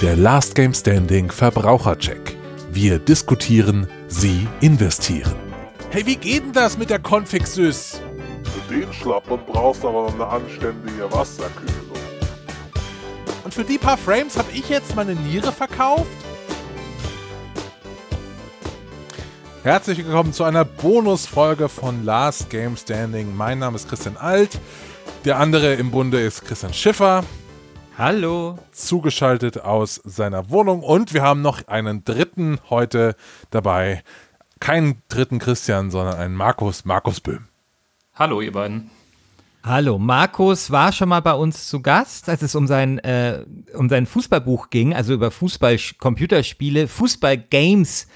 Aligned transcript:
Der 0.00 0.16
Last 0.16 0.54
Game 0.54 0.72
Standing 0.72 1.30
Verbrauchercheck. 1.30 2.36
Wir 2.70 2.98
diskutieren, 2.98 3.88
Sie 4.06 4.46
investieren. 4.60 5.34
Hey, 5.90 6.06
wie 6.06 6.16
geht 6.16 6.44
denn 6.44 6.52
das 6.52 6.78
mit 6.78 6.90
der 6.90 7.00
Config 7.00 7.46
Sys? 7.46 8.00
Für 8.44 8.74
den 8.74 8.92
Schlappern 8.92 9.40
brauchst 9.46 9.82
du 9.82 9.88
aber 9.88 10.02
noch 10.02 10.14
eine 10.14 10.26
anständige 10.26 11.10
Wasserkühlung. 11.10 11.74
Und 13.44 13.52
für 13.52 13.64
die 13.64 13.78
paar 13.78 13.96
Frames 13.98 14.36
habe 14.38 14.52
ich 14.52 14.68
jetzt 14.68 14.94
meine 14.94 15.14
Niere 15.14 15.50
verkauft? 15.50 16.06
Herzlich 19.64 19.98
willkommen 19.98 20.32
zu 20.32 20.44
einer 20.44 20.64
Bonusfolge 20.64 21.68
von 21.68 22.04
Last 22.04 22.48
Game 22.48 22.76
Standing. 22.76 23.36
Mein 23.36 23.58
Name 23.58 23.76
ist 23.76 23.88
Christian 23.88 24.16
Alt. 24.16 24.60
Der 25.24 25.38
andere 25.38 25.74
im 25.74 25.90
Bunde 25.90 26.20
ist 26.20 26.44
Christian 26.44 26.72
Schiffer. 26.72 27.24
Hallo. 27.98 28.56
Zugeschaltet 28.70 29.60
aus 29.60 30.00
seiner 30.04 30.50
Wohnung. 30.50 30.82
Und 30.84 31.12
wir 31.12 31.22
haben 31.22 31.42
noch 31.42 31.66
einen 31.66 32.04
dritten 32.04 32.60
heute 32.70 33.16
dabei. 33.50 34.04
Keinen 34.60 35.02
dritten 35.08 35.40
Christian, 35.40 35.90
sondern 35.90 36.14
einen 36.16 36.36
Markus, 36.36 36.84
Markus 36.84 37.20
Böhm. 37.20 37.48
Hallo, 38.14 38.40
ihr 38.40 38.52
beiden. 38.52 38.90
Hallo, 39.64 39.98
Markus 39.98 40.70
war 40.70 40.92
schon 40.92 41.08
mal 41.08 41.20
bei 41.20 41.34
uns 41.34 41.68
zu 41.68 41.82
Gast, 41.82 42.28
als 42.28 42.42
es 42.42 42.54
um 42.54 42.68
sein, 42.68 42.98
äh, 43.00 43.44
um 43.74 43.88
sein 43.88 44.06
Fußballbuch 44.06 44.70
ging, 44.70 44.94
also 44.94 45.12
über 45.12 45.32
Fußball-Computerspiele, 45.32 46.86
Fußball-Games 46.86 48.06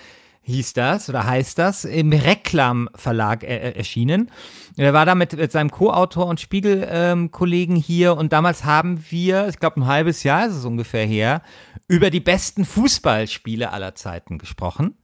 hieß 0.42 0.73
das 0.73 1.09
oder 1.09 1.27
heißt 1.27 1.59
das, 1.59 1.84
im 1.84 2.12
Reklam 2.12 2.88
Verlag 2.95 3.45
äh, 3.45 3.73
erschienen. 3.73 4.30
Er 4.77 4.92
war 4.92 5.06
da 5.06 5.14
mit, 5.14 5.37
mit 5.37 5.52
seinem 5.52 5.70
Co-Autor 5.70 6.27
und 6.27 6.41
Spiegel-Kollegen 6.41 7.77
ähm, 7.77 7.83
hier 7.83 8.16
und 8.16 8.33
damals 8.33 8.64
haben 8.64 9.05
wir, 9.10 9.48
ich 9.48 9.59
glaube 9.59 9.80
ein 9.80 9.86
halbes 9.86 10.23
Jahr 10.23 10.47
ist 10.47 10.56
es 10.56 10.64
ungefähr 10.64 11.06
her, 11.06 11.42
über 11.89 12.11
die 12.11 12.20
besten 12.20 12.64
Fußballspiele 12.64 13.72
aller 13.72 13.94
Zeiten 13.94 14.39
gesprochen. 14.39 14.97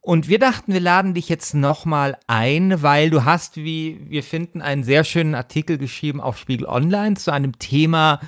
Und 0.00 0.28
wir 0.28 0.40
dachten, 0.40 0.72
wir 0.72 0.80
laden 0.80 1.14
dich 1.14 1.28
jetzt 1.28 1.54
nochmal 1.54 2.18
ein, 2.26 2.82
weil 2.82 3.08
du 3.08 3.24
hast, 3.24 3.56
wie 3.56 4.00
wir 4.08 4.24
finden, 4.24 4.60
einen 4.60 4.82
sehr 4.82 5.04
schönen 5.04 5.36
Artikel 5.36 5.78
geschrieben 5.78 6.20
auf 6.20 6.38
Spiegel 6.38 6.66
Online 6.66 7.14
zu 7.14 7.30
einem 7.30 7.56
Thema, 7.60 8.18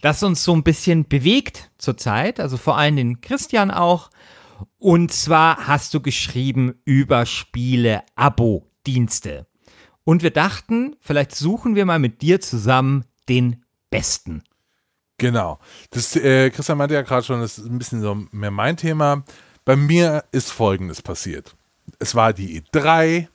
das 0.00 0.24
uns 0.24 0.42
so 0.42 0.52
ein 0.52 0.64
bisschen 0.64 1.06
bewegt 1.06 1.70
zurzeit, 1.78 2.40
also 2.40 2.56
vor 2.56 2.76
allem 2.76 2.96
den 2.96 3.20
Christian 3.20 3.70
auch. 3.70 4.10
Und 4.78 5.12
zwar 5.12 5.66
hast 5.66 5.92
du 5.94 6.00
geschrieben 6.00 6.80
über 6.84 7.26
Spiele-Abo-Dienste. 7.26 9.46
Und 10.04 10.22
wir 10.22 10.30
dachten, 10.30 10.94
vielleicht 11.00 11.34
suchen 11.34 11.74
wir 11.74 11.86
mal 11.86 11.98
mit 11.98 12.22
dir 12.22 12.40
zusammen 12.40 13.04
den 13.28 13.64
besten. 13.90 14.44
Genau. 15.18 15.58
Das, 15.90 16.16
äh, 16.16 16.50
Christian 16.50 16.78
meinte 16.78 16.94
ja 16.94 17.02
gerade 17.02 17.24
schon, 17.24 17.40
das 17.40 17.58
ist 17.58 17.66
ein 17.66 17.78
bisschen 17.78 18.00
so 18.00 18.14
mehr 18.32 18.50
mein 18.50 18.76
Thema. 18.76 19.24
Bei 19.64 19.76
mir 19.76 20.24
ist 20.32 20.50
Folgendes 20.50 21.02
passiert. 21.02 21.54
Es 21.98 22.14
war 22.14 22.32
die 22.32 22.62
E3 22.62 23.28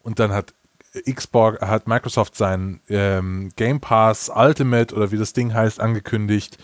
und 0.00 0.18
dann 0.18 0.32
hat 0.32 0.54
Xbox, 0.92 1.60
hat 1.60 1.88
Microsoft 1.88 2.36
seinen 2.36 2.80
ähm, 2.88 3.50
Game 3.56 3.80
Pass 3.80 4.30
Ultimate 4.34 4.94
oder 4.94 5.12
wie 5.12 5.18
das 5.18 5.32
Ding 5.32 5.54
heißt 5.54 5.80
angekündigt. 5.80 6.58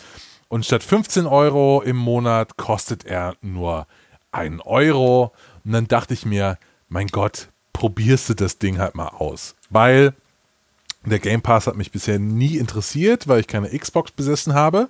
Und 0.48 0.64
statt 0.64 0.82
15 0.82 1.26
Euro 1.26 1.82
im 1.82 1.96
Monat 1.96 2.56
kostet 2.56 3.04
er 3.04 3.36
nur 3.40 3.86
einen 4.32 4.60
Euro. 4.60 5.32
Und 5.64 5.72
dann 5.72 5.88
dachte 5.88 6.14
ich 6.14 6.26
mir, 6.26 6.58
mein 6.88 7.08
Gott, 7.08 7.48
probierst 7.72 8.28
du 8.30 8.34
das 8.34 8.58
Ding 8.58 8.78
halt 8.78 8.94
mal 8.94 9.08
aus. 9.08 9.54
Weil 9.70 10.14
der 11.04 11.18
Game 11.18 11.42
Pass 11.42 11.66
hat 11.66 11.76
mich 11.76 11.92
bisher 11.92 12.18
nie 12.18 12.56
interessiert, 12.56 13.28
weil 13.28 13.40
ich 13.40 13.46
keine 13.46 13.76
Xbox 13.76 14.10
besessen 14.10 14.54
habe. 14.54 14.88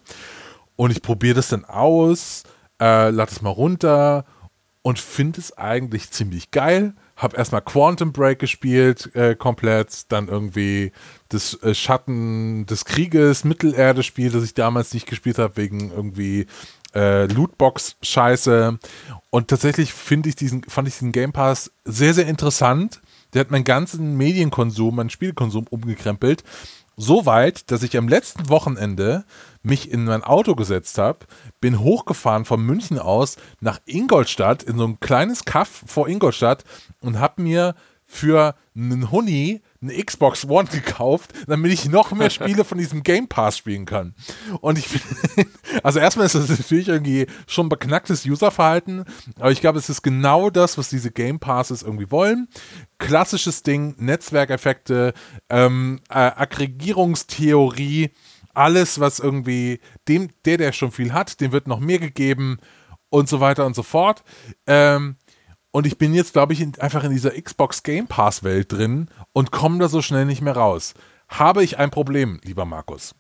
Und 0.77 0.91
ich 0.91 1.03
probiere 1.03 1.35
das 1.35 1.49
dann 1.49 1.65
aus, 1.65 2.45
äh, 2.81 3.11
lade 3.11 3.31
es 3.31 3.43
mal 3.43 3.51
runter 3.51 4.25
und 4.83 4.99
finde 4.99 5.41
es 5.41 5.57
eigentlich 5.57 6.11
ziemlich 6.11 6.51
geil. 6.51 6.95
Hab 7.17 7.37
erstmal 7.37 7.63
Quantum 7.63 8.13
Break 8.13 8.39
gespielt, 8.39 9.15
äh, 9.15 9.35
komplett, 9.35 10.13
dann 10.13 10.29
irgendwie 10.29 10.93
das 11.31 11.61
äh, 11.63 11.75
Schatten 11.75 12.67
des 12.67 12.85
Krieges, 12.85 13.43
Mittelerde-Spiel, 13.45 14.31
das 14.31 14.45
ich 14.45 14.55
damals 14.55 14.93
nicht 14.95 15.07
gespielt 15.07 15.39
habe, 15.39 15.57
wegen 15.57 15.91
irgendwie 15.91 16.47
äh, 16.97 17.27
Lootbox-Scheiße. 17.27 18.79
Und 19.31 19.49
tatsächlich 19.49 19.93
finde 19.93 20.31
ich 20.31 20.37
diesen, 20.37 20.65
fand 20.65 20.89
ich 20.89 20.95
diesen 20.95 21.13
Game 21.13 21.33
Pass 21.33 21.71
sehr, 21.85 22.15
sehr 22.15 22.27
interessant. 22.27 23.03
Der 23.35 23.41
hat 23.41 23.51
meinen 23.51 23.65
ganzen 23.65 24.17
Medienkonsum, 24.17 24.97
meinen 24.97 25.11
Spielkonsum 25.11 25.67
umgekrempelt. 25.69 26.43
So 26.97 27.27
weit, 27.27 27.71
dass 27.71 27.83
ich 27.83 27.99
am 27.99 28.09
letzten 28.09 28.49
Wochenende 28.49 29.27
mich 29.63 29.91
in 29.91 30.05
mein 30.05 30.25
Auto 30.25 30.55
gesetzt 30.55 30.97
habe, 30.97 31.27
bin 31.61 31.81
hochgefahren 31.81 32.47
von 32.47 32.63
München 32.63 32.99
aus 32.99 33.37
nach 33.61 33.81
Ingolstadt, 33.85 34.63
in 34.63 34.79
so 34.79 34.87
ein 34.87 34.99
kleines 35.01 35.45
Kaff 35.45 35.85
vor 35.87 36.09
Ingolstadt 36.09 36.65
und 37.01 37.19
habe 37.19 37.43
mir 37.43 37.75
für 38.07 38.55
einen 38.75 39.11
Huni 39.11 39.61
eine 39.83 40.03
Xbox 40.03 40.45
One 40.47 40.69
gekauft, 40.69 41.33
damit 41.47 41.73
ich 41.73 41.89
noch 41.89 42.13
mehr 42.13 42.31
Spiele 42.31 42.65
von 42.65 42.79
diesem 42.79 43.03
Game 43.03 43.29
Pass 43.29 43.59
spielen 43.59 43.87
kann. 43.87 44.15
Und 44.61 44.79
ich 44.79 44.89
finde, 44.89 45.51
also 45.83 45.99
erstmal 45.99 46.27
ist 46.27 46.35
das 46.35 46.49
natürlich 46.49 46.89
irgendwie 46.89 47.27
schon 47.47 47.69
beknacktes 47.69 48.25
Userverhalten, 48.25 49.05
aber 49.39 49.51
ich 49.51 49.61
glaube, 49.61 49.79
es 49.79 49.89
ist 49.89 50.03
genau 50.03 50.51
das, 50.51 50.79
was 50.79 50.89
diese 50.89 51.11
Game 51.11 51.39
Passes 51.39 51.83
irgendwie 51.83 52.11
wollen. 52.11 52.49
Klassisches 52.99 53.63
Ding, 53.63 53.95
Netzwerkeffekte, 53.99 55.13
ähm, 55.49 56.01
äh, 56.09 56.15
Aggregierungstheorie, 56.15 58.11
alles, 58.55 59.01
was 59.01 59.19
irgendwie 59.19 59.81
dem, 60.09 60.31
der, 60.45 60.57
der 60.57 60.73
schon 60.73 60.91
viel 60.91 61.13
hat, 61.13 61.41
dem 61.41 61.53
wird 61.53 61.69
noch 61.69 61.81
mehr 61.81 61.99
gegeben 61.99 62.59
und 63.11 63.29
so 63.29 63.41
weiter 63.41 63.67
und 63.67 63.77
so 63.77 63.83
fort. 63.83 64.25
Ähm, 64.67 65.17
und 65.77 65.87
ich 65.87 65.99
bin 65.99 66.15
jetzt, 66.15 66.33
glaube 66.33 66.55
ich, 66.55 66.63
in, 66.63 66.73
einfach 66.81 67.05
in 67.05 67.11
dieser 67.11 67.33
Xbox 67.39 67.83
Game 67.83 68.07
Pass 68.07 68.43
Welt 68.43 68.73
drin 68.73 69.09
und 69.35 69.51
komme 69.51 69.79
da 69.79 69.89
so 69.89 70.01
schnell 70.01 70.25
nicht 70.25 70.41
mehr 70.41 70.57
raus. 70.57 70.95
Habe 71.29 71.63
ich 71.63 71.77
ein 71.77 71.91
Problem, 71.91 72.41
lieber 72.45 72.65
Markus? 72.65 73.15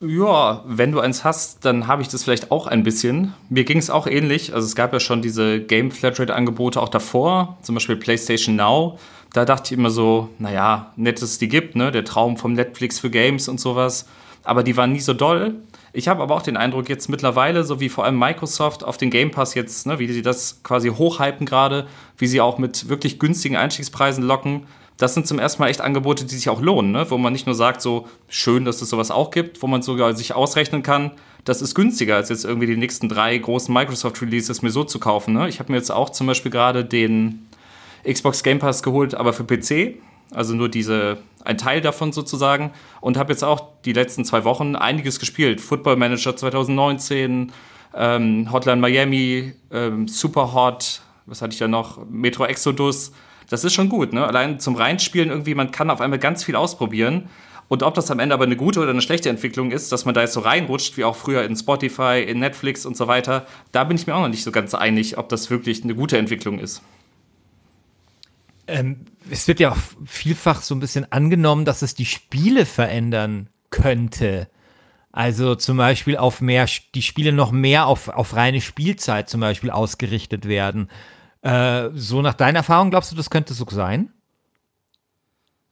Ja, 0.00 0.64
wenn 0.66 0.92
du 0.92 1.00
eins 1.00 1.22
hast, 1.22 1.66
dann 1.66 1.88
habe 1.88 2.00
ich 2.00 2.08
das 2.08 2.24
vielleicht 2.24 2.50
auch 2.50 2.66
ein 2.66 2.84
bisschen. 2.84 3.34
Mir 3.50 3.64
ging 3.64 3.76
es 3.76 3.90
auch 3.90 4.06
ähnlich. 4.06 4.54
Also 4.54 4.66
es 4.66 4.74
gab 4.74 4.94
ja 4.94 5.00
schon 5.00 5.20
diese 5.20 5.60
Game 5.60 5.90
Flatrate-Angebote 5.90 6.80
auch 6.80 6.88
davor, 6.88 7.58
zum 7.60 7.74
Beispiel 7.74 7.96
PlayStation 7.96 8.56
Now. 8.56 8.98
Da 9.34 9.44
dachte 9.44 9.74
ich 9.74 9.78
immer 9.78 9.90
so, 9.90 10.30
naja, 10.38 10.94
nett, 10.96 11.20
dass 11.20 11.32
es 11.32 11.38
die 11.38 11.48
gibt, 11.48 11.76
ne? 11.76 11.92
Der 11.92 12.06
Traum 12.06 12.38
vom 12.38 12.54
Netflix 12.54 12.98
für 12.98 13.10
Games 13.10 13.46
und 13.48 13.60
sowas. 13.60 14.06
Aber 14.44 14.62
die 14.62 14.76
waren 14.76 14.92
nie 14.92 15.00
so 15.00 15.14
doll. 15.14 15.54
Ich 15.92 16.08
habe 16.08 16.22
aber 16.22 16.34
auch 16.34 16.42
den 16.42 16.56
Eindruck, 16.56 16.88
jetzt 16.88 17.08
mittlerweile, 17.08 17.64
so 17.64 17.80
wie 17.80 17.88
vor 17.88 18.04
allem 18.04 18.18
Microsoft 18.18 18.84
auf 18.84 18.96
den 18.96 19.10
Game 19.10 19.30
Pass 19.30 19.54
jetzt, 19.54 19.86
ne, 19.86 19.98
wie 19.98 20.12
sie 20.12 20.22
das 20.22 20.62
quasi 20.62 20.88
hochhypen 20.88 21.46
gerade, 21.46 21.86
wie 22.18 22.26
sie 22.26 22.40
auch 22.40 22.58
mit 22.58 22.88
wirklich 22.88 23.18
günstigen 23.18 23.56
Einstiegspreisen 23.56 24.24
locken, 24.24 24.66
das 24.96 25.14
sind 25.14 25.26
zum 25.26 25.38
ersten 25.38 25.62
Mal 25.62 25.68
echt 25.68 25.80
Angebote, 25.80 26.24
die 26.24 26.34
sich 26.34 26.48
auch 26.48 26.60
lohnen, 26.60 26.92
ne? 26.92 27.10
wo 27.10 27.18
man 27.18 27.32
nicht 27.32 27.46
nur 27.46 27.54
sagt, 27.54 27.80
so 27.80 28.06
schön, 28.28 28.64
dass 28.64 28.80
es 28.80 28.90
sowas 28.90 29.10
auch 29.10 29.30
gibt, 29.30 29.60
wo 29.62 29.66
man 29.66 29.82
sogar 29.82 30.14
sich 30.14 30.34
ausrechnen 30.34 30.82
kann, 30.82 31.10
das 31.44 31.62
ist 31.62 31.74
günstiger, 31.74 32.16
als 32.16 32.28
jetzt 32.28 32.44
irgendwie 32.44 32.66
die 32.66 32.76
nächsten 32.76 33.08
drei 33.08 33.36
großen 33.36 33.74
Microsoft-Releases 33.74 34.62
mir 34.62 34.70
so 34.70 34.84
zu 34.84 34.98
kaufen. 34.98 35.34
Ne? 35.34 35.48
Ich 35.48 35.58
habe 35.58 35.72
mir 35.72 35.78
jetzt 35.78 35.90
auch 35.90 36.10
zum 36.10 36.26
Beispiel 36.26 36.50
gerade 36.50 36.84
den 36.84 37.46
Xbox 38.08 38.42
Game 38.42 38.60
Pass 38.60 38.82
geholt, 38.82 39.14
aber 39.14 39.32
für 39.32 39.44
PC 39.44 39.98
also 40.30 40.54
nur 40.54 40.68
diese, 40.68 41.18
ein 41.44 41.58
Teil 41.58 41.80
davon 41.80 42.12
sozusagen. 42.12 42.72
Und 43.00 43.16
habe 43.16 43.32
jetzt 43.32 43.42
auch 43.44 43.68
die 43.84 43.92
letzten 43.92 44.24
zwei 44.24 44.44
Wochen 44.44 44.76
einiges 44.76 45.18
gespielt. 45.18 45.60
Football 45.60 45.96
Manager 45.96 46.36
2019, 46.36 47.52
ähm, 47.94 48.52
Hotline 48.52 48.80
Miami, 48.80 49.54
ähm, 49.70 50.08
Super 50.08 50.52
Hot, 50.54 51.02
was 51.26 51.42
hatte 51.42 51.52
ich 51.52 51.58
da 51.58 51.68
noch? 51.68 51.98
Metro 52.08 52.44
Exodus. 52.44 53.12
Das 53.48 53.64
ist 53.64 53.74
schon 53.74 53.88
gut, 53.88 54.12
ne? 54.12 54.26
Allein 54.26 54.58
zum 54.58 54.74
Reinspielen 54.74 55.30
irgendwie, 55.30 55.54
man 55.54 55.70
kann 55.70 55.90
auf 55.90 56.00
einmal 56.00 56.18
ganz 56.18 56.44
viel 56.44 56.56
ausprobieren. 56.56 57.28
Und 57.68 57.82
ob 57.82 57.94
das 57.94 58.10
am 58.10 58.18
Ende 58.18 58.34
aber 58.34 58.44
eine 58.44 58.56
gute 58.56 58.80
oder 58.80 58.90
eine 58.90 59.00
schlechte 59.00 59.30
Entwicklung 59.30 59.70
ist, 59.70 59.90
dass 59.90 60.04
man 60.04 60.14
da 60.14 60.20
jetzt 60.20 60.34
so 60.34 60.40
reinrutscht, 60.40 60.96
wie 60.96 61.04
auch 61.04 61.16
früher 61.16 61.44
in 61.44 61.56
Spotify, 61.56 62.22
in 62.26 62.38
Netflix 62.38 62.84
und 62.84 62.96
so 62.96 63.06
weiter, 63.06 63.46
da 63.72 63.84
bin 63.84 63.96
ich 63.96 64.06
mir 64.06 64.14
auch 64.14 64.20
noch 64.20 64.28
nicht 64.28 64.44
so 64.44 64.52
ganz 64.52 64.74
einig, 64.74 65.16
ob 65.16 65.28
das 65.30 65.50
wirklich 65.50 65.82
eine 65.82 65.94
gute 65.94 66.18
Entwicklung 66.18 66.58
ist. 66.58 66.82
Ähm, 68.66 69.04
es 69.30 69.46
wird 69.48 69.60
ja 69.60 69.72
auch 69.72 69.78
vielfach 70.04 70.62
so 70.62 70.74
ein 70.74 70.80
bisschen 70.80 71.10
angenommen, 71.12 71.64
dass 71.64 71.82
es 71.82 71.94
die 71.94 72.06
Spiele 72.06 72.66
verändern 72.66 73.48
könnte. 73.70 74.48
Also 75.12 75.54
zum 75.54 75.76
Beispiel 75.76 76.16
auf 76.16 76.40
mehr, 76.40 76.66
die 76.94 77.02
Spiele 77.02 77.32
noch 77.32 77.52
mehr 77.52 77.86
auf, 77.86 78.08
auf 78.08 78.34
reine 78.34 78.60
Spielzeit 78.60 79.28
zum 79.28 79.40
Beispiel 79.40 79.70
ausgerichtet 79.70 80.48
werden. 80.48 80.88
Äh, 81.42 81.90
so 81.94 82.22
nach 82.22 82.34
deiner 82.34 82.58
Erfahrung 82.58 82.90
glaubst 82.90 83.12
du, 83.12 83.16
das 83.16 83.30
könnte 83.30 83.54
so 83.54 83.66
sein? 83.70 84.10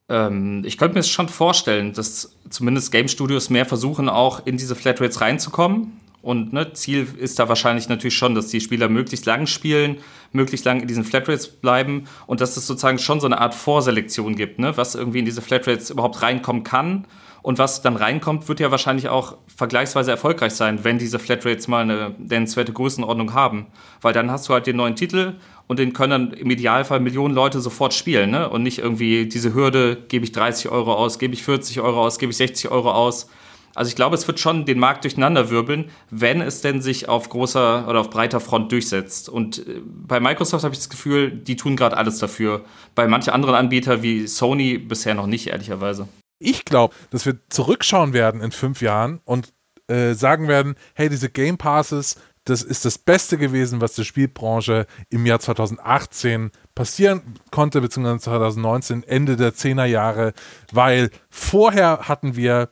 Ähm, 0.09 0.63
ich 0.65 0.79
könnte 0.79 0.97
mir 0.97 1.03
schon 1.03 1.29
vorstellen, 1.29 1.93
dass 1.93 2.37
zumindest 2.51 2.93
Game 2.93 3.09
Studios 3.09 3.51
mehr 3.51 3.67
versuchen, 3.67 4.09
auch 4.09 4.47
in 4.47 4.59
diese 4.59 4.77
Flatrates 4.77 5.21
reinzukommen. 5.21 6.02
Und 6.23 6.53
ne, 6.53 6.73
Ziel 6.73 7.07
ist 7.19 7.39
da 7.39 7.49
wahrscheinlich 7.49 7.89
natürlich 7.89 8.17
schon, 8.17 8.35
dass 8.35 8.47
die 8.47 8.61
Spieler 8.61 8.89
möglichst 8.89 9.27
lang 9.27 9.47
spielen, 9.47 9.99
möglichst 10.31 10.65
lang 10.65 10.81
in 10.81 10.89
diesen 10.89 11.05
Flatrates 11.05 11.49
bleiben 11.49 12.05
und 12.27 12.41
dass 12.41 12.57
es 12.57 12.67
sozusagen 12.67 12.99
schon 12.99 13.21
so 13.21 13.27
eine 13.27 13.41
Art 13.41 13.55
Vorselektion 13.55 14.37
gibt, 14.37 14.59
ne, 14.61 14.77
was 14.77 14.95
irgendwie 14.95 15.19
in 15.19 15.25
diese 15.25 15.43
Flatrates 15.43 15.91
überhaupt 15.91 16.23
reinkommen 16.23 16.63
kann 16.63 17.07
Und 17.43 17.59
was 17.59 17.83
dann 17.83 17.97
reinkommt, 17.97 18.49
wird 18.49 18.61
ja 18.61 18.71
wahrscheinlich 18.71 19.09
auch 19.09 19.37
vergleichsweise 19.57 20.13
erfolgreich 20.13 20.53
sein, 20.53 20.85
wenn 20.85 20.99
diese 20.99 21.19
Flatrates 21.19 21.67
mal 21.67 21.83
eine 21.83 22.15
nennenswerte 22.19 22.73
Größenordnung 22.73 23.35
haben. 23.35 23.67
Weil 24.01 24.13
dann 24.13 24.31
hast 24.31 24.49
du 24.49 24.53
halt 24.53 24.69
den 24.69 24.77
neuen 24.77 24.95
Titel 24.95 25.35
und 25.67 25.81
den 25.81 25.93
können 25.93 26.11
dann 26.11 26.33
im 26.39 26.51
Idealfall 26.51 27.01
Millionen 27.01 27.35
Leute 27.35 27.61
sofort 27.61 27.95
spielen. 27.95 28.31
Ne? 28.31 28.49
Und 28.49 28.63
nicht 28.63 28.79
irgendwie 28.79 29.27
diese 29.27 29.55
Hürde, 29.55 29.97
gebe 30.09 30.25
ich 30.25 30.31
30 30.31 30.71
Euro 30.71 30.95
aus, 30.95 31.19
gebe 31.19 31.35
ich 31.35 31.43
40 31.43 31.81
Euro 31.81 32.05
aus, 32.05 32.21
gebe 32.21 32.31
ich 32.31 32.37
60 32.37 32.71
Euro 32.71 32.93
aus. 32.93 33.29
Also 33.75 33.89
ich 33.89 33.97
glaube, 33.97 34.15
es 34.17 34.27
wird 34.27 34.39
schon 34.39 34.65
den 34.65 34.79
Markt 34.79 35.05
durcheinander 35.05 35.51
wirbeln, 35.51 35.91
wenn 36.11 36.41
es 36.41 36.61
denn 36.61 36.83
sich 36.83 37.09
auf 37.09 37.29
großer 37.29 37.89
oder 37.89 38.01
auf 38.01 38.11
breiter 38.11 38.41
Front 38.41 38.73
durchsetzt. 38.73 39.29
Und 39.29 39.67
äh, 39.67 39.81
bei 39.85 40.21
Microsoft 40.21 40.65
habe 40.65 40.75
ich 40.75 40.81
das 40.81 40.91
Gefühl, 40.91 41.31
die 41.31 41.57
tun 41.57 41.77
gerade 41.77 41.97
alles 41.97 42.19
dafür. 42.19 42.65
Bei 42.95 43.07
manchen 43.07 43.33
anderen 43.33 43.55
Anbietern 43.55 44.03
wie 44.03 44.27
Sony 44.27 44.79
bisher 44.79 45.15
noch 45.15 45.27
nicht, 45.27 45.49
ehrlicherweise. 45.49 46.09
Ich 46.39 46.65
glaube, 46.65 46.95
dass 47.11 47.25
wir 47.25 47.39
zurückschauen 47.49 48.13
werden 48.13 48.41
in 48.41 48.51
fünf 48.51 48.83
Jahren 48.83 49.21
und 49.25 49.53
äh, 49.89 50.15
sagen 50.15 50.49
werden, 50.49 50.75
hey, 50.95 51.09
diese 51.09 51.31
Game 51.31 51.57
Passes, 51.57 52.17
das 52.45 52.63
ist 52.63 52.85
das 52.85 52.99
Beste 52.99 53.39
gewesen, 53.39 53.81
was 53.81 53.95
der 53.95 54.05
Spielbranche 54.05 54.87
im 55.11 55.27
Jahr 55.27 55.39
2018 55.39 56.51
passieren 56.75 57.23
konnte, 57.53 57.81
beziehungsweise 57.81 58.21
2019, 58.21 59.05
Ende 59.05 59.37
der 59.37 59.55
10er 59.55 59.85
Jahre, 59.85 60.33
weil 60.73 61.11
vorher 61.31 62.09
hatten 62.09 62.35
wir 62.35 62.71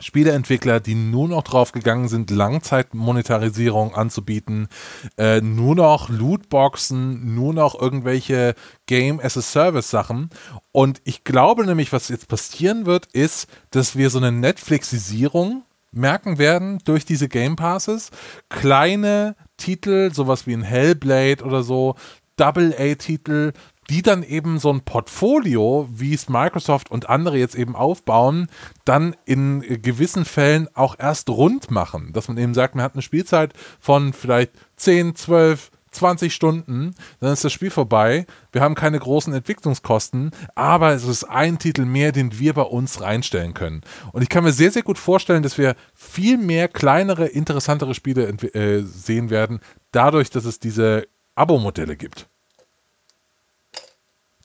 Spieleentwickler, 0.00 0.80
die 0.80 0.94
nur 0.94 1.28
noch 1.28 1.42
drauf 1.42 1.72
gegangen 1.72 2.08
sind, 2.08 2.30
Langzeitmonetarisierung 2.30 3.94
anzubieten, 3.94 4.68
äh, 5.16 5.40
nur 5.40 5.74
noch 5.74 6.08
Lootboxen, 6.08 7.34
nur 7.34 7.54
noch 7.54 7.80
irgendwelche 7.80 8.54
Game 8.86 9.20
as 9.20 9.36
a 9.36 9.42
Service 9.42 9.90
Sachen. 9.90 10.30
Und 10.72 11.00
ich 11.04 11.24
glaube 11.24 11.64
nämlich, 11.66 11.92
was 11.92 12.08
jetzt 12.08 12.28
passieren 12.28 12.86
wird, 12.86 13.06
ist, 13.06 13.48
dass 13.70 13.96
wir 13.96 14.10
so 14.10 14.18
eine 14.18 14.32
Netflixisierung 14.32 15.62
merken 15.92 16.38
werden 16.38 16.78
durch 16.84 17.04
diese 17.04 17.28
Game 17.28 17.56
Passes. 17.56 18.10
Kleine 18.48 19.34
Titel, 19.56 20.12
sowas 20.12 20.46
wie 20.46 20.52
ein 20.52 20.62
Hellblade 20.62 21.42
oder 21.42 21.62
so, 21.62 21.96
Double-A-Titel, 22.36 23.52
die 23.90 24.02
dann 24.02 24.22
eben 24.22 24.58
so 24.58 24.72
ein 24.72 24.82
Portfolio, 24.82 25.88
wie 25.92 26.14
es 26.14 26.28
Microsoft 26.28 26.90
und 26.90 27.08
andere 27.08 27.38
jetzt 27.38 27.54
eben 27.54 27.76
aufbauen, 27.76 28.48
dann 28.84 29.14
in 29.24 29.60
gewissen 29.82 30.24
Fällen 30.24 30.68
auch 30.74 30.96
erst 30.98 31.28
rund 31.28 31.70
machen. 31.70 32.12
Dass 32.12 32.28
man 32.28 32.38
eben 32.38 32.54
sagt, 32.54 32.74
man 32.74 32.84
hat 32.84 32.94
eine 32.94 33.02
Spielzeit 33.02 33.52
von 33.80 34.12
vielleicht 34.12 34.52
10, 34.76 35.14
12, 35.14 35.70
20 35.96 36.34
Stunden, 36.34 36.94
dann 37.20 37.32
ist 37.32 37.44
das 37.44 37.52
Spiel 37.52 37.70
vorbei. 37.70 38.26
Wir 38.52 38.60
haben 38.60 38.74
keine 38.74 38.98
großen 38.98 39.32
Entwicklungskosten, 39.32 40.30
aber 40.54 40.92
es 40.92 41.04
ist 41.04 41.24
ein 41.24 41.58
Titel 41.58 41.84
mehr, 41.84 42.12
den 42.12 42.38
wir 42.38 42.52
bei 42.52 42.62
uns 42.62 43.00
reinstellen 43.00 43.54
können. 43.54 43.80
Und 44.12 44.22
ich 44.22 44.28
kann 44.28 44.44
mir 44.44 44.52
sehr, 44.52 44.70
sehr 44.70 44.82
gut 44.82 44.98
vorstellen, 44.98 45.42
dass 45.42 45.58
wir 45.58 45.74
viel 45.94 46.38
mehr 46.38 46.68
kleinere, 46.68 47.26
interessantere 47.26 47.94
Spiele 47.94 48.28
äh, 48.28 48.82
sehen 48.82 49.30
werden, 49.30 49.60
dadurch, 49.90 50.30
dass 50.30 50.44
es 50.44 50.60
diese 50.60 51.06
Abo-Modelle 51.34 51.96
gibt. 51.96 52.28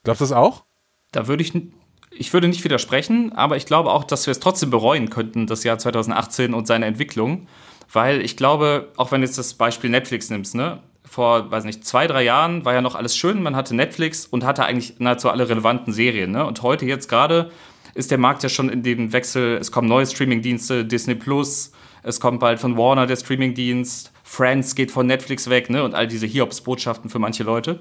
Glaubst 0.04 0.22
du 0.22 0.26
das 0.26 0.32
auch? 0.32 0.66
Da 1.12 1.28
würde 1.28 1.44
ich, 1.44 1.54
ich 2.12 2.34
würde 2.34 2.48
nicht 2.48 2.64
widersprechen, 2.64 3.34
aber 3.34 3.58
ich 3.58 3.66
glaube 3.66 3.92
auch, 3.92 4.04
dass 4.04 4.26
wir 4.28 4.32
es 4.32 4.40
trotzdem 4.40 4.70
bereuen 4.70 5.10
könnten, 5.10 5.48
das 5.48 5.64
Jahr 5.64 5.78
2018 5.78 6.54
und 6.54 6.68
seine 6.68 6.86
Entwicklung. 6.86 7.48
Weil 7.92 8.22
ich 8.22 8.38
glaube, 8.38 8.92
auch 8.96 9.12
wenn 9.12 9.22
du 9.22 9.28
jetzt 9.28 9.38
das 9.38 9.54
Beispiel 9.54 9.90
Netflix 9.90 10.30
nimmst, 10.30 10.56
ne? 10.56 10.82
Vor, 11.04 11.52
weiß 11.52 11.66
nicht, 11.66 11.86
zwei, 11.86 12.08
drei 12.08 12.24
Jahren 12.24 12.64
war 12.64 12.74
ja 12.74 12.82
noch 12.82 12.96
alles 12.96 13.18
schön. 13.18 13.44
Man 13.44 13.56
hatte 13.56 13.76
Netflix 13.76 14.26
und 14.26 14.46
hatte 14.46 14.64
eigentlich 14.64 15.00
nahezu 15.00 15.30
alle 15.30 15.50
relevanten 15.50 15.92
Serien. 15.92 16.32
Ne? 16.32 16.46
Und 16.46 16.62
heute 16.62 16.86
jetzt 16.86 17.10
gerade 17.10 17.52
ist 17.96 18.12
der 18.12 18.18
Markt 18.18 18.44
ja 18.44 18.50
schon 18.50 18.70
in 18.70 18.82
dem 18.82 19.12
Wechsel. 19.12 19.58
Es 19.58 19.74
kommen 19.74 19.90
neue 19.90 20.06
Streamingdienste, 20.06 20.86
Disney 20.86 21.16
Plus, 21.16 21.74
es 22.04 22.20
kommt 22.20 22.40
bald 22.40 22.60
von 22.60 22.78
Warner 22.78 23.08
der 23.08 23.16
Streamingdienst, 23.18 24.12
Friends 24.24 24.76
geht 24.76 24.92
von 24.92 25.06
Netflix 25.06 25.50
weg, 25.50 25.70
ne? 25.70 25.84
Und 25.84 25.94
all 25.94 26.08
diese 26.08 26.26
Hiobs-Botschaften 26.26 27.10
für 27.10 27.20
manche 27.20 27.44
Leute. 27.44 27.80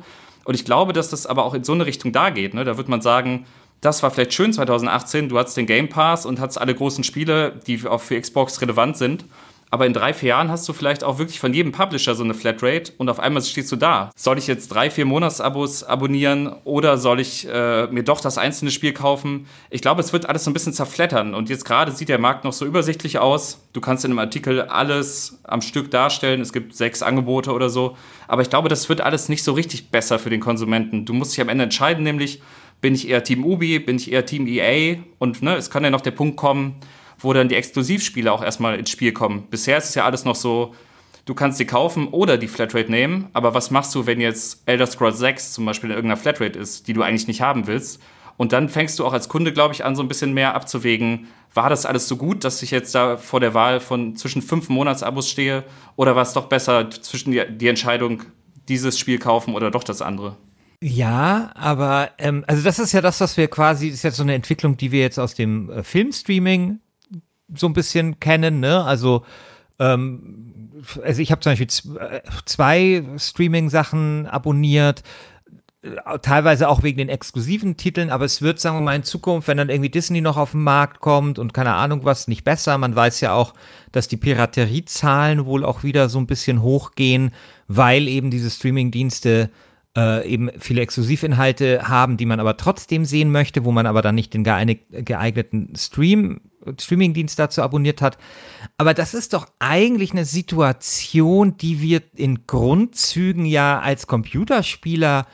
Und 0.50 0.56
ich 0.56 0.64
glaube, 0.64 0.92
dass 0.92 1.10
das 1.10 1.26
aber 1.26 1.44
auch 1.44 1.54
in 1.54 1.62
so 1.62 1.70
eine 1.70 1.86
Richtung 1.86 2.10
da 2.10 2.30
geht. 2.30 2.54
Ne? 2.54 2.64
Da 2.64 2.76
wird 2.76 2.88
man 2.88 3.00
sagen, 3.00 3.46
das 3.80 4.02
war 4.02 4.10
vielleicht 4.10 4.34
schön 4.34 4.52
2018, 4.52 5.28
du 5.28 5.38
hattest 5.38 5.56
den 5.56 5.66
Game 5.66 5.88
Pass 5.88 6.26
und 6.26 6.40
hattest 6.40 6.60
alle 6.60 6.74
großen 6.74 7.04
Spiele, 7.04 7.60
die 7.68 7.86
auch 7.86 8.00
für 8.00 8.20
Xbox 8.20 8.60
relevant 8.60 8.96
sind. 8.96 9.26
Aber 9.72 9.86
in 9.86 9.92
drei, 9.92 10.12
vier 10.12 10.30
Jahren 10.30 10.50
hast 10.50 10.68
du 10.68 10.72
vielleicht 10.72 11.04
auch 11.04 11.18
wirklich 11.18 11.38
von 11.38 11.54
jedem 11.54 11.70
Publisher 11.70 12.16
so 12.16 12.24
eine 12.24 12.34
Flatrate 12.34 12.92
und 12.98 13.08
auf 13.08 13.20
einmal 13.20 13.40
stehst 13.42 13.70
du 13.70 13.76
da. 13.76 14.10
Soll 14.16 14.36
ich 14.36 14.48
jetzt 14.48 14.68
drei, 14.68 14.90
vier 14.90 15.04
Monatsabos 15.04 15.84
abonnieren 15.84 16.52
oder 16.64 16.98
soll 16.98 17.20
ich 17.20 17.46
äh, 17.48 17.86
mir 17.86 18.02
doch 18.02 18.20
das 18.20 18.36
einzelne 18.36 18.72
Spiel 18.72 18.92
kaufen? 18.92 19.46
Ich 19.70 19.80
glaube, 19.80 20.00
es 20.00 20.12
wird 20.12 20.28
alles 20.28 20.42
so 20.42 20.50
ein 20.50 20.54
bisschen 20.54 20.72
zerflettern 20.72 21.34
und 21.34 21.48
jetzt 21.48 21.64
gerade 21.64 21.92
sieht 21.92 22.08
der 22.08 22.18
Markt 22.18 22.44
noch 22.44 22.52
so 22.52 22.66
übersichtlich 22.66 23.20
aus. 23.20 23.60
Du 23.72 23.80
kannst 23.80 24.04
in 24.04 24.10
einem 24.10 24.18
Artikel 24.18 24.62
alles 24.62 25.38
am 25.44 25.62
Stück 25.62 25.92
darstellen. 25.92 26.40
Es 26.40 26.52
gibt 26.52 26.74
sechs 26.74 27.00
Angebote 27.00 27.52
oder 27.52 27.70
so. 27.70 27.96
Aber 28.26 28.42
ich 28.42 28.50
glaube, 28.50 28.68
das 28.68 28.88
wird 28.88 29.00
alles 29.00 29.28
nicht 29.28 29.44
so 29.44 29.52
richtig 29.52 29.90
besser 29.90 30.18
für 30.18 30.30
den 30.30 30.40
Konsumenten. 30.40 31.04
Du 31.04 31.12
musst 31.12 31.32
dich 31.32 31.40
am 31.40 31.48
Ende 31.48 31.64
entscheiden, 31.64 32.02
nämlich 32.02 32.42
bin 32.80 32.94
ich 32.94 33.08
eher 33.08 33.22
Team 33.22 33.44
Ubi, 33.44 33.78
bin 33.78 33.96
ich 33.96 34.10
eher 34.10 34.26
Team 34.26 34.46
EA 34.46 34.98
und 35.18 35.42
ne, 35.42 35.54
es 35.54 35.70
kann 35.70 35.84
ja 35.84 35.90
noch 35.90 36.00
der 36.00 36.12
Punkt 36.12 36.36
kommen, 36.36 36.76
wo 37.20 37.32
dann 37.32 37.48
die 37.48 37.54
Exklusivspiele 37.54 38.32
auch 38.32 38.42
erstmal 38.42 38.78
ins 38.78 38.90
Spiel 38.90 39.12
kommen. 39.12 39.46
Bisher 39.50 39.78
ist 39.78 39.90
es 39.90 39.94
ja 39.94 40.04
alles 40.04 40.24
noch 40.24 40.34
so, 40.34 40.74
du 41.24 41.34
kannst 41.34 41.58
sie 41.58 41.66
kaufen 41.66 42.08
oder 42.08 42.38
die 42.38 42.48
Flatrate 42.48 42.90
nehmen, 42.90 43.28
aber 43.32 43.54
was 43.54 43.70
machst 43.70 43.94
du, 43.94 44.06
wenn 44.06 44.20
jetzt 44.20 44.62
Elder 44.66 44.86
Scrolls 44.86 45.18
6 45.18 45.52
zum 45.52 45.66
Beispiel 45.66 45.90
in 45.90 45.96
irgendeiner 45.96 46.20
Flatrate 46.20 46.58
ist, 46.58 46.88
die 46.88 46.92
du 46.92 47.02
eigentlich 47.02 47.28
nicht 47.28 47.40
haben 47.40 47.66
willst? 47.66 48.00
Und 48.36 48.52
dann 48.52 48.70
fängst 48.70 48.98
du 48.98 49.04
auch 49.04 49.12
als 49.12 49.28
Kunde, 49.28 49.52
glaube 49.52 49.74
ich, 49.74 49.84
an, 49.84 49.94
so 49.94 50.02
ein 50.02 50.08
bisschen 50.08 50.32
mehr 50.32 50.54
abzuwägen, 50.54 51.26
war 51.52 51.68
das 51.68 51.84
alles 51.84 52.08
so 52.08 52.16
gut, 52.16 52.44
dass 52.44 52.62
ich 52.62 52.70
jetzt 52.70 52.94
da 52.94 53.16
vor 53.16 53.40
der 53.40 53.54
Wahl 53.54 53.80
von 53.80 54.16
zwischen 54.16 54.40
fünf 54.40 54.68
Monatsabos 54.68 55.28
stehe? 55.28 55.64
Oder 55.96 56.16
war 56.16 56.22
es 56.22 56.32
doch 56.32 56.46
besser 56.46 56.88
zwischen 56.90 57.32
die, 57.32 57.42
die 57.50 57.68
Entscheidung, 57.68 58.22
dieses 58.68 58.98
Spiel 58.98 59.18
kaufen 59.18 59.54
oder 59.54 59.70
doch 59.70 59.84
das 59.84 60.00
andere? 60.00 60.36
Ja, 60.82 61.50
aber 61.54 62.12
ähm, 62.18 62.44
also 62.46 62.62
das 62.62 62.78
ist 62.78 62.92
ja 62.92 63.02
das, 63.02 63.20
was 63.20 63.36
wir 63.36 63.48
quasi, 63.48 63.88
ist 63.88 64.04
jetzt 64.04 64.16
so 64.16 64.22
eine 64.22 64.34
Entwicklung, 64.34 64.76
die 64.76 64.92
wir 64.92 65.00
jetzt 65.00 65.18
aus 65.18 65.34
dem 65.34 65.68
äh, 65.68 65.82
Filmstreaming 65.82 66.80
so 67.54 67.66
ein 67.66 67.72
bisschen 67.72 68.20
kennen, 68.20 68.60
ne? 68.60 68.84
Also, 68.84 69.24
ähm, 69.78 70.72
also 71.02 71.20
ich 71.20 71.30
habe 71.30 71.40
zum 71.40 71.52
Beispiel 71.52 71.98
äh, 71.98 72.20
zwei 72.44 73.04
Streaming-Sachen 73.16 74.26
abonniert, 74.26 75.02
äh, 75.82 76.18
teilweise 76.20 76.68
auch 76.68 76.82
wegen 76.82 76.98
den 76.98 77.08
exklusiven 77.08 77.76
Titeln, 77.76 78.10
aber 78.10 78.24
es 78.24 78.42
wird, 78.42 78.60
sagen 78.60 78.76
wir 78.76 78.82
mal, 78.82 78.96
in 78.96 79.02
Zukunft, 79.02 79.48
wenn 79.48 79.56
dann 79.56 79.70
irgendwie 79.70 79.90
Disney 79.90 80.20
noch 80.20 80.36
auf 80.36 80.52
den 80.52 80.62
Markt 80.62 81.00
kommt 81.00 81.38
und 81.38 81.54
keine 81.54 81.74
Ahnung 81.74 82.04
was, 82.04 82.28
nicht 82.28 82.44
besser. 82.44 82.76
Man 82.78 82.94
weiß 82.94 83.20
ja 83.20 83.32
auch, 83.32 83.54
dass 83.92 84.08
die 84.08 84.16
Pirateriezahlen 84.18 85.46
wohl 85.46 85.64
auch 85.64 85.82
wieder 85.82 86.08
so 86.08 86.18
ein 86.18 86.26
bisschen 86.26 86.62
hochgehen, 86.62 87.32
weil 87.68 88.08
eben 88.08 88.30
diese 88.30 88.50
Streaming-Dienste 88.50 89.50
äh, 89.96 90.28
eben 90.28 90.50
viele 90.58 90.82
Exklusivinhalte 90.82 91.88
haben, 91.88 92.16
die 92.16 92.26
man 92.26 92.40
aber 92.40 92.56
trotzdem 92.56 93.04
sehen 93.04 93.32
möchte, 93.32 93.64
wo 93.64 93.72
man 93.72 93.86
aber 93.86 94.02
dann 94.02 94.14
nicht 94.14 94.34
den 94.34 94.44
geeigneten 94.44 95.72
Stream 95.76 96.40
Streamingdienst 96.78 97.38
dazu 97.38 97.62
abonniert 97.62 98.02
hat. 98.02 98.18
Aber 98.78 98.94
das 98.94 99.14
ist 99.14 99.32
doch 99.32 99.46
eigentlich 99.58 100.12
eine 100.12 100.24
Situation, 100.24 101.56
die 101.56 101.80
wir 101.80 102.02
in 102.14 102.46
Grundzügen 102.46 103.46
ja 103.46 103.80
als 103.80 104.06
Computerspieler 104.06 105.26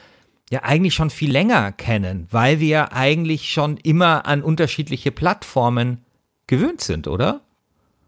ja 0.50 0.62
eigentlich 0.62 0.94
schon 0.94 1.10
viel 1.10 1.32
länger 1.32 1.72
kennen, 1.72 2.28
weil 2.30 2.60
wir 2.60 2.92
eigentlich 2.92 3.50
schon 3.50 3.76
immer 3.78 4.26
an 4.26 4.42
unterschiedliche 4.42 5.10
Plattformen 5.10 6.04
gewöhnt 6.46 6.80
sind, 6.80 7.08
oder? 7.08 7.40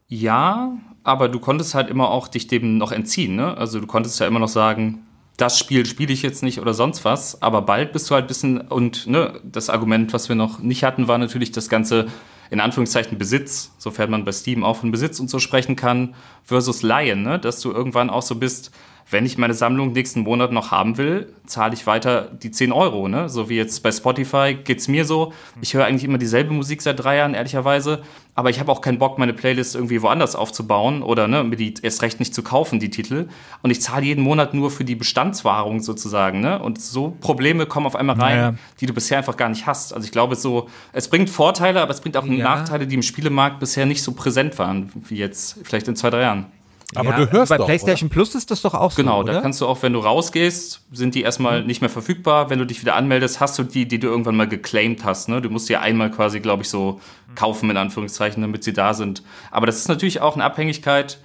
Ja, 0.06 0.78
aber 1.02 1.28
du 1.28 1.40
konntest 1.40 1.74
halt 1.74 1.90
immer 1.90 2.10
auch 2.10 2.28
dich 2.28 2.46
dem 2.46 2.78
noch 2.78 2.92
entziehen, 2.92 3.34
ne? 3.34 3.56
Also 3.56 3.80
du 3.80 3.86
konntest 3.86 4.20
ja 4.20 4.26
immer 4.26 4.38
noch 4.38 4.48
sagen, 4.48 5.06
das 5.36 5.58
Spiel 5.58 5.86
spiele 5.86 6.12
ich 6.12 6.22
jetzt 6.22 6.42
nicht 6.42 6.60
oder 6.60 6.74
sonst 6.74 7.04
was, 7.04 7.42
aber 7.42 7.62
bald 7.62 7.92
bist 7.92 8.10
du 8.10 8.14
halt 8.14 8.24
ein 8.24 8.28
bisschen 8.28 8.60
und 8.60 9.06
ne, 9.06 9.40
das 9.44 9.70
Argument, 9.70 10.12
was 10.12 10.28
wir 10.28 10.36
noch 10.36 10.58
nicht 10.58 10.82
hatten, 10.82 11.08
war 11.08 11.18
natürlich 11.18 11.52
das 11.52 11.68
ganze 11.68 12.08
in 12.50 12.60
Anführungszeichen 12.60 13.18
Besitz, 13.18 13.72
sofern 13.78 14.10
man 14.10 14.24
bei 14.24 14.32
Steam 14.32 14.64
auch 14.64 14.76
von 14.76 14.90
Besitz 14.90 15.20
und 15.20 15.28
so 15.28 15.38
sprechen 15.38 15.76
kann, 15.76 16.14
versus 16.44 16.82
Laien, 16.82 17.22
ne? 17.22 17.38
dass 17.38 17.60
du 17.60 17.72
irgendwann 17.72 18.10
auch 18.10 18.22
so 18.22 18.36
bist, 18.36 18.70
wenn 19.10 19.24
ich 19.24 19.38
meine 19.38 19.54
Sammlung 19.54 19.92
nächsten 19.92 20.20
Monat 20.20 20.52
noch 20.52 20.70
haben 20.70 20.98
will, 20.98 21.32
zahle 21.46 21.72
ich 21.72 21.86
weiter 21.86 22.30
die 22.30 22.50
10 22.50 22.72
Euro. 22.72 23.08
Ne? 23.08 23.28
So 23.28 23.48
wie 23.48 23.56
jetzt 23.56 23.82
bei 23.82 23.90
Spotify 23.90 24.54
geht 24.62 24.78
es 24.78 24.88
mir 24.88 25.06
so. 25.06 25.32
Ich 25.62 25.72
höre 25.72 25.86
eigentlich 25.86 26.04
immer 26.04 26.18
dieselbe 26.18 26.52
Musik 26.52 26.82
seit 26.82 27.02
drei 27.02 27.16
Jahren, 27.16 27.32
ehrlicherweise. 27.32 28.02
Aber 28.34 28.50
ich 28.50 28.60
habe 28.60 28.70
auch 28.70 28.82
keinen 28.82 28.98
Bock, 28.98 29.18
meine 29.18 29.32
Playlist 29.32 29.74
irgendwie 29.74 30.02
woanders 30.02 30.36
aufzubauen 30.36 31.02
oder 31.02 31.26
ne, 31.26 31.42
mir 31.42 31.56
die 31.56 31.74
erst 31.82 32.02
recht 32.02 32.20
nicht 32.20 32.34
zu 32.34 32.42
kaufen, 32.42 32.80
die 32.80 32.90
Titel. 32.90 33.28
Und 33.62 33.70
ich 33.70 33.80
zahle 33.80 34.04
jeden 34.04 34.22
Monat 34.22 34.52
nur 34.52 34.70
für 34.70 34.84
die 34.84 34.94
Bestandswahrung 34.94 35.80
sozusagen. 35.80 36.40
Ne? 36.40 36.58
Und 36.58 36.80
so 36.80 37.16
Probleme 37.20 37.66
kommen 37.66 37.86
auf 37.86 37.96
einmal 37.96 38.20
rein, 38.20 38.36
naja. 38.36 38.54
die 38.80 38.86
du 38.86 38.92
bisher 38.92 39.18
einfach 39.18 39.36
gar 39.36 39.48
nicht 39.48 39.66
hast. 39.66 39.94
Also 39.94 40.04
ich 40.04 40.12
glaube, 40.12 40.36
so, 40.36 40.68
es 40.92 41.08
bringt 41.08 41.30
Vorteile, 41.30 41.80
aber 41.80 41.92
es 41.92 42.00
bringt 42.00 42.16
auch 42.16 42.26
ja. 42.26 42.44
Nachteile, 42.44 42.86
die 42.86 42.94
im 42.94 43.02
Spielemarkt 43.02 43.58
bisher 43.58 43.86
nicht 43.86 44.02
so 44.02 44.12
präsent 44.12 44.58
waren, 44.58 44.92
wie 45.08 45.16
jetzt 45.16 45.58
vielleicht 45.64 45.88
in 45.88 45.96
zwei, 45.96 46.10
drei 46.10 46.20
Jahren. 46.20 46.46
Aber 46.94 47.10
Ja, 47.10 47.26
du 47.26 47.32
hörst 47.32 47.50
bei 47.50 47.58
doch, 47.58 47.66
PlayStation 47.66 48.08
Plus 48.08 48.34
ist 48.34 48.50
das 48.50 48.62
doch 48.62 48.72
auch 48.74 48.92
so, 48.92 49.02
Genau, 49.02 49.20
oder? 49.20 49.34
da 49.34 49.40
kannst 49.42 49.60
du 49.60 49.66
auch, 49.66 49.82
wenn 49.82 49.92
du 49.92 49.98
rausgehst, 49.98 50.80
sind 50.90 51.14
die 51.14 51.20
erstmal 51.22 51.62
nicht 51.62 51.82
mehr 51.82 51.90
verfügbar. 51.90 52.48
Wenn 52.48 52.58
du 52.58 52.64
dich 52.64 52.80
wieder 52.80 52.96
anmeldest, 52.96 53.40
hast 53.40 53.58
du 53.58 53.62
die, 53.62 53.86
die 53.86 53.98
du 53.98 54.06
irgendwann 54.08 54.36
mal 54.36 54.48
geclaimed 54.48 55.04
hast. 55.04 55.28
Ne? 55.28 55.42
Du 55.42 55.50
musst 55.50 55.68
die 55.68 55.76
einmal 55.76 56.10
quasi, 56.10 56.40
glaube 56.40 56.62
ich, 56.62 56.70
so 56.70 57.00
kaufen, 57.34 57.68
in 57.70 57.76
Anführungszeichen, 57.76 58.40
damit 58.40 58.64
sie 58.64 58.72
da 58.72 58.94
sind. 58.94 59.22
Aber 59.50 59.66
das 59.66 59.76
ist 59.76 59.88
natürlich 59.88 60.22
auch 60.22 60.34
eine 60.34 60.44
Abhängigkeit, 60.44 61.18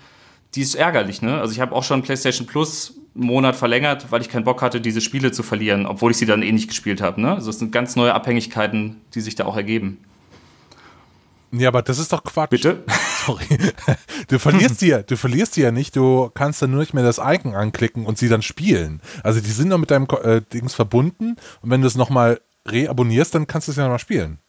die 0.55 0.62
ist 0.62 0.75
ärgerlich. 0.75 1.22
Ne? 1.22 1.39
Also 1.39 1.53
ich 1.53 1.62
habe 1.62 1.74
auch 1.74 1.84
schon 1.84 2.03
PlayStation 2.03 2.46
Plus 2.46 2.96
einen 3.15 3.25
Monat 3.27 3.55
verlängert, 3.55 4.08
weil 4.12 4.20
ich 4.22 4.27
keinen 4.29 4.43
Bock 4.43 4.62
hatte, 4.62 4.82
diese 4.82 5.00
Spiele 5.00 5.32
zu 5.32 5.43
verlieren, 5.43 5.86
obwohl 5.86 6.12
ich 6.12 6.17
sie 6.17 6.25
dann 6.25 6.41
eh 6.43 6.51
nicht 6.51 6.67
gespielt 6.67 7.00
habe. 7.01 7.22
Ne? 7.22 7.36
Also 7.36 7.50
es 7.50 7.60
sind 7.60 7.72
ganz 7.72 7.96
neue 7.96 8.13
Abhängigkeiten, 8.13 9.00
die 9.15 9.22
sich 9.22 9.36
da 9.36 9.46
auch 9.46 9.55
ergeben. 9.55 9.98
Ja, 11.51 11.70
aber 11.70 11.84
das 11.84 12.00
ist 12.00 12.12
doch 12.12 12.24
Quatsch. 12.24 12.50
Bitte? 12.50 12.84
Sorry. 13.25 13.46
Du 14.27 14.39
verlierst 14.39 14.82
die 14.82 14.88
ja, 14.88 15.01
du 15.01 15.18
verlierst 15.18 15.58
die 15.58 15.62
ja 15.62 15.72
nicht, 15.72 15.96
du 15.96 16.30
kannst 16.34 16.62
dann 16.62 16.72
nur 16.72 16.80
nicht 16.80 16.94
mehr 16.94 17.03
das 17.03 17.20
Icon 17.22 17.56
anklicken 17.56 18.06
und 18.06 18.18
sie 18.18 18.30
dann 18.30 18.42
spielen. 18.42 19.01
Also 19.22 19.42
die 19.42 19.51
sind 19.51 19.68
noch 19.68 19.77
mit 19.77 19.92
deinem 19.92 20.08
äh, 20.24 20.42
Dings 20.42 20.74
verbunden 20.74 21.36
und 21.62 21.70
wenn 21.70 21.82
du 21.82 21.88
es 21.88 21.96
nochmal 21.96 22.39
reabonnierst, 22.68 23.36
dann 23.36 23.46
kannst 23.46 23.68
du 23.68 23.72
es 23.72 23.77
ja 23.77 23.84
nochmal 23.84 24.00
spielen. 24.00 24.39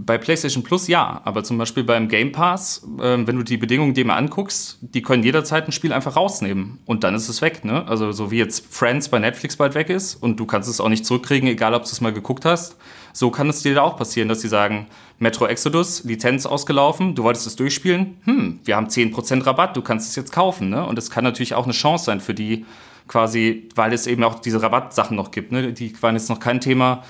Bei 0.00 0.16
PlayStation 0.16 0.62
Plus 0.62 0.86
ja, 0.86 1.20
aber 1.24 1.42
zum 1.42 1.58
Beispiel 1.58 1.82
beim 1.82 2.06
Game 2.06 2.30
Pass, 2.30 2.86
ähm, 3.02 3.26
wenn 3.26 3.34
du 3.34 3.42
die 3.42 3.56
Bedingungen 3.56 3.94
dir 3.94 4.04
mal 4.04 4.14
anguckst, 4.14 4.78
die 4.80 5.02
können 5.02 5.24
jederzeit 5.24 5.66
ein 5.66 5.72
Spiel 5.72 5.92
einfach 5.92 6.14
rausnehmen 6.14 6.78
und 6.86 7.02
dann 7.02 7.16
ist 7.16 7.28
es 7.28 7.42
weg. 7.42 7.64
Ne? 7.64 7.84
Also 7.88 8.12
so 8.12 8.30
wie 8.30 8.38
jetzt 8.38 8.64
Friends 8.72 9.08
bei 9.08 9.18
Netflix 9.18 9.56
bald 9.56 9.74
weg 9.74 9.90
ist 9.90 10.14
und 10.14 10.38
du 10.38 10.46
kannst 10.46 10.68
es 10.68 10.80
auch 10.80 10.88
nicht 10.88 11.04
zurückkriegen, 11.04 11.48
egal 11.48 11.74
ob 11.74 11.82
du 11.82 11.88
es 11.90 12.00
mal 12.00 12.12
geguckt 12.12 12.44
hast. 12.44 12.76
So 13.12 13.32
kann 13.32 13.48
es 13.48 13.62
dir 13.62 13.74
da 13.74 13.82
auch 13.82 13.96
passieren, 13.96 14.28
dass 14.28 14.40
sie 14.40 14.46
sagen, 14.46 14.86
Metro 15.18 15.48
Exodus, 15.48 16.04
Lizenz 16.04 16.46
ausgelaufen, 16.46 17.16
du 17.16 17.24
wolltest 17.24 17.48
es 17.48 17.56
durchspielen, 17.56 18.18
hm, 18.22 18.60
wir 18.64 18.76
haben 18.76 18.86
10% 18.86 19.44
Rabatt, 19.46 19.76
du 19.76 19.82
kannst 19.82 20.08
es 20.08 20.14
jetzt 20.14 20.30
kaufen. 20.30 20.70
Ne? 20.70 20.86
Und 20.86 20.94
das 20.94 21.10
kann 21.10 21.24
natürlich 21.24 21.54
auch 21.54 21.64
eine 21.64 21.72
Chance 21.72 22.04
sein 22.04 22.20
für 22.20 22.34
die 22.34 22.66
quasi, 23.08 23.68
weil 23.74 23.92
es 23.92 24.06
eben 24.06 24.22
auch 24.22 24.38
diese 24.38 24.62
Rabattsachen 24.62 25.16
noch 25.16 25.32
gibt. 25.32 25.50
Ne? 25.50 25.72
Die 25.72 26.00
waren 26.00 26.14
jetzt 26.14 26.28
noch 26.28 26.38
kein 26.38 26.60
Thema. 26.60 27.02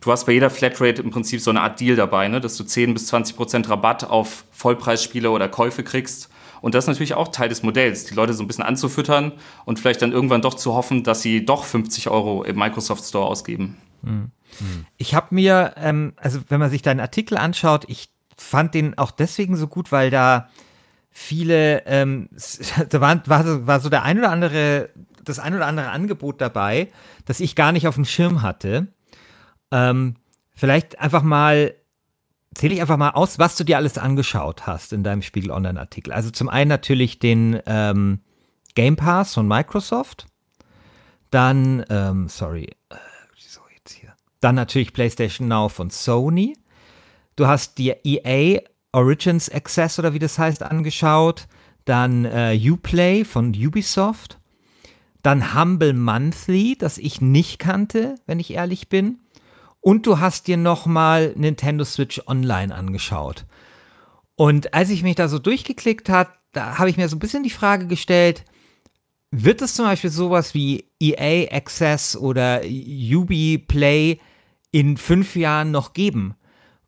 Du 0.00 0.12
hast 0.12 0.26
bei 0.26 0.32
jeder 0.32 0.50
Flatrate 0.50 1.02
im 1.02 1.10
Prinzip 1.10 1.40
so 1.40 1.50
eine 1.50 1.62
Art 1.62 1.80
Deal 1.80 1.96
dabei, 1.96 2.28
ne? 2.28 2.40
dass 2.40 2.56
du 2.56 2.64
10 2.64 2.94
bis 2.94 3.06
20 3.08 3.36
Prozent 3.36 3.68
Rabatt 3.68 4.04
auf 4.04 4.44
Vollpreisspiele 4.52 5.30
oder 5.30 5.48
Käufe 5.48 5.82
kriegst. 5.82 6.28
Und 6.60 6.74
das 6.74 6.84
ist 6.84 6.88
natürlich 6.88 7.14
auch 7.14 7.28
Teil 7.28 7.48
des 7.48 7.62
Modells, 7.62 8.04
die 8.04 8.14
Leute 8.14 8.32
so 8.32 8.42
ein 8.42 8.46
bisschen 8.46 8.64
anzufüttern 8.64 9.32
und 9.64 9.78
vielleicht 9.78 10.02
dann 10.02 10.12
irgendwann 10.12 10.42
doch 10.42 10.54
zu 10.54 10.74
hoffen, 10.74 11.04
dass 11.04 11.22
sie 11.22 11.44
doch 11.44 11.64
50 11.64 12.08
Euro 12.08 12.44
im 12.44 12.56
Microsoft 12.56 13.04
Store 13.04 13.26
ausgeben. 13.26 13.76
Ich 14.96 15.14
habe 15.14 15.34
mir, 15.34 15.74
ähm, 15.76 16.14
also 16.16 16.40
wenn 16.48 16.60
man 16.60 16.70
sich 16.70 16.82
deinen 16.82 17.00
Artikel 17.00 17.36
anschaut, 17.36 17.84
ich 17.88 18.08
fand 18.36 18.74
den 18.74 18.96
auch 18.98 19.10
deswegen 19.10 19.56
so 19.56 19.66
gut, 19.66 19.92
weil 19.92 20.10
da 20.10 20.48
viele, 21.10 21.84
ähm, 21.86 22.28
da 22.88 23.00
war, 23.00 23.26
war, 23.26 23.66
war 23.66 23.80
so 23.80 23.88
der 23.88 24.02
ein 24.02 24.18
oder 24.18 24.30
andere, 24.30 24.90
das 25.24 25.38
ein 25.38 25.54
oder 25.54 25.66
andere 25.66 25.90
Angebot 25.90 26.40
dabei, 26.40 26.88
das 27.24 27.40
ich 27.40 27.56
gar 27.56 27.72
nicht 27.72 27.88
auf 27.88 27.96
dem 27.96 28.04
Schirm 28.04 28.42
hatte. 28.42 28.88
Ähm, 29.70 30.16
vielleicht 30.54 30.98
einfach 30.98 31.22
mal, 31.22 31.74
zähle 32.54 32.74
ich 32.74 32.80
einfach 32.80 32.96
mal 32.96 33.10
aus, 33.10 33.38
was 33.38 33.56
du 33.56 33.64
dir 33.64 33.76
alles 33.76 33.98
angeschaut 33.98 34.66
hast 34.66 34.92
in 34.92 35.02
deinem 35.02 35.22
Spiegel 35.22 35.50
Online-Artikel. 35.50 36.12
Also 36.12 36.30
zum 36.30 36.48
einen 36.48 36.68
natürlich 36.68 37.18
den 37.18 37.60
ähm, 37.66 38.20
Game 38.74 38.96
Pass 38.96 39.34
von 39.34 39.48
Microsoft. 39.48 40.26
Dann, 41.30 41.84
ähm, 41.90 42.28
sorry, 42.28 42.70
äh, 42.90 42.96
wieso 43.34 43.60
jetzt 43.74 43.92
hier? 43.92 44.14
Dann 44.40 44.54
natürlich 44.54 44.92
PlayStation 44.92 45.48
Now 45.48 45.68
von 45.68 45.90
Sony. 45.90 46.56
Du 47.34 47.46
hast 47.46 47.78
dir 47.78 47.98
EA 48.04 48.60
Origins 48.92 49.50
Access 49.50 49.98
oder 49.98 50.14
wie 50.14 50.18
das 50.18 50.38
heißt 50.38 50.62
angeschaut. 50.62 51.48
Dann 51.84 52.24
äh, 52.24 52.58
Uplay 52.58 53.24
von 53.24 53.48
Ubisoft. 53.48 54.38
Dann 55.22 55.54
Humble 55.54 55.92
Monthly, 55.92 56.76
das 56.78 56.98
ich 56.98 57.20
nicht 57.20 57.58
kannte, 57.58 58.14
wenn 58.26 58.38
ich 58.38 58.52
ehrlich 58.52 58.88
bin. 58.88 59.18
Und 59.86 60.04
du 60.04 60.18
hast 60.18 60.48
dir 60.48 60.56
nochmal 60.56 61.32
Nintendo 61.36 61.84
Switch 61.84 62.20
Online 62.26 62.74
angeschaut. 62.74 63.46
Und 64.34 64.74
als 64.74 64.90
ich 64.90 65.04
mich 65.04 65.14
da 65.14 65.28
so 65.28 65.38
durchgeklickt 65.38 66.08
hat, 66.08 66.28
da 66.50 66.78
habe 66.78 66.90
ich 66.90 66.96
mir 66.96 67.08
so 67.08 67.14
ein 67.14 67.20
bisschen 67.20 67.44
die 67.44 67.50
Frage 67.50 67.86
gestellt, 67.86 68.44
wird 69.30 69.62
es 69.62 69.74
zum 69.74 69.84
Beispiel 69.84 70.10
sowas 70.10 70.54
wie 70.54 70.90
EA 70.98 71.54
Access 71.54 72.16
oder 72.16 72.62
Ubi 72.64 73.58
Play 73.58 74.18
in 74.72 74.96
fünf 74.96 75.36
Jahren 75.36 75.70
noch 75.70 75.92
geben? 75.92 76.34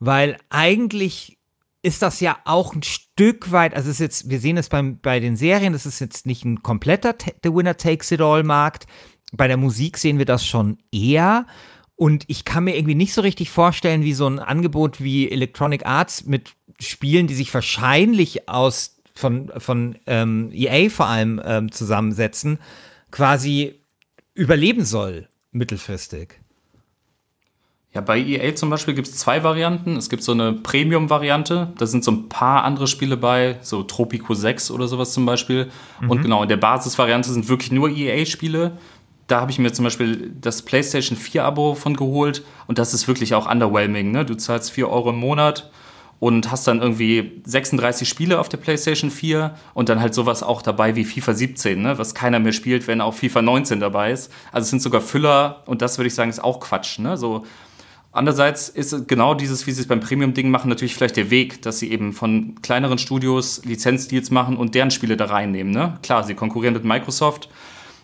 Weil 0.00 0.36
eigentlich 0.50 1.38
ist 1.82 2.02
das 2.02 2.18
ja 2.18 2.36
auch 2.46 2.74
ein 2.74 2.82
Stück 2.82 3.52
weit, 3.52 3.74
also 3.74 3.90
ist 3.90 4.00
jetzt, 4.00 4.28
wir 4.28 4.40
sehen 4.40 4.56
es 4.56 4.68
beim, 4.68 4.98
bei 4.98 5.20
den 5.20 5.36
Serien, 5.36 5.72
das 5.72 5.86
ist 5.86 6.00
jetzt 6.00 6.26
nicht 6.26 6.44
ein 6.44 6.64
kompletter 6.64 7.14
The 7.44 7.54
Winner 7.54 7.76
Takes 7.76 8.10
It 8.10 8.20
All 8.20 8.42
Markt. 8.42 8.88
Bei 9.32 9.46
der 9.46 9.56
Musik 9.56 9.98
sehen 9.98 10.18
wir 10.18 10.26
das 10.26 10.44
schon 10.44 10.78
eher. 10.90 11.46
Und 11.98 12.24
ich 12.28 12.44
kann 12.44 12.62
mir 12.62 12.76
irgendwie 12.76 12.94
nicht 12.94 13.12
so 13.12 13.22
richtig 13.22 13.50
vorstellen, 13.50 14.04
wie 14.04 14.12
so 14.12 14.28
ein 14.28 14.38
Angebot 14.38 15.02
wie 15.02 15.28
Electronic 15.32 15.84
Arts 15.84 16.26
mit 16.26 16.52
Spielen, 16.78 17.26
die 17.26 17.34
sich 17.34 17.52
wahrscheinlich 17.52 18.48
aus 18.48 19.00
von, 19.16 19.50
von 19.58 19.98
ähm, 20.06 20.50
EA 20.52 20.90
vor 20.90 21.06
allem 21.06 21.42
ähm, 21.44 21.72
zusammensetzen, 21.72 22.60
quasi 23.10 23.80
überleben 24.34 24.84
soll, 24.84 25.26
mittelfristig. 25.50 26.38
Ja, 27.92 28.00
bei 28.00 28.20
EA 28.20 28.54
zum 28.54 28.70
Beispiel 28.70 28.94
gibt 28.94 29.08
es 29.08 29.16
zwei 29.16 29.42
Varianten. 29.42 29.96
Es 29.96 30.08
gibt 30.08 30.22
so 30.22 30.30
eine 30.30 30.52
Premium-Variante, 30.52 31.72
da 31.78 31.86
sind 31.86 32.04
so 32.04 32.12
ein 32.12 32.28
paar 32.28 32.62
andere 32.62 32.86
Spiele 32.86 33.16
bei, 33.16 33.58
so 33.62 33.82
Tropico 33.82 34.34
6 34.34 34.70
oder 34.70 34.86
sowas 34.86 35.12
zum 35.12 35.26
Beispiel. 35.26 35.68
Und 36.06 36.22
genau, 36.22 36.44
in 36.44 36.48
der 36.48 36.58
Basisvariante 36.58 37.32
sind 37.32 37.48
wirklich 37.48 37.72
nur 37.72 37.90
EA-Spiele. 37.90 38.78
Da 39.28 39.40
habe 39.42 39.50
ich 39.50 39.58
mir 39.58 39.73
zum 39.73 39.85
Beispiel 39.85 40.32
das 40.40 40.62
PlayStation 40.62 41.16
4-Abo 41.16 41.75
von 41.75 41.94
geholt 41.97 42.44
und 42.66 42.78
das 42.78 42.94
ist 42.94 43.06
wirklich 43.06 43.35
auch 43.35 43.49
underwhelming. 43.49 44.11
Ne? 44.11 44.25
Du 44.25 44.35
zahlst 44.35 44.73
4 44.73 44.88
Euro 44.88 45.11
im 45.11 45.18
Monat 45.18 45.70
und 46.18 46.50
hast 46.50 46.66
dann 46.66 46.80
irgendwie 46.80 47.40
36 47.44 48.08
Spiele 48.08 48.40
auf 48.40 48.49
der 48.49 48.56
PlayStation 48.56 49.11
4 49.11 49.54
und 49.75 49.90
dann 49.90 50.00
halt 50.00 50.14
sowas 50.14 50.42
auch 50.42 50.62
dabei 50.62 50.97
wie 50.97 51.04
FIFA 51.04 51.35
17, 51.35 51.82
ne? 51.82 51.99
was 51.99 52.14
keiner 52.14 52.38
mehr 52.38 52.52
spielt, 52.52 52.87
wenn 52.88 53.00
auch 53.00 53.14
FIFA 53.14 53.42
19 53.42 53.80
dabei 53.80 54.12
ist. 54.12 54.32
Also 54.50 54.64
es 54.64 54.70
sind 54.70 54.82
sogar 54.82 55.02
Füller 55.02 55.62
und 55.66 55.82
das 55.82 55.99
würde 55.99 56.08
ich 56.08 56.14
sagen, 56.14 56.30
ist 56.30 56.42
auch 56.42 56.58
Quatsch. 56.58 56.99
Ne? 56.99 57.16
So, 57.16 57.44
Andererseits 58.11 58.70
ist 58.70 59.06
genau 59.06 59.35
dieses, 59.35 59.66
wie 59.66 59.70
sie 59.70 59.82
es 59.82 59.87
beim 59.87 60.00
Premium-Ding 60.00 60.50
machen, 60.50 60.70
natürlich 60.70 60.94
vielleicht 60.94 61.16
der 61.16 61.30
Weg, 61.30 61.61
dass 61.62 61.78
sie 61.78 61.92
eben 61.92 62.14
von 62.14 62.61
kleineren 62.62 62.97
Studios 62.97 63.62
Lizenzdeals 63.64 64.30
machen 64.30 64.56
und 64.56 64.75
deren 64.75 64.90
Spiele 64.90 65.16
da 65.16 65.26
reinnehmen. 65.26 65.73
Ne? 65.73 65.99
Klar, 66.02 66.25
sie 66.25 66.35
konkurrieren 66.35 66.73
mit 66.73 66.85
Microsoft 66.85 67.50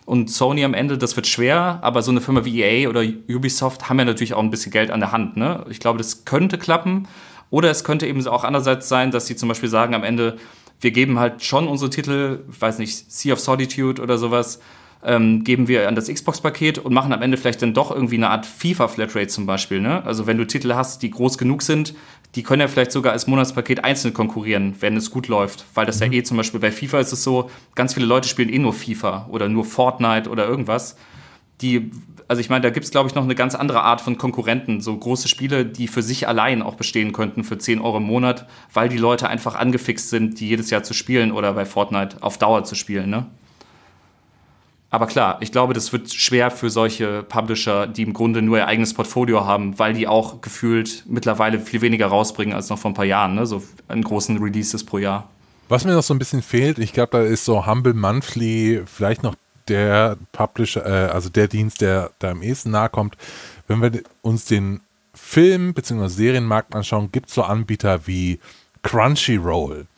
und 0.07 0.31
Sony 0.31 0.65
am 0.65 0.75
Ende, 0.75 0.99
das 0.99 1.17
wird 1.17 1.27
schwer, 1.27 1.79
aber 1.83 2.03
so 2.03 2.11
eine 2.11 2.21
Firma 2.21 2.45
wie 2.45 2.63
EA 2.63 2.89
oder 2.89 3.03
Ubisoft 3.29 3.89
haben 3.89 3.99
ja 3.99 4.05
natürlich 4.05 4.35
auch 4.35 4.43
ein 4.43 4.51
bisschen 4.51 4.71
Geld 4.71 4.91
an 4.91 5.01
der 5.01 5.13
Hand. 5.13 5.37
Ne? 5.37 5.65
Ich 5.71 5.81
glaube, 5.81 5.99
das 5.99 6.25
könnte 6.25 6.59
klappen. 6.59 7.09
Oder 7.51 7.71
es 7.71 7.85
könnte 7.85 8.07
eben 8.07 8.27
auch 8.27 8.45
andererseits 8.45 8.89
sein, 8.89 9.11
dass 9.11 9.27
sie 9.27 9.37
zum 9.37 9.49
Beispiel 9.49 9.69
sagen 9.69 9.95
am 9.95 10.05
Ende, 10.05 10.37
wir 10.81 10.91
geben 10.91 11.19
halt 11.19 11.43
schon 11.43 11.69
unsere 11.69 11.89
Titel, 11.89 12.41
weiß 12.49 12.79
nicht, 12.79 13.11
Sea 13.11 13.33
of 13.33 13.41
Solitude 13.41 14.03
oder 14.03 14.19
sowas, 14.19 14.61
ähm, 15.05 15.45
geben 15.45 15.69
wir 15.69 15.87
an 15.87 15.95
das 15.95 16.09
Xbox-Paket 16.09 16.79
und 16.79 16.93
machen 16.93 17.13
am 17.13 17.23
Ende 17.23 17.37
vielleicht 17.37 17.63
dann 17.63 17.75
doch 17.75 17.91
irgendwie 17.91 18.17
eine 18.17 18.31
Art 18.31 18.45
FIFA-Flatrate 18.45 19.29
zum 19.29 19.47
Beispiel. 19.47 19.81
Ne? 19.81 20.05
Also 20.05 20.27
wenn 20.27 20.37
du 20.37 20.47
Titel 20.47 20.75
hast, 20.75 21.03
die 21.03 21.11
groß 21.11 21.39
genug 21.39 21.63
sind, 21.63 21.95
die 22.35 22.43
können 22.43 22.61
ja 22.61 22.69
vielleicht 22.69 22.93
sogar 22.93 23.13
als 23.13 23.27
Monatspaket 23.27 23.85
einzeln 23.85 24.13
konkurrieren, 24.13 24.75
wenn 24.81 24.97
es 24.97 25.11
gut 25.11 25.29
läuft. 25.29 25.65
Weil 25.75 25.87
das 25.87 26.01
ja 26.01 26.11
eh 26.11 26.23
zum 26.23 26.37
Beispiel 26.37 26.61
bei 26.61 26.73
FIFA 26.73 26.99
ist 26.99 27.13
es 27.13 27.23
so, 27.23 27.51
ganz 27.75 27.95
viele 27.95 28.07
Leute 28.07 28.29
spielen 28.29 28.49
eh 28.49 28.59
nur 28.59 28.73
FIFA 28.73 29.29
oder 29.31 29.49
nur 29.49 29.65
Fortnite 29.65 30.29
oder 30.29 30.47
irgendwas. 30.47 30.97
Die, 31.61 31.93
also 32.27 32.41
ich 32.41 32.51
meine, 32.51 32.63
da 32.63 32.71
gibt 32.71 32.85
es, 32.85 32.91
glaube 32.91 33.09
ich, 33.09 33.15
noch 33.15 33.23
eine 33.23 33.37
ganz 33.37 33.55
andere 33.55 33.83
Art 33.83 34.01
von 34.01 34.19
Konkurrenten, 34.19 34.81
so 34.81 34.97
große 34.97 35.29
Spiele, 35.29 35.65
die 35.65 35.87
für 35.87 36.03
sich 36.03 36.27
allein 36.27 36.63
auch 36.63 36.75
bestehen 36.75 37.13
könnten 37.13 37.45
für 37.45 37.59
10 37.59 37.81
Euro 37.81 37.99
im 37.99 38.03
Monat, 38.03 38.47
weil 38.73 38.89
die 38.89 38.99
Leute 38.99 39.29
einfach 39.29 39.55
angefixt 39.55 40.11
sind, 40.11 40.41
die 40.41 40.49
jedes 40.49 40.71
Jahr 40.71 40.83
zu 40.83 40.95
spielen 40.95 41.31
oder 41.31 41.53
bei 41.53 41.65
Fortnite 41.65 42.23
auf 42.23 42.39
Dauer 42.39 42.65
zu 42.65 42.75
spielen, 42.75 43.11
ne? 43.11 43.27
Aber 44.95 45.09
klar, 45.09 45.39
ich 45.41 45.51
glaube, 45.51 45.75
das 45.75 45.93
wird 45.93 46.15
schwer 46.15 46.53
für 46.53 46.71
solche 46.71 47.25
Publisher, 47.25 47.89
die 47.89 48.03
im 48.03 48.13
Grunde 48.13 48.43
nur 48.43 48.59
ihr 48.59 48.69
eigenes 48.69 48.95
Portfolio 48.95 49.45
haben, 49.45 49.77
weil 49.77 49.93
die 49.93 50.07
auch 50.07 50.41
gefühlt 50.41 51.03
mittlerweile 51.09 51.59
viel 51.59 51.81
weniger 51.81 52.07
rausbringen 52.07 52.55
als 52.55 52.69
noch 52.69 52.79
vor 52.79 52.93
ein 52.93 52.95
paar 52.95 53.05
Jahren, 53.05 53.35
ne? 53.35 53.45
so 53.45 53.61
an 53.89 54.03
großen 54.03 54.41
Releases 54.41 54.85
pro 54.85 54.99
Jahr. 54.99 55.29
Was 55.69 55.85
mir 55.85 55.95
noch 55.95 56.05
so 56.05 56.15
ein 56.15 56.21
bisschen 56.21 56.43
fehlt, 56.43 56.79
ich 56.79 56.93
glaube, 56.93 57.19
da 57.19 57.25
ist 57.25 57.45
so 57.45 57.67
Humble 57.67 57.93
Monthly 57.93 58.83
vielleicht 58.87 59.25
noch 59.25 59.35
der 59.67 60.17
Publisher, 60.31 60.87
äh, 60.87 61.11
also 61.11 61.29
der 61.29 61.49
Dienst, 61.49 61.81
der 61.81 62.13
da 62.21 62.31
am 62.31 62.43
ehesten 62.43 62.71
nahe 62.71 62.89
kommt. 62.89 63.17
Wenn 63.67 63.83
wir 63.83 64.01
uns 64.23 64.45
den 64.45 64.81
Film- 65.13 65.75
bzw. 65.75 66.07
Serienmarkt 66.07 66.73
anschauen, 66.73 67.11
gibt 67.11 67.31
es 67.31 67.35
so 67.35 67.43
Anbieter 67.43 68.07
wie 68.07 68.39
Crunchyroll. 68.85 69.89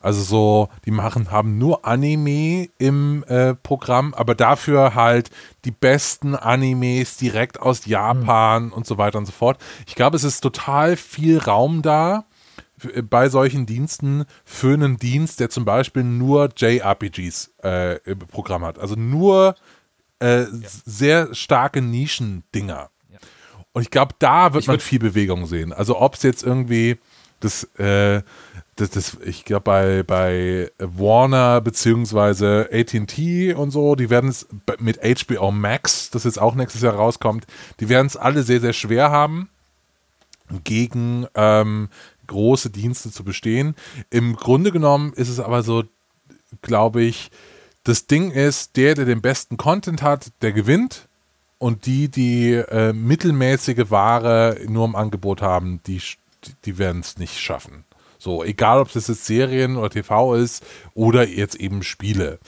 Also 0.00 0.22
so, 0.22 0.68
die 0.84 0.90
machen, 0.90 1.30
haben 1.30 1.58
nur 1.58 1.84
Anime 1.84 2.68
im 2.78 3.24
äh, 3.28 3.54
Programm, 3.54 4.14
aber 4.14 4.34
dafür 4.34 4.94
halt 4.94 5.30
die 5.64 5.70
besten 5.70 6.34
Animes 6.34 7.16
direkt 7.16 7.60
aus 7.60 7.86
Japan 7.86 8.70
und 8.72 8.86
so 8.86 8.98
weiter 8.98 9.18
und 9.18 9.26
so 9.26 9.32
fort. 9.32 9.58
Ich 9.86 9.94
glaube, 9.94 10.16
es 10.16 10.24
ist 10.24 10.40
total 10.40 10.96
viel 10.96 11.38
Raum 11.38 11.82
da 11.82 12.24
f- 12.82 13.02
bei 13.08 13.28
solchen 13.28 13.66
Diensten 13.66 14.24
für 14.44 14.74
einen 14.74 14.96
Dienst, 14.98 15.40
der 15.40 15.50
zum 15.50 15.64
Beispiel 15.64 16.04
nur 16.04 16.50
JRPGs 16.56 17.52
äh, 17.64 17.96
im 18.04 18.18
Programm 18.20 18.64
hat. 18.64 18.78
Also 18.78 18.94
nur 18.96 19.54
äh, 20.20 20.42
s- 20.42 20.82
sehr 20.84 21.34
starke 21.34 21.82
Nischendinger. 21.82 22.90
Und 23.72 23.82
ich 23.82 23.90
glaube, 23.90 24.14
da 24.18 24.54
wird 24.54 24.66
man 24.68 24.80
viel 24.80 24.98
Bewegung 24.98 25.44
sehen. 25.46 25.72
Also 25.72 26.00
ob 26.00 26.14
es 26.14 26.22
jetzt 26.22 26.42
irgendwie 26.42 26.96
das, 27.40 27.64
äh, 27.78 28.22
das, 28.76 28.90
das 28.90 29.16
ich 29.24 29.44
glaube 29.44 29.64
bei, 29.64 30.02
bei 30.02 30.70
Warner 30.78 31.60
beziehungsweise 31.60 32.68
AT&T 32.72 33.54
und 33.54 33.70
so, 33.70 33.94
die 33.94 34.10
werden 34.10 34.30
es 34.30 34.46
mit 34.78 35.00
HBO 35.00 35.50
Max, 35.50 36.10
das 36.10 36.24
jetzt 36.24 36.40
auch 36.40 36.54
nächstes 36.54 36.82
Jahr 36.82 36.94
rauskommt, 36.94 37.46
die 37.80 37.88
werden 37.88 38.06
es 38.06 38.16
alle 38.16 38.42
sehr, 38.42 38.60
sehr 38.60 38.72
schwer 38.72 39.10
haben, 39.10 39.48
gegen 40.64 41.26
ähm, 41.34 41.88
große 42.26 42.70
Dienste 42.70 43.10
zu 43.10 43.24
bestehen. 43.24 43.74
Im 44.10 44.36
Grunde 44.36 44.72
genommen 44.72 45.12
ist 45.14 45.28
es 45.28 45.40
aber 45.40 45.62
so, 45.62 45.84
glaube 46.62 47.02
ich, 47.02 47.30
das 47.84 48.06
Ding 48.06 48.32
ist, 48.32 48.76
der, 48.76 48.94
der 48.94 49.04
den 49.04 49.22
besten 49.22 49.56
Content 49.56 50.02
hat, 50.02 50.32
der 50.42 50.52
gewinnt. 50.52 51.08
Und 51.58 51.86
die, 51.86 52.08
die 52.10 52.52
äh, 52.52 52.92
mittelmäßige 52.92 53.90
Ware 53.90 54.58
nur 54.68 54.84
im 54.84 54.94
Angebot 54.94 55.40
haben, 55.40 55.80
die, 55.86 56.02
die, 56.64 56.78
werden 56.78 57.00
es 57.00 57.18
nicht 57.18 57.38
schaffen. 57.38 57.84
So, 58.18 58.44
egal 58.44 58.80
ob 58.80 58.92
das 58.92 59.08
jetzt 59.08 59.26
Serien 59.26 59.76
oder 59.76 59.90
TV 59.90 60.34
ist 60.34 60.64
oder 60.94 61.26
jetzt 61.28 61.56
eben 61.56 61.82
Spiele. 61.82 62.38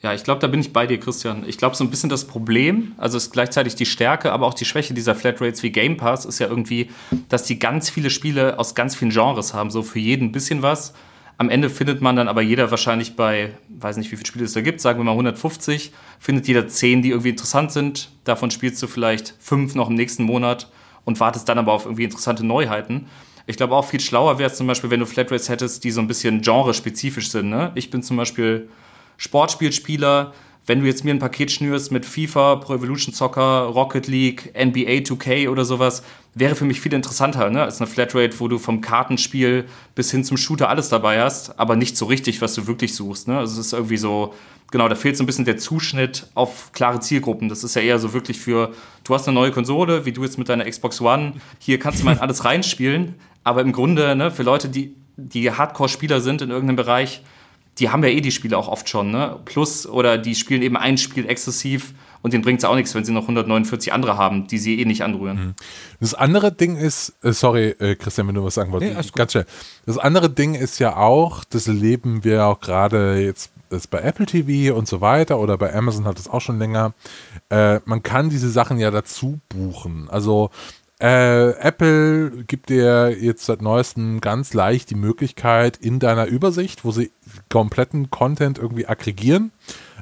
Ja, 0.00 0.14
ich 0.14 0.22
glaube, 0.22 0.40
da 0.40 0.46
bin 0.46 0.60
ich 0.60 0.72
bei 0.72 0.86
dir, 0.86 1.00
Christian. 1.00 1.44
Ich 1.46 1.58
glaube, 1.58 1.74
so 1.74 1.82
ein 1.82 1.90
bisschen 1.90 2.08
das 2.08 2.24
Problem, 2.26 2.92
also 2.98 3.16
ist 3.16 3.32
gleichzeitig 3.32 3.74
die 3.74 3.86
Stärke, 3.86 4.30
aber 4.32 4.46
auch 4.46 4.54
die 4.54 4.64
Schwäche 4.64 4.94
dieser 4.94 5.16
Flatrates 5.16 5.62
wie 5.64 5.70
Game 5.70 5.96
Pass 5.96 6.24
ist 6.24 6.38
ja 6.38 6.46
irgendwie, 6.46 6.90
dass 7.28 7.42
die 7.44 7.58
ganz 7.58 7.90
viele 7.90 8.10
Spiele 8.10 8.58
aus 8.58 8.76
ganz 8.76 8.94
vielen 8.94 9.10
Genres 9.10 9.54
haben, 9.54 9.70
so 9.70 9.82
für 9.82 9.98
jeden 9.98 10.28
ein 10.28 10.32
bisschen 10.32 10.62
was. 10.62 10.94
Am 11.36 11.50
Ende 11.50 11.68
findet 11.68 12.00
man 12.00 12.14
dann 12.14 12.28
aber 12.28 12.42
jeder 12.42 12.70
wahrscheinlich 12.70 13.16
bei, 13.16 13.56
weiß 13.68 13.96
nicht, 13.96 14.10
wie 14.12 14.16
viele 14.16 14.26
Spiele 14.26 14.44
es 14.44 14.52
da 14.52 14.60
gibt, 14.60 14.80
sagen 14.80 15.00
wir 15.00 15.04
mal 15.04 15.12
150, 15.12 15.92
findet 16.20 16.46
jeder 16.46 16.68
10, 16.68 17.02
die 17.02 17.10
irgendwie 17.10 17.30
interessant 17.30 17.72
sind. 17.72 18.10
Davon 18.24 18.52
spielst 18.52 18.80
du 18.82 18.86
vielleicht 18.86 19.34
fünf 19.40 19.74
noch 19.74 19.88
im 19.88 19.94
nächsten 19.94 20.22
Monat 20.22 20.68
und 21.08 21.20
wartest 21.20 21.48
dann 21.48 21.56
aber 21.56 21.72
auf 21.72 21.86
irgendwie 21.86 22.04
interessante 22.04 22.44
Neuheiten. 22.44 23.06
Ich 23.46 23.56
glaube 23.56 23.74
auch 23.74 23.86
viel 23.86 23.98
schlauer 23.98 24.38
wäre 24.38 24.50
es 24.50 24.58
zum 24.58 24.66
Beispiel, 24.66 24.90
wenn 24.90 25.00
du 25.00 25.06
Flatrates 25.06 25.48
hättest, 25.48 25.82
die 25.82 25.90
so 25.90 26.02
ein 26.02 26.06
bisschen 26.06 26.42
genrespezifisch 26.42 27.30
sind. 27.30 27.48
Ne? 27.48 27.72
Ich 27.76 27.88
bin 27.88 28.02
zum 28.02 28.18
Beispiel 28.18 28.68
Sportspielspieler, 29.16 30.34
wenn 30.68 30.80
du 30.80 30.86
jetzt 30.86 31.02
mir 31.02 31.12
ein 31.12 31.18
Paket 31.18 31.50
schnürst 31.50 31.90
mit 31.92 32.04
FIFA, 32.04 32.56
Pro 32.56 32.74
Evolution 32.74 33.14
Soccer, 33.14 33.62
Rocket 33.62 34.06
League, 34.06 34.52
NBA 34.54 35.00
2K 35.00 35.48
oder 35.48 35.64
sowas, 35.64 36.02
wäre 36.34 36.54
für 36.54 36.66
mich 36.66 36.82
viel 36.82 36.92
interessanter, 36.92 37.48
ne? 37.48 37.62
als 37.62 37.80
eine 37.80 37.86
Flatrate, 37.86 38.38
wo 38.38 38.48
du 38.48 38.58
vom 38.58 38.82
Kartenspiel 38.82 39.64
bis 39.94 40.10
hin 40.10 40.24
zum 40.24 40.36
Shooter 40.36 40.68
alles 40.68 40.90
dabei 40.90 41.22
hast, 41.22 41.58
aber 41.58 41.74
nicht 41.74 41.96
so 41.96 42.04
richtig, 42.04 42.42
was 42.42 42.54
du 42.54 42.66
wirklich 42.66 42.94
suchst. 42.94 43.28
Ne? 43.28 43.38
Also 43.38 43.58
es 43.58 43.68
ist 43.68 43.72
irgendwie 43.72 43.96
so, 43.96 44.34
genau, 44.70 44.90
da 44.90 44.94
fehlt 44.94 45.16
so 45.16 45.22
ein 45.22 45.26
bisschen 45.26 45.46
der 45.46 45.56
Zuschnitt 45.56 46.26
auf 46.34 46.70
klare 46.72 47.00
Zielgruppen. 47.00 47.48
Das 47.48 47.64
ist 47.64 47.74
ja 47.74 47.80
eher 47.80 47.98
so 47.98 48.12
wirklich 48.12 48.38
für, 48.38 48.74
du 49.04 49.14
hast 49.14 49.26
eine 49.26 49.34
neue 49.34 49.52
Konsole, 49.52 50.04
wie 50.04 50.12
du 50.12 50.22
jetzt 50.22 50.36
mit 50.36 50.50
deiner 50.50 50.66
Xbox 50.66 51.00
One, 51.00 51.32
hier 51.58 51.78
kannst 51.78 52.00
du 52.00 52.04
mal 52.04 52.18
alles 52.18 52.44
reinspielen, 52.44 53.14
aber 53.42 53.62
im 53.62 53.72
Grunde, 53.72 54.14
ne, 54.14 54.30
für 54.30 54.42
Leute, 54.42 54.68
die, 54.68 54.94
die 55.16 55.50
Hardcore-Spieler 55.50 56.20
sind 56.20 56.42
in 56.42 56.50
irgendeinem 56.50 56.76
Bereich, 56.76 57.22
die 57.78 57.90
haben 57.90 58.02
ja 58.02 58.10
eh 58.10 58.20
die 58.20 58.30
Spiele 58.30 58.56
auch 58.56 58.68
oft 58.68 58.88
schon, 58.88 59.10
ne? 59.10 59.38
Plus, 59.44 59.86
oder 59.86 60.18
die 60.18 60.34
spielen 60.34 60.62
eben 60.62 60.76
ein 60.76 60.98
Spiel 60.98 61.28
exzessiv 61.28 61.94
und 62.22 62.32
denen 62.32 62.42
bringt 62.42 62.58
es 62.58 62.64
auch 62.64 62.74
nichts, 62.74 62.94
wenn 62.94 63.04
sie 63.04 63.12
noch 63.12 63.22
149 63.22 63.92
andere 63.92 64.16
haben, 64.16 64.46
die 64.48 64.58
sie 64.58 64.80
eh 64.80 64.84
nicht 64.84 65.02
anrühren. 65.02 65.54
Das 66.00 66.14
andere 66.14 66.52
Ding 66.52 66.76
ist, 66.76 67.14
äh, 67.22 67.32
sorry, 67.32 67.68
äh, 67.78 67.94
Christian, 67.94 68.26
wenn 68.28 68.34
du 68.34 68.44
was 68.44 68.54
sagen 68.54 68.72
wolltest, 68.72 68.96
Nee, 68.96 69.10
ganz 69.14 69.32
schnell. 69.32 69.46
Das 69.86 69.98
andere 69.98 70.30
Ding 70.30 70.54
ist 70.54 70.78
ja 70.80 70.96
auch, 70.96 71.44
das 71.44 71.68
erleben 71.68 72.24
wir 72.24 72.46
auch 72.46 72.60
gerade 72.60 73.20
jetzt 73.20 73.50
ist 73.70 73.90
bei 73.90 74.00
Apple 74.00 74.26
TV 74.26 74.74
und 74.74 74.88
so 74.88 75.00
weiter 75.00 75.38
oder 75.38 75.58
bei 75.58 75.74
Amazon 75.74 76.06
hat 76.06 76.18
es 76.18 76.28
auch 76.28 76.40
schon 76.40 76.58
länger. 76.58 76.94
Äh, 77.50 77.80
man 77.84 78.02
kann 78.02 78.30
diese 78.30 78.50
Sachen 78.50 78.78
ja 78.78 78.90
dazu 78.90 79.40
buchen. 79.48 80.08
Also 80.10 80.50
äh, 81.00 81.50
Apple 81.50 82.44
gibt 82.46 82.70
dir 82.70 83.16
jetzt 83.18 83.44
seit 83.46 83.62
neuestem 83.62 84.20
ganz 84.20 84.52
leicht 84.52 84.90
die 84.90 84.96
Möglichkeit 84.96 85.76
in 85.76 86.00
deiner 86.00 86.26
Übersicht, 86.26 86.84
wo 86.84 86.90
sie 86.90 87.12
kompletten 87.48 88.10
Content 88.10 88.58
irgendwie 88.58 88.86
aggregieren, 88.86 89.52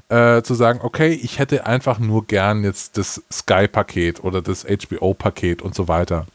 äh, 0.09 0.43
zu 0.43 0.55
sagen, 0.55 0.81
okay, 0.83 1.13
ich 1.13 1.39
hätte 1.39 1.67
einfach 1.67 1.99
nur 1.99 2.27
gern 2.27 2.65
jetzt 2.65 2.97
das 2.97 3.23
Sky-Paket 3.31 4.25
oder 4.25 4.41
das 4.41 4.65
HBO-Paket 4.65 5.61
und 5.61 5.75
so 5.75 5.89
weiter. 5.89 6.27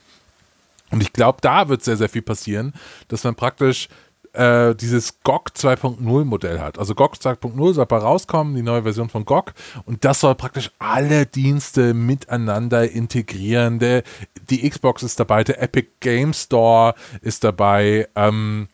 Und 0.92 1.02
ich 1.02 1.14
glaube, 1.14 1.40
da 1.42 1.70
wird 1.70 1.84
sehr, 1.84 1.98
sehr 1.98 2.10
viel 2.10 2.22
passieren, 2.22 2.74
dass 3.08 3.24
man 3.24 3.36
praktisch 3.36 3.88
äh, 4.34 4.76
dieses 4.76 5.22
GOG 5.24 5.50
2.0 5.56 6.26
Modell 6.26 6.60
hat. 6.60 6.80
Also 6.80 6.96
GOG 6.96 7.16
2.0 7.16 7.74
soll 7.74 7.86
bald 7.86 8.04
rauskommen, 8.04 8.56
die 8.56 8.62
neue 8.62 8.84
Version 8.84 9.10
von 9.10 9.26
GOG. 9.26 9.54
Und 9.86 10.06
das 10.06 10.20
soll 10.20 10.36
praktisch 10.36 10.72
alle 10.80 11.26
Dienste 11.26 11.94
miteinander 11.94 12.90
integrieren. 12.90 13.80
Der, 13.80 14.04
die 14.50 14.70
Xbox 14.70 15.04
ist 15.04 15.20
dabei, 15.20 15.44
der 15.44 15.62
Epic 15.62 15.90
Game 16.00 16.34
Store 16.34 16.96
ist 17.22 17.44
dabei. 17.44 18.08
Ähm, 18.16 18.68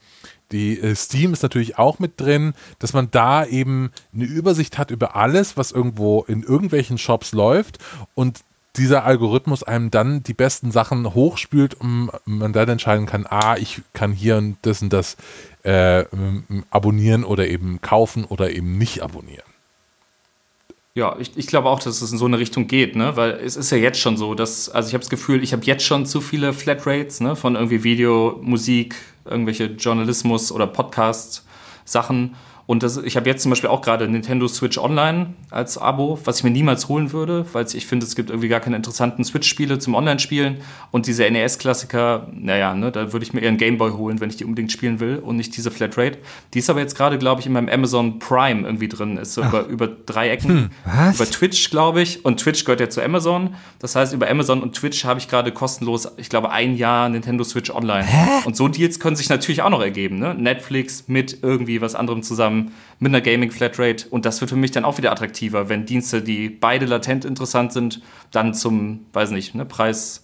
die 0.51 0.79
äh, 0.79 0.95
Steam 0.95 1.33
ist 1.33 1.43
natürlich 1.43 1.77
auch 1.77 1.99
mit 1.99 2.19
drin, 2.19 2.53
dass 2.79 2.93
man 2.93 3.11
da 3.11 3.45
eben 3.45 3.91
eine 4.13 4.25
Übersicht 4.25 4.77
hat 4.77 4.91
über 4.91 5.15
alles, 5.15 5.57
was 5.57 5.71
irgendwo 5.71 6.23
in 6.23 6.43
irgendwelchen 6.43 6.97
Shops 6.97 7.33
läuft 7.33 7.79
und 8.15 8.41
dieser 8.77 9.03
Algorithmus 9.03 9.63
einem 9.63 9.91
dann 9.91 10.23
die 10.23 10.33
besten 10.33 10.71
Sachen 10.71 11.13
hochspült 11.13 11.73
und 11.75 12.09
man 12.25 12.53
dann 12.53 12.69
entscheiden 12.69 13.05
kann, 13.05 13.25
ah, 13.27 13.57
ich 13.57 13.81
kann 13.93 14.11
hier 14.11 14.37
und 14.37 14.57
das 14.61 14.81
und 14.81 14.93
das 14.93 15.17
äh, 15.63 16.05
abonnieren 16.69 17.23
oder 17.23 17.47
eben 17.47 17.81
kaufen 17.81 18.23
oder 18.25 18.51
eben 18.51 18.77
nicht 18.77 19.01
abonnieren. 19.01 19.43
Ja, 20.97 21.15
ich, 21.19 21.37
ich 21.37 21.45
glaube 21.45 21.69
auch, 21.69 21.79
dass 21.79 22.01
es 22.01 22.11
in 22.11 22.17
so 22.17 22.25
eine 22.25 22.39
Richtung 22.39 22.65
geht, 22.65 22.95
ne? 22.95 23.15
Weil 23.15 23.33
es 23.33 23.55
ist 23.55 23.69
ja 23.69 23.77
jetzt 23.77 23.99
schon 23.99 24.17
so, 24.17 24.33
dass, 24.33 24.67
also 24.67 24.87
ich 24.87 24.95
habe 24.95 25.03
das 25.03 25.11
Gefühl, 25.11 25.43
ich 25.43 25.53
habe 25.53 25.63
jetzt 25.63 25.83
schon 25.83 26.07
zu 26.07 26.21
viele 26.21 26.53
Flatrates, 26.53 27.21
ne? 27.21 27.35
Von 27.35 27.53
irgendwie 27.53 27.83
Video, 27.83 28.39
Musik, 28.41 28.95
irgendwelche 29.23 29.65
Journalismus 29.65 30.51
oder 30.51 30.65
Podcast-Sachen. 30.65 32.35
Und 32.67 32.83
das, 32.83 32.97
ich 32.97 33.15
habe 33.15 33.29
jetzt 33.29 33.41
zum 33.41 33.49
Beispiel 33.49 33.69
auch 33.69 33.81
gerade 33.81 34.07
Nintendo 34.09 34.47
Switch 34.47 34.77
Online 34.77 35.33
als 35.49 35.77
Abo, 35.77 36.19
was 36.25 36.39
ich 36.39 36.43
mir 36.43 36.51
niemals 36.51 36.89
holen 36.89 37.13
würde, 37.13 37.45
weil 37.53 37.65
ich 37.65 37.87
finde, 37.87 38.05
es 38.05 38.13
gibt 38.15 38.29
irgendwie 38.29 38.49
gar 38.49 38.59
keine 38.59 38.75
interessanten 38.75 39.23
Switch-Spiele 39.23 39.79
zum 39.79 39.95
Online-Spielen. 39.95 40.57
Und 40.91 41.07
diese 41.07 41.23
NES-Klassiker, 41.31 42.27
naja, 42.33 42.75
ne, 42.75 42.91
da 42.91 43.13
würde 43.13 43.23
ich 43.25 43.33
mir 43.33 43.39
eher 43.39 43.47
einen 43.47 43.57
Gameboy 43.57 43.91
holen, 43.91 44.19
wenn 44.19 44.29
ich 44.29 44.35
die 44.35 44.43
unbedingt 44.43 44.73
spielen 44.73 44.99
will 44.99 45.19
und 45.19 45.37
nicht 45.37 45.55
diese 45.55 45.71
Flatrate. 45.71 46.17
Die 46.53 46.59
ist 46.59 46.69
aber 46.69 46.81
jetzt 46.81 46.97
gerade, 46.97 47.17
glaube 47.17 47.39
ich, 47.39 47.47
in 47.47 47.53
meinem 47.53 47.69
Amazon 47.69 48.19
Prime 48.19 48.67
irgendwie 48.67 48.89
drin. 48.89 49.15
Ist 49.15 49.35
so 49.35 49.43
über, 49.43 49.65
über 49.67 49.87
drei 49.87 50.29
Ecken. 50.29 50.71
was? 50.83 51.15
Über 51.15 51.31
Twitch, 51.31 51.69
glaube 51.69 52.01
ich. 52.01 52.25
Und 52.25 52.41
Twitch 52.41 52.65
gehört 52.65 52.81
ja 52.81 52.89
zu 52.89 53.01
Amazon. 53.01 53.55
Das 53.79 53.95
heißt, 53.95 54.13
über 54.13 54.29
Amazon 54.29 54.61
und 54.61 54.75
Twitch 54.75 55.05
habe 55.05 55.21
ich 55.21 55.29
gerade 55.29 55.53
kostenlos, 55.53 56.09
ich 56.17 56.29
glaube, 56.29 56.51
ein 56.51 56.75
Jahr 56.75 57.07
Nintendo 57.07 57.45
Switch 57.45 57.69
Online. 57.69 58.05
Und 58.43 58.57
so 58.57 58.67
Deals 58.67 58.99
können 58.99 59.15
sich 59.15 59.29
natürlich 59.29 59.61
auch 59.61 59.69
noch 59.69 59.81
ergeben. 59.81 60.19
Ne? 60.19 60.33
Netflix 60.33 61.05
mit 61.07 61.39
irgendwie 61.41 61.79
was 61.79 61.95
anderem 61.95 62.23
zusammen, 62.23 62.56
mit 62.99 63.11
einer 63.11 63.21
Gaming 63.21 63.51
Flatrate. 63.51 64.07
Und 64.09 64.25
das 64.25 64.41
wird 64.41 64.49
für 64.49 64.57
mich 64.57 64.71
dann 64.71 64.85
auch 64.85 64.97
wieder 64.97 65.11
attraktiver, 65.11 65.69
wenn 65.69 65.85
Dienste, 65.85 66.21
die 66.21 66.49
beide 66.49 66.85
latent 66.85 67.25
interessant 67.25 67.73
sind, 67.73 68.01
dann 68.31 68.53
zum, 68.53 69.05
weiß 69.13 69.31
nicht, 69.31 69.55
ne, 69.55 69.65
Preis 69.65 70.23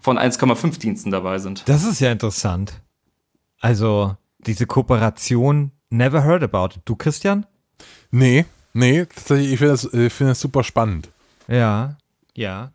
von 0.00 0.18
1,5 0.18 0.78
Diensten 0.78 1.10
dabei 1.10 1.38
sind. 1.38 1.68
Das 1.68 1.84
ist 1.84 2.00
ja 2.00 2.10
interessant. 2.10 2.80
Also, 3.60 4.16
diese 4.38 4.66
Kooperation, 4.66 5.70
never 5.90 6.24
heard 6.24 6.42
about. 6.42 6.76
it. 6.76 6.82
Du, 6.84 6.96
Christian? 6.96 7.46
Nee, 8.10 8.44
nee, 8.72 9.06
tatsächlich, 9.06 9.52
ich 9.52 9.58
finde 9.58 9.72
das, 9.72 9.84
ich 9.84 10.12
finde 10.12 10.32
das 10.32 10.40
super 10.40 10.64
spannend. 10.64 11.08
Ja. 11.48 11.96
Ja. 12.34 12.72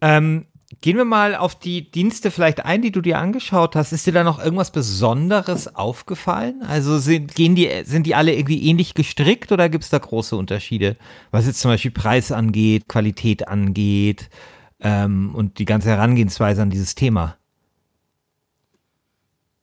Ähm, 0.00 0.46
gehen 0.80 0.96
wir 0.96 1.04
mal 1.04 1.36
auf 1.36 1.54
die 1.54 1.90
Dienste 1.90 2.30
vielleicht 2.30 2.64
ein, 2.64 2.82
die 2.82 2.90
du 2.90 3.00
dir 3.00 3.18
angeschaut 3.18 3.76
hast. 3.76 3.92
Ist 3.92 4.06
dir 4.06 4.12
da 4.12 4.24
noch 4.24 4.42
irgendwas 4.42 4.72
Besonderes 4.72 5.74
aufgefallen? 5.74 6.62
Also 6.66 6.98
sind, 6.98 7.34
gehen 7.34 7.54
die, 7.54 7.70
sind 7.84 8.06
die 8.06 8.14
alle 8.14 8.34
irgendwie 8.34 8.68
ähnlich 8.68 8.94
gestrickt 8.94 9.52
oder 9.52 9.68
gibt 9.68 9.84
es 9.84 9.90
da 9.90 9.98
große 9.98 10.36
Unterschiede? 10.36 10.96
Was 11.30 11.46
jetzt 11.46 11.60
zum 11.60 11.70
Beispiel 11.70 11.92
Preis 11.92 12.32
angeht, 12.32 12.88
Qualität 12.88 13.46
angeht 13.46 14.28
ähm, 14.80 15.34
und 15.34 15.58
die 15.58 15.66
ganze 15.66 15.90
Herangehensweise 15.90 16.62
an 16.62 16.70
dieses 16.70 16.94
Thema? 16.96 17.36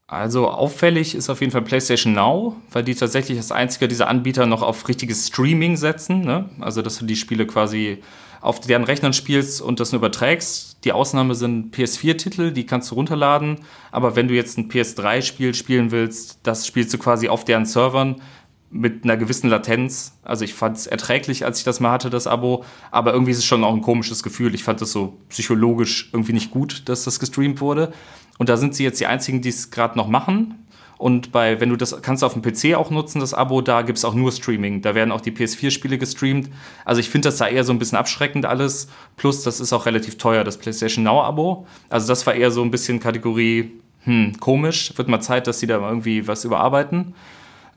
Also 0.08 0.50
auffällig 0.50 1.16
ist 1.16 1.30
auf 1.30 1.42
jeden 1.42 1.52
Fall 1.52 1.64
PlayStation 1.64 2.14
Now, 2.14 2.56
weil 2.72 2.84
die 2.84 2.94
tatsächlich 2.94 3.38
als 3.38 3.52
einziger 3.52 3.88
dieser 3.88 4.08
Anbieter 4.08 4.46
noch 4.46 4.62
auf 4.62 4.88
richtiges 4.88 5.28
Streaming 5.28 5.76
setzen. 5.76 6.22
Ne? 6.22 6.50
Also 6.60 6.82
dass 6.82 7.00
du 7.00 7.06
die 7.06 7.16
Spiele 7.16 7.48
quasi 7.48 8.04
auf 8.44 8.60
deren 8.60 8.84
Rechnern 8.84 9.14
spielst 9.14 9.62
und 9.62 9.80
das 9.80 9.94
nur 9.94 10.00
überträgst. 10.00 10.84
Die 10.84 10.92
Ausnahme 10.92 11.34
sind 11.34 11.74
PS4-Titel, 11.74 12.52
die 12.52 12.66
kannst 12.66 12.92
du 12.92 12.96
runterladen. 12.96 13.60
Aber 13.92 14.18
wenn 14.18 14.28
du 14.28 14.34
jetzt 14.34 14.58
ein 14.58 14.70
PS3-Spiel 14.70 15.54
spielen 15.54 15.92
willst, 15.92 16.40
das 16.44 16.68
spielst 16.68 16.94
du 16.94 16.98
quasi 16.98 17.30
auf 17.30 17.46
deren 17.46 17.66
Servern 17.66 18.22
mit 18.70 19.06
einer 19.06 19.16
gewissen 19.16 19.50
Latenz. 19.50 20.18
Also 20.24 20.44
ich 20.44 20.54
fand 20.54 20.76
es 20.76 20.88
erträglich, 20.88 21.46
als 21.46 21.60
ich 21.60 21.64
das 21.64 21.80
mal 21.80 21.92
hatte, 21.92 22.10
das 22.10 22.28
Abo, 22.28 22.66
aber 22.92 23.14
irgendwie 23.14 23.32
ist 23.32 23.38
es 23.38 23.46
schon 23.46 23.64
auch 23.64 23.74
ein 23.74 23.82
komisches 23.82 24.24
Gefühl. 24.24 24.54
Ich 24.56 24.64
fand 24.64 24.82
das 24.82 24.92
so 24.92 25.20
psychologisch 25.30 26.10
irgendwie 26.12 26.34
nicht 26.34 26.52
gut, 26.52 26.90
dass 26.90 27.06
das 27.06 27.22
gestreamt 27.22 27.62
wurde. 27.62 27.94
Und 28.40 28.50
da 28.50 28.58
sind 28.58 28.76
sie 28.76 28.84
jetzt 28.84 29.00
die 29.00 29.06
einzigen, 29.06 29.42
die 29.42 29.50
es 29.50 29.72
gerade 29.72 29.98
noch 29.98 30.10
machen. 30.10 30.63
Und 31.04 31.34
bei, 31.34 31.60
wenn 31.60 31.68
du 31.68 31.76
das 31.76 32.02
kannst 32.02 32.24
du 32.24 32.26
auf 32.26 32.32
dem 32.32 32.42
PC 32.42 32.76
auch 32.78 32.90
nutzen, 32.90 33.20
das 33.20 33.34
Abo, 33.34 33.60
da 33.60 33.82
gibt 33.82 33.98
es 33.98 34.06
auch 34.06 34.14
nur 34.14 34.32
Streaming. 34.32 34.82
Da 34.82 34.96
werden 34.96 35.12
auch 35.12 35.20
die 35.20 35.32
PS4-Spiele 35.32 35.98
gestreamt. 35.98 36.50
Also 36.86 37.02
ich 37.02 37.10
finde 37.10 37.28
das 37.28 37.36
da 37.36 37.48
eher 37.50 37.66
so 37.66 37.74
ein 37.74 37.78
bisschen 37.78 37.98
abschreckend 37.98 38.46
alles. 38.46 38.88
Plus, 39.18 39.44
das 39.44 39.60
ist 39.60 39.74
auch 39.74 39.86
relativ 39.86 40.18
teuer, 40.18 40.46
das 40.46 40.58
PlayStation 40.58 41.04
Now-Abo. 41.04 41.68
Also 41.90 42.08
das 42.08 42.26
war 42.26 42.36
eher 42.36 42.52
so 42.52 42.62
ein 42.64 42.72
bisschen 42.72 43.02
Kategorie, 43.02 43.72
hm, 44.06 44.40
komisch. 44.40 44.94
Wird 44.96 45.10
mal 45.10 45.20
Zeit, 45.20 45.46
dass 45.48 45.60
sie 45.60 45.68
da 45.68 45.86
irgendwie 45.86 46.26
was 46.26 46.46
überarbeiten. 46.46 47.14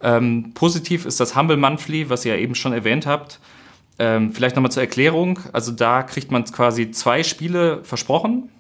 Ähm, 0.01 0.53
positiv 0.55 1.05
ist 1.05 1.19
das 1.19 1.35
Humble 1.35 1.57
Monthly, 1.57 2.09
was 2.09 2.25
ihr 2.25 2.37
ja 2.37 2.41
eben 2.41 2.55
schon 2.55 2.73
erwähnt 2.73 3.07
habt. 3.07 3.41
Ähm, 3.99 4.35
vielleicht 4.35 4.55
nochmal 4.55 4.71
zur 4.71 4.85
Erklärung. 4.85 5.41
Also 5.53 5.73
da 5.73 6.05
kriegt 6.05 6.31
man 6.31 6.45
quasi 6.45 6.93
zwei 6.93 7.25
Spiele 7.25 7.83
versprochen. 7.83 8.51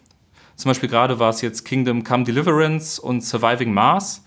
Zum 0.56 0.70
Beispiel 0.70 0.88
gerade 0.88 1.20
war 1.20 1.30
es 1.30 1.40
jetzt 1.40 1.64
Kingdom 1.64 2.02
Come 2.02 2.24
Deliverance 2.24 2.98
und 2.98 3.20
Surviving 3.20 3.72
Mars. 3.72 4.24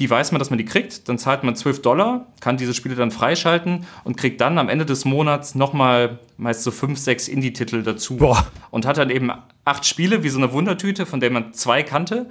Die 0.00 0.08
weiß 0.08 0.32
man, 0.32 0.38
dass 0.38 0.48
man 0.48 0.58
die 0.58 0.64
kriegt, 0.64 1.08
dann 1.08 1.18
zahlt 1.18 1.44
man 1.44 1.54
12 1.54 1.82
Dollar, 1.82 2.26
kann 2.40 2.56
diese 2.56 2.72
Spiele 2.72 2.94
dann 2.94 3.10
freischalten 3.10 3.86
und 4.02 4.16
kriegt 4.16 4.40
dann 4.40 4.56
am 4.56 4.70
Ende 4.70 4.86
des 4.86 5.04
Monats 5.04 5.54
nochmal 5.54 6.18
meist 6.38 6.62
so 6.62 6.70
5, 6.70 6.98
6 6.98 7.28
Indie-Titel 7.28 7.82
dazu. 7.82 8.16
Boah. 8.16 8.46
Und 8.70 8.86
hat 8.86 8.96
dann 8.96 9.10
eben 9.10 9.30
acht 9.66 9.84
Spiele, 9.84 10.22
wie 10.22 10.30
so 10.30 10.38
eine 10.38 10.52
Wundertüte, 10.52 11.04
von 11.04 11.20
der 11.20 11.30
man 11.30 11.52
zwei 11.52 11.82
kannte. 11.82 12.30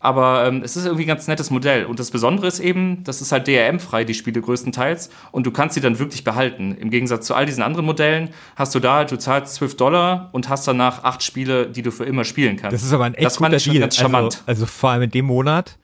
Aber 0.00 0.46
ähm, 0.46 0.62
es 0.64 0.74
ist 0.74 0.86
irgendwie 0.86 1.04
ein 1.04 1.08
ganz 1.08 1.28
nettes 1.28 1.50
Modell. 1.50 1.84
Und 1.84 2.00
das 2.00 2.10
Besondere 2.10 2.48
ist 2.48 2.58
eben, 2.58 3.04
das 3.04 3.20
ist 3.20 3.30
halt 3.30 3.46
DRM-frei, 3.46 4.02
die 4.04 4.14
Spiele 4.14 4.40
größtenteils. 4.40 5.10
Und 5.30 5.46
du 5.46 5.52
kannst 5.52 5.74
sie 5.74 5.80
dann 5.80 5.98
wirklich 6.00 6.24
behalten. 6.24 6.74
Im 6.74 6.90
Gegensatz 6.90 7.26
zu 7.26 7.34
all 7.34 7.46
diesen 7.46 7.62
anderen 7.62 7.84
Modellen 7.86 8.30
hast 8.56 8.74
du 8.74 8.80
da 8.80 8.94
halt, 8.94 9.12
du 9.12 9.18
zahlst 9.18 9.54
12 9.54 9.76
Dollar 9.76 10.30
und 10.32 10.48
hast 10.48 10.66
danach 10.66 11.04
acht 11.04 11.22
Spiele, 11.22 11.68
die 11.68 11.82
du 11.82 11.92
für 11.92 12.04
immer 12.04 12.24
spielen 12.24 12.56
kannst. 12.56 12.74
Das 12.74 12.82
ist 12.82 12.92
aber 12.92 13.04
ein 13.04 13.14
echt 13.14 13.26
das 13.26 13.36
guter 13.36 13.58
Deal. 13.58 13.78
ganz 13.78 13.96
charmant. 13.96 14.24
Also, 14.24 14.44
also 14.46 14.66
vor 14.66 14.90
allem 14.90 15.02
in 15.02 15.10
dem 15.10 15.26
Monat 15.26 15.78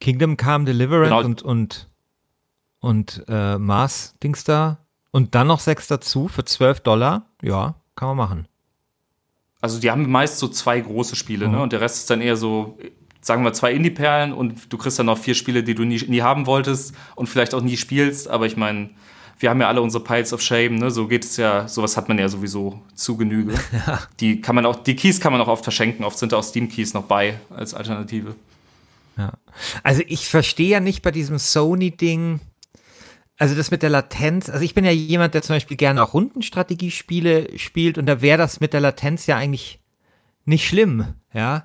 Kingdom 0.00 0.36
Come 0.36 0.64
Deliverance 0.64 1.08
Genau. 1.08 1.20
und 1.26 1.42
und 1.42 1.88
und 2.80 3.24
äh, 3.28 3.58
Mars 3.58 4.14
Dings 4.22 4.44
da 4.44 4.78
und 5.10 5.34
dann 5.34 5.46
noch 5.46 5.60
sechs 5.60 5.88
dazu 5.88 6.28
für 6.28 6.44
12 6.44 6.80
Dollar. 6.80 7.26
Ja, 7.42 7.74
kann 7.94 8.08
man 8.08 8.16
machen. 8.16 8.48
Also 9.60 9.80
die 9.80 9.90
haben 9.90 10.08
meist 10.10 10.38
so 10.38 10.48
zwei 10.48 10.78
große 10.80 11.16
Spiele, 11.16 11.48
ne? 11.48 11.60
Und 11.60 11.72
der 11.72 11.80
Rest 11.80 11.96
ist 11.96 12.10
dann 12.10 12.20
eher 12.20 12.36
so, 12.36 12.78
sagen 13.20 13.42
wir, 13.42 13.52
zwei 13.54 13.72
Indie-Perlen 13.72 14.32
und 14.32 14.72
du 14.72 14.76
kriegst 14.78 14.98
dann 14.98 15.06
noch 15.06 15.18
vier 15.18 15.34
Spiele, 15.34 15.64
die 15.64 15.74
du 15.74 15.84
nie, 15.84 15.98
nie 16.06 16.20
haben 16.22 16.46
wolltest 16.46 16.94
und 17.16 17.26
vielleicht 17.28 17.54
auch 17.54 17.62
nie 17.62 17.76
spielst. 17.78 18.28
Aber 18.28 18.46
ich 18.46 18.56
meine, 18.56 18.90
wir 19.40 19.50
haben 19.50 19.60
ja 19.60 19.66
alle 19.68 19.80
unsere 19.82 20.04
Piles 20.04 20.32
of 20.32 20.42
Shame, 20.42 20.76
ne? 20.76 20.90
So 20.90 21.08
geht 21.08 21.24
es 21.24 21.36
ja, 21.38 21.66
sowas 21.66 21.96
hat 21.96 22.08
man 22.08 22.18
ja 22.18 22.28
sowieso 22.28 22.80
zu 22.94 23.16
Genüge. 23.16 23.54
Die 24.20 24.40
kann 24.42 24.54
man 24.54 24.66
auch, 24.66 24.76
die 24.76 24.94
Keys 24.94 25.20
kann 25.20 25.32
man 25.32 25.40
auch 25.40 25.48
oft 25.48 25.64
verschenken. 25.64 26.04
Oft 26.04 26.18
sind 26.18 26.32
da 26.32 26.36
auch 26.36 26.44
Steam-Keys 26.44 26.94
noch 26.94 27.04
bei 27.04 27.40
als 27.50 27.74
Alternative. 27.74 28.36
Ja. 29.16 29.32
Also 29.82 30.02
ich 30.06 30.28
verstehe 30.28 30.68
ja 30.68 30.80
nicht 30.80 31.02
bei 31.02 31.10
diesem 31.10 31.38
Sony-Ding, 31.38 32.40
also 33.38 33.54
das 33.54 33.70
mit 33.70 33.82
der 33.82 33.90
Latenz, 33.90 34.48
also 34.48 34.64
ich 34.64 34.74
bin 34.74 34.84
ja 34.84 34.90
jemand, 34.90 35.34
der 35.34 35.42
zum 35.42 35.56
Beispiel 35.56 35.76
gerne 35.76 36.02
auch 36.02 36.14
Rundenstrategiespiele 36.14 37.58
spielt 37.58 37.98
und 37.98 38.06
da 38.06 38.22
wäre 38.22 38.38
das 38.38 38.60
mit 38.60 38.72
der 38.72 38.80
Latenz 38.80 39.26
ja 39.26 39.36
eigentlich 39.36 39.80
nicht 40.44 40.66
schlimm, 40.66 41.14
ja. 41.32 41.64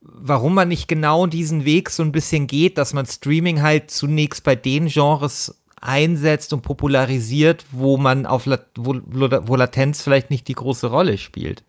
Warum 0.00 0.54
man 0.54 0.68
nicht 0.68 0.86
genau 0.86 1.26
diesen 1.26 1.64
Weg 1.64 1.90
so 1.90 2.04
ein 2.04 2.12
bisschen 2.12 2.46
geht, 2.46 2.78
dass 2.78 2.94
man 2.94 3.04
Streaming 3.04 3.62
halt 3.62 3.90
zunächst 3.90 4.44
bei 4.44 4.54
den 4.54 4.86
Genres 4.86 5.60
einsetzt 5.80 6.52
und 6.52 6.62
popularisiert, 6.62 7.66
wo 7.72 7.96
man 7.96 8.24
auf 8.24 8.46
La 8.46 8.58
wo, 8.76 8.94
wo 8.94 9.56
Latenz 9.56 10.02
vielleicht 10.02 10.30
nicht 10.30 10.46
die 10.48 10.54
große 10.54 10.86
Rolle 10.86 11.18
spielt. 11.18 11.64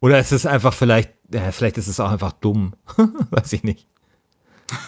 Oder 0.00 0.18
ist 0.18 0.32
es 0.32 0.46
einfach 0.46 0.74
vielleicht, 0.74 1.10
ja, 1.32 1.52
vielleicht 1.52 1.78
ist 1.78 1.88
es 1.88 2.00
auch 2.00 2.10
einfach 2.10 2.32
dumm. 2.32 2.74
Weiß 3.30 3.52
ich 3.52 3.62
nicht. 3.62 3.86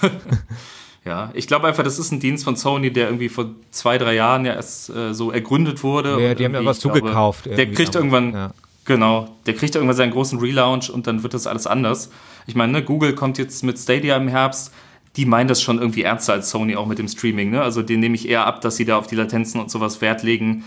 Ja, 1.04 1.30
ich 1.34 1.46
glaube 1.46 1.66
einfach, 1.66 1.82
das 1.82 1.98
ist 1.98 2.12
ein 2.12 2.20
Dienst 2.20 2.44
von 2.44 2.56
Sony, 2.56 2.90
der 2.90 3.08
irgendwie 3.08 3.28
vor 3.28 3.50
zwei, 3.70 3.98
drei 3.98 4.14
Jahren 4.14 4.46
ja 4.46 4.54
erst 4.54 4.88
äh, 4.88 5.12
so 5.12 5.30
ergründet 5.30 5.82
wurde. 5.82 6.18
Ja, 6.18 6.34
die 6.34 6.46
haben 6.46 6.54
ja 6.54 6.64
was 6.64 6.78
ich 6.78 6.82
glaube, 6.84 7.00
zugekauft. 7.00 7.44
Der 7.44 7.70
kriegt 7.70 7.90
aber- 7.90 7.98
irgendwann, 7.98 8.32
Ja. 8.32 8.50
genau, 8.86 9.28
der 9.44 9.52
kriegt 9.54 9.74
irgendwann 9.74 9.96
seinen 9.96 10.12
großen 10.12 10.38
Relaunch 10.38 10.88
und 10.88 11.06
dann 11.06 11.22
wird 11.22 11.34
das 11.34 11.46
alles 11.46 11.66
anders. 11.66 12.08
Ich 12.46 12.54
meine, 12.54 12.72
ne, 12.72 12.82
Google 12.82 13.14
kommt 13.14 13.36
jetzt 13.36 13.62
mit 13.64 13.78
Stadia 13.78 14.16
im 14.16 14.28
Herbst. 14.28 14.72
Die 15.16 15.26
meinen 15.26 15.46
das 15.46 15.60
schon 15.62 15.78
irgendwie 15.78 16.02
ernster 16.02 16.32
als 16.32 16.48
Sony 16.50 16.74
auch 16.74 16.86
mit 16.86 16.98
dem 16.98 17.06
Streaming. 17.06 17.50
Ne? 17.50 17.60
Also 17.62 17.82
den 17.82 18.00
nehme 18.00 18.14
ich 18.16 18.26
eher 18.28 18.46
ab, 18.46 18.62
dass 18.62 18.76
sie 18.76 18.84
da 18.86 18.96
auf 18.96 19.06
die 19.06 19.14
Latenzen 19.14 19.60
und 19.60 19.70
sowas 19.70 20.00
Wert 20.00 20.22
legen. 20.22 20.64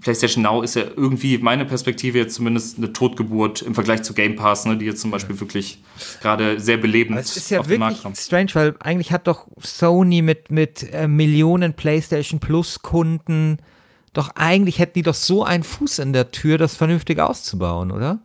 PlayStation 0.00 0.42
Now 0.42 0.62
ist 0.62 0.74
ja 0.74 0.82
irgendwie, 0.96 1.38
meine 1.38 1.64
Perspektive 1.64 2.18
jetzt 2.18 2.34
zumindest 2.34 2.78
eine 2.78 2.92
Totgeburt 2.92 3.62
im 3.62 3.74
Vergleich 3.74 4.02
zu 4.02 4.14
Game 4.14 4.36
Pass, 4.36 4.64
ne, 4.64 4.76
die 4.76 4.86
jetzt 4.86 5.00
zum 5.00 5.10
Beispiel 5.10 5.38
wirklich 5.38 5.82
gerade 6.20 6.58
sehr 6.60 6.76
belebend 6.76 7.18
Es 7.18 7.36
ist 7.36 7.50
ja 7.50 7.60
auf 7.60 7.66
den 7.66 7.80
Markt 7.80 8.02
kommt. 8.02 8.16
strange, 8.16 8.50
weil 8.54 8.74
eigentlich 8.80 9.12
hat 9.12 9.26
doch 9.26 9.46
Sony 9.60 10.22
mit, 10.22 10.50
mit 10.50 10.92
äh, 10.92 11.06
Millionen 11.06 11.74
PlayStation 11.74 12.40
Plus 12.40 12.80
Kunden, 12.80 13.58
doch 14.12 14.30
eigentlich 14.36 14.78
hätten 14.78 14.94
die 14.94 15.02
doch 15.02 15.14
so 15.14 15.44
einen 15.44 15.64
Fuß 15.64 15.98
in 15.98 16.12
der 16.12 16.30
Tür, 16.30 16.58
das 16.58 16.76
vernünftig 16.76 17.18
auszubauen, 17.20 17.90
oder? 17.90 18.20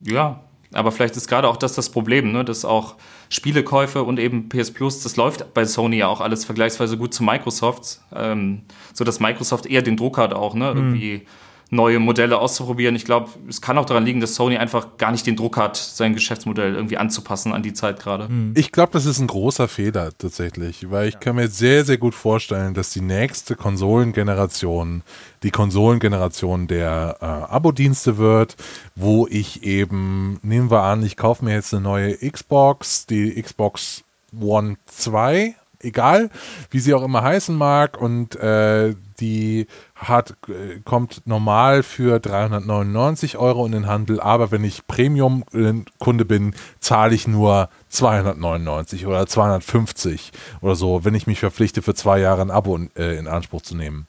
Ja, 0.00 0.44
aber 0.72 0.92
vielleicht 0.92 1.16
ist 1.16 1.28
gerade 1.28 1.48
auch 1.48 1.56
das 1.56 1.74
das 1.74 1.90
Problem, 1.90 2.32
ne? 2.32 2.44
dass 2.44 2.64
auch 2.64 2.96
Spielekäufe 3.34 4.04
und 4.04 4.20
eben 4.20 4.48
PS 4.48 4.70
Plus, 4.70 5.02
das 5.02 5.16
läuft 5.16 5.54
bei 5.54 5.64
Sony 5.64 5.96
ja 5.96 6.06
auch 6.06 6.20
alles 6.20 6.44
vergleichsweise 6.44 6.96
gut 6.96 7.12
zu 7.12 7.24
Microsoft, 7.24 8.00
ähm, 8.14 8.62
so 8.92 9.02
dass 9.02 9.18
Microsoft 9.18 9.66
eher 9.66 9.82
den 9.82 9.96
Druck 9.96 10.18
hat 10.18 10.32
auch, 10.32 10.54
ne? 10.54 10.68
irgendwie 10.68 11.22
neue 11.70 11.98
Modelle 11.98 12.38
auszuprobieren. 12.38 12.94
Ich 12.96 13.04
glaube, 13.04 13.30
es 13.48 13.60
kann 13.60 13.78
auch 13.78 13.86
daran 13.86 14.04
liegen, 14.04 14.20
dass 14.20 14.34
Sony 14.34 14.56
einfach 14.56 14.96
gar 14.98 15.12
nicht 15.12 15.26
den 15.26 15.36
Druck 15.36 15.56
hat, 15.56 15.76
sein 15.76 16.14
Geschäftsmodell 16.14 16.74
irgendwie 16.74 16.96
anzupassen 16.96 17.52
an 17.52 17.62
die 17.62 17.72
Zeit 17.72 18.00
gerade. 18.00 18.28
Ich 18.54 18.72
glaube, 18.72 18.92
das 18.92 19.06
ist 19.06 19.18
ein 19.20 19.26
großer 19.26 19.68
Fehler 19.68 20.10
tatsächlich, 20.16 20.90
weil 20.90 21.08
ich 21.08 21.20
kann 21.20 21.36
mir 21.36 21.48
sehr, 21.48 21.84
sehr 21.84 21.98
gut 21.98 22.14
vorstellen, 22.14 22.74
dass 22.74 22.90
die 22.90 23.00
nächste 23.00 23.56
Konsolengeneration 23.56 25.02
die 25.44 25.50
Konsolengeneration 25.50 26.66
der 26.66 27.18
äh, 27.20 27.24
Abo-Dienste 27.24 28.16
wird, 28.16 28.56
wo 28.96 29.28
ich 29.28 29.62
eben, 29.62 30.40
nehmen 30.42 30.70
wir 30.70 30.82
an, 30.82 31.04
ich 31.04 31.16
kaufe 31.16 31.44
mir 31.44 31.52
jetzt 31.52 31.74
eine 31.74 31.82
neue 31.82 32.16
Xbox, 32.16 33.06
die 33.06 33.40
Xbox 33.40 34.04
One 34.40 34.76
2, 34.86 35.54
egal 35.84 36.30
wie 36.70 36.80
sie 36.80 36.94
auch 36.94 37.02
immer 37.02 37.22
heißen 37.22 37.56
mag 37.56 38.00
und 38.00 38.36
äh, 38.36 38.94
die 39.20 39.66
hat, 39.94 40.34
äh, 40.48 40.80
kommt 40.84 41.22
normal 41.26 41.82
für 41.82 42.18
399 42.18 43.38
Euro 43.38 43.64
in 43.66 43.72
den 43.72 43.86
Handel, 43.86 44.20
aber 44.20 44.50
wenn 44.50 44.64
ich 44.64 44.86
Premium-Kunde 44.86 46.24
bin, 46.24 46.54
zahle 46.80 47.14
ich 47.14 47.28
nur 47.28 47.68
299 47.88 49.06
oder 49.06 49.26
250 49.26 50.32
oder 50.60 50.74
so, 50.74 51.04
wenn 51.04 51.14
ich 51.14 51.26
mich 51.26 51.40
verpflichte, 51.40 51.82
für 51.82 51.94
zwei 51.94 52.18
Jahre 52.18 52.42
ein 52.42 52.50
Abo 52.50 52.76
in, 52.76 52.90
äh, 52.96 53.16
in 53.16 53.28
Anspruch 53.28 53.62
zu 53.62 53.76
nehmen. 53.76 54.06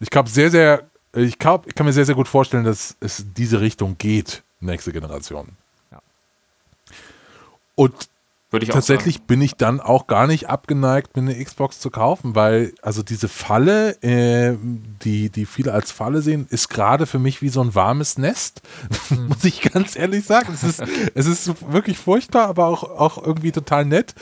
Ich 0.00 0.10
glaube 0.10 0.28
sehr, 0.28 0.50
sehr, 0.50 0.84
ich, 1.14 1.38
glaub, 1.38 1.66
ich 1.66 1.74
kann 1.74 1.86
mir 1.86 1.92
sehr, 1.92 2.06
sehr 2.06 2.14
gut 2.14 2.28
vorstellen, 2.28 2.64
dass 2.64 2.96
es 3.00 3.26
diese 3.36 3.60
Richtung 3.60 3.96
geht, 3.98 4.42
nächste 4.60 4.92
Generation. 4.92 5.48
Und 7.74 7.94
Würde 8.50 8.64
ich 8.64 8.70
auch 8.70 8.76
tatsächlich 8.76 9.22
bin 9.22 9.42
ich 9.42 9.56
dann 9.56 9.78
auch 9.78 10.06
gar 10.06 10.26
nicht 10.26 10.48
abgeneigt, 10.48 11.14
mir 11.16 11.22
eine 11.22 11.44
Xbox 11.44 11.80
zu 11.80 11.90
kaufen, 11.90 12.34
weil 12.34 12.72
also 12.80 13.02
diese 13.02 13.28
Falle, 13.28 14.02
äh, 14.02 14.56
die, 15.04 15.28
die 15.28 15.44
viele 15.44 15.74
als 15.74 15.92
Falle 15.92 16.22
sehen, 16.22 16.46
ist 16.48 16.68
gerade 16.68 17.06
für 17.06 17.18
mich 17.18 17.42
wie 17.42 17.50
so 17.50 17.60
ein 17.60 17.74
warmes 17.74 18.16
Nest. 18.16 18.62
Muss 19.10 19.44
ich 19.44 19.60
ganz 19.60 19.96
ehrlich 19.96 20.24
sagen. 20.24 20.50
Es 20.54 20.64
ist, 20.64 20.82
es 21.14 21.26
ist 21.26 21.72
wirklich 21.72 21.98
furchtbar, 21.98 22.46
aber 22.46 22.66
auch, 22.66 22.84
auch 22.84 23.22
irgendwie 23.22 23.52
total 23.52 23.84
nett. 23.84 24.14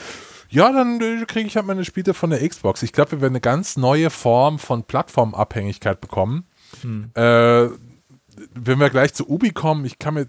Ja, 0.49 0.71
dann 0.71 0.99
äh, 0.99 1.25
kriege 1.25 1.47
ich 1.47 1.55
halt 1.55 1.65
meine 1.65 1.85
Spiele 1.85 2.13
von 2.13 2.29
der 2.29 2.47
Xbox. 2.47 2.83
Ich 2.83 2.91
glaube, 2.91 3.11
wir 3.11 3.21
werden 3.21 3.33
eine 3.33 3.41
ganz 3.41 3.77
neue 3.77 4.09
Form 4.09 4.59
von 4.59 4.83
Plattformabhängigkeit 4.83 6.01
bekommen. 6.01 6.45
Äh, 7.13 7.69
wenn 8.53 8.79
wir 8.79 8.89
gleich 8.89 9.13
zu 9.13 9.27
Ubi 9.29 9.51
kommen, 9.51 9.85
ich 9.85 9.99
kann 9.99 10.13
mir 10.13 10.27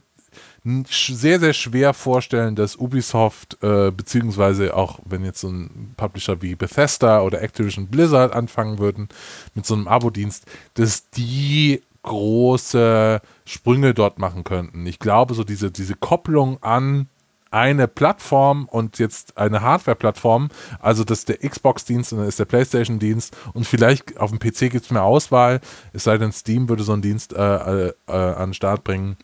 sehr, 0.88 1.40
sehr 1.40 1.52
schwer 1.52 1.94
vorstellen, 1.94 2.54
dass 2.54 2.76
Ubisoft, 2.76 3.58
äh, 3.62 3.90
beziehungsweise 3.90 4.76
auch 4.76 4.98
wenn 5.04 5.24
jetzt 5.24 5.40
so 5.40 5.48
ein 5.48 5.94
Publisher 5.96 6.42
wie 6.42 6.54
Bethesda 6.54 7.22
oder 7.22 7.42
Activision 7.42 7.88
Blizzard 7.88 8.32
anfangen 8.32 8.78
würden 8.78 9.08
mit 9.54 9.66
so 9.66 9.74
einem 9.74 9.88
Abo-Dienst, 9.88 10.44
dass 10.74 11.10
die 11.10 11.82
große 12.02 13.20
Sprünge 13.44 13.94
dort 13.94 14.18
machen 14.18 14.44
könnten. 14.44 14.86
Ich 14.86 14.98
glaube, 14.98 15.34
so 15.34 15.44
diese, 15.44 15.70
diese 15.70 15.94
Kopplung 15.94 16.62
an 16.62 17.08
eine 17.50 17.88
Plattform 17.88 18.66
und 18.66 18.98
jetzt 18.98 19.38
eine 19.38 19.62
Hardware-Plattform, 19.62 20.50
also 20.80 21.04
das 21.04 21.20
ist 21.20 21.28
der 21.28 21.38
Xbox-Dienst 21.38 22.12
und 22.12 22.18
dann 22.18 22.28
ist 22.28 22.38
der 22.38 22.44
PlayStation-Dienst 22.44 23.36
und 23.54 23.66
vielleicht 23.66 24.18
auf 24.18 24.30
dem 24.30 24.38
PC 24.38 24.70
gibt 24.70 24.84
es 24.84 24.90
mehr 24.90 25.04
Auswahl, 25.04 25.60
es 25.92 26.04
sei 26.04 26.18
denn, 26.18 26.32
Steam 26.32 26.68
würde 26.68 26.82
so 26.82 26.92
einen 26.92 27.02
Dienst 27.02 27.32
äh, 27.32 27.86
äh, 27.86 27.92
äh, 28.06 28.12
an 28.12 28.50
den 28.50 28.54
Start 28.54 28.84
bringen. 28.84 29.16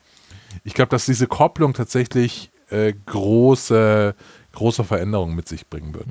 Ich 0.65 0.75
glaube, 0.75 0.89
dass 0.89 1.07
diese 1.07 1.27
Kopplung 1.27 1.75
tatsächlich 1.75 2.51
äh, 2.71 2.95
große, 3.07 4.15
große 4.53 4.85
Veränderungen 4.85 5.37
mit 5.37 5.47
sich 5.47 5.69
bringen 5.69 5.95
wird. 5.95 6.07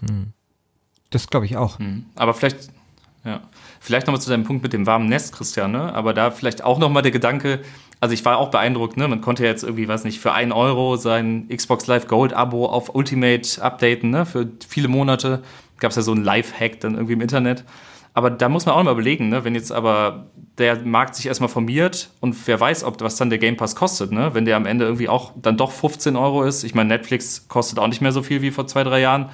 Das 1.10 1.28
glaube 1.28 1.46
ich 1.46 1.58
auch. 1.58 1.80
Mhm. 1.80 2.06
Aber 2.16 2.34
vielleicht, 2.34 2.70
ja, 3.26 3.42
vielleicht 3.80 4.08
nochmal 4.08 4.22
zu 4.22 4.30
deinem 4.30 4.44
Punkt 4.44 4.64
mit 4.64 4.74
dem 4.74 4.86
warmen 4.86 5.10
Nest, 5.10 5.34
Christian, 5.34 5.72
ne? 5.72 5.94
Aber 5.94 6.14
da 6.14 6.32
vielleicht 6.32 6.64
auch 6.64 6.78
nochmal 6.78 7.02
der 7.02 7.12
Gedanke, 7.12 7.62
also 8.00 8.14
ich 8.14 8.24
war 8.26 8.38
auch 8.38 8.52
beeindruckt, 8.52 8.96
ne? 8.96 9.08
Man 9.08 9.22
konnte 9.22 9.44
ja 9.44 9.50
jetzt 9.50 9.64
irgendwie, 9.64 9.88
weiß 9.88 10.04
nicht, 10.04 10.20
für 10.20 10.34
einen 10.34 10.52
Euro 10.52 10.98
sein 10.98 11.48
Xbox 11.50 11.88
Live 11.88 12.08
Gold 12.08 12.34
Abo 12.34 12.68
auf 12.68 12.94
Ultimate 12.94 13.62
updaten, 13.62 14.12
ne? 14.12 14.26
Für 14.26 14.50
viele 14.68 14.88
Monate. 14.88 15.42
Gab 15.80 15.90
es 15.90 15.96
ja 15.96 16.04
so 16.04 16.12
einen 16.12 16.24
Live-Hack 16.24 16.80
dann 16.80 16.94
irgendwie 16.94 17.14
im 17.14 17.22
Internet. 17.22 17.66
Aber 18.14 18.30
da 18.30 18.48
muss 18.48 18.66
man 18.66 18.76
auch 18.76 18.84
mal 18.84 18.92
überlegen, 18.92 19.30
ne? 19.30 19.44
wenn 19.44 19.56
jetzt 19.56 19.72
aber 19.72 20.28
der 20.58 20.80
Markt 20.82 21.16
sich 21.16 21.26
erstmal 21.26 21.50
formiert 21.50 22.10
und 22.20 22.36
wer 22.48 22.60
weiß, 22.60 22.84
ob 22.84 23.02
was 23.02 23.16
dann 23.16 23.30
der 23.30 23.40
Game 23.40 23.58
Pass 23.58 23.76
kostet, 23.76 24.12
ne? 24.12 24.34
wenn 24.34 24.46
der 24.46 24.56
am 24.56 24.66
Ende 24.66 24.86
irgendwie 24.86 25.10
auch 25.10 25.32
dann 25.36 25.58
doch 25.58 25.72
15 25.72 26.16
Euro 26.16 26.44
ist. 26.44 26.64
Ich 26.64 26.76
meine, 26.76 26.90
Netflix 26.90 27.48
kostet 27.48 27.80
auch 27.80 27.88
nicht 27.88 28.02
mehr 28.02 28.12
so 28.12 28.22
viel 28.22 28.42
wie 28.42 28.52
vor 28.52 28.68
zwei, 28.68 28.84
drei 28.84 29.02
Jahren. 29.02 29.30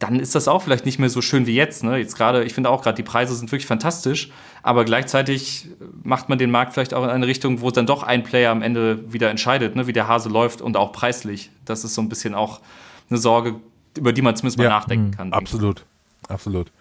Dann 0.00 0.18
ist 0.18 0.34
das 0.34 0.48
auch 0.48 0.62
vielleicht 0.62 0.86
nicht 0.86 0.98
mehr 0.98 1.10
so 1.10 1.20
schön 1.20 1.46
wie 1.46 1.54
jetzt. 1.54 1.84
Ne? 1.84 1.98
Jetzt 1.98 2.16
gerade, 2.16 2.42
ich 2.42 2.54
finde 2.54 2.70
auch 2.70 2.82
gerade, 2.82 2.96
die 2.96 3.02
Preise 3.02 3.34
sind 3.34 3.52
wirklich 3.52 3.66
fantastisch, 3.66 4.30
aber 4.62 4.84
gleichzeitig 4.84 5.68
macht 6.02 6.28
man 6.28 6.38
den 6.38 6.50
Markt 6.50 6.72
vielleicht 6.72 6.94
auch 6.94 7.04
in 7.04 7.10
eine 7.10 7.26
Richtung, 7.26 7.60
wo 7.60 7.70
dann 7.70 7.86
doch 7.86 8.02
ein 8.02 8.24
Player 8.24 8.50
am 8.50 8.62
Ende 8.62 9.12
wieder 9.12 9.30
entscheidet, 9.30 9.76
ne? 9.76 9.86
wie 9.86 9.92
der 9.92 10.08
Hase 10.08 10.30
läuft 10.30 10.62
und 10.62 10.76
auch 10.76 10.90
preislich. 10.90 11.50
Das 11.64 11.84
ist 11.84 11.94
so 11.94 12.02
ein 12.02 12.08
bisschen 12.08 12.34
auch 12.34 12.60
eine 13.08 13.18
Sorge, 13.18 13.60
über 13.96 14.12
die 14.12 14.22
man 14.22 14.34
zumindest 14.34 14.58
mal 14.58 14.64
ja, 14.64 14.70
nachdenken 14.70 15.12
kann. 15.12 15.32
Absolut, 15.32 15.84
absolut. 16.28 16.72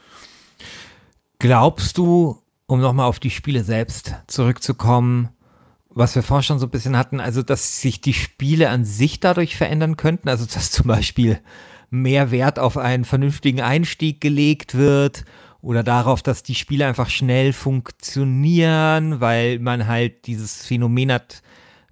Glaubst 1.39 1.97
du, 1.97 2.38
um 2.69 2.79
nochmal 2.79 3.07
auf 3.07 3.19
die 3.19 3.31
Spiele 3.31 3.63
selbst 3.63 4.13
zurückzukommen, 4.27 5.29
was 5.89 6.13
wir 6.13 6.21
vorher 6.21 6.43
schon 6.43 6.59
so 6.59 6.67
ein 6.67 6.71
bisschen 6.71 6.95
hatten, 6.95 7.19
also 7.19 7.41
dass 7.41 7.81
sich 7.81 7.99
die 7.99 8.13
Spiele 8.13 8.69
an 8.69 8.85
sich 8.85 9.19
dadurch 9.19 9.57
verändern 9.57 9.97
könnten, 9.97 10.29
also 10.29 10.45
dass 10.45 10.69
zum 10.69 10.85
Beispiel 10.85 11.39
mehr 11.89 12.29
Wert 12.29 12.59
auf 12.59 12.77
einen 12.77 13.05
vernünftigen 13.05 13.61
Einstieg 13.61 14.21
gelegt 14.21 14.75
wird 14.75 15.25
oder 15.61 15.81
darauf, 15.81 16.21
dass 16.21 16.43
die 16.43 16.53
Spiele 16.53 16.85
einfach 16.85 17.09
schnell 17.09 17.53
funktionieren, 17.53 19.19
weil 19.19 19.57
man 19.57 19.87
halt 19.87 20.27
dieses 20.27 20.63
Phänomen 20.63 21.11
hat, 21.11 21.41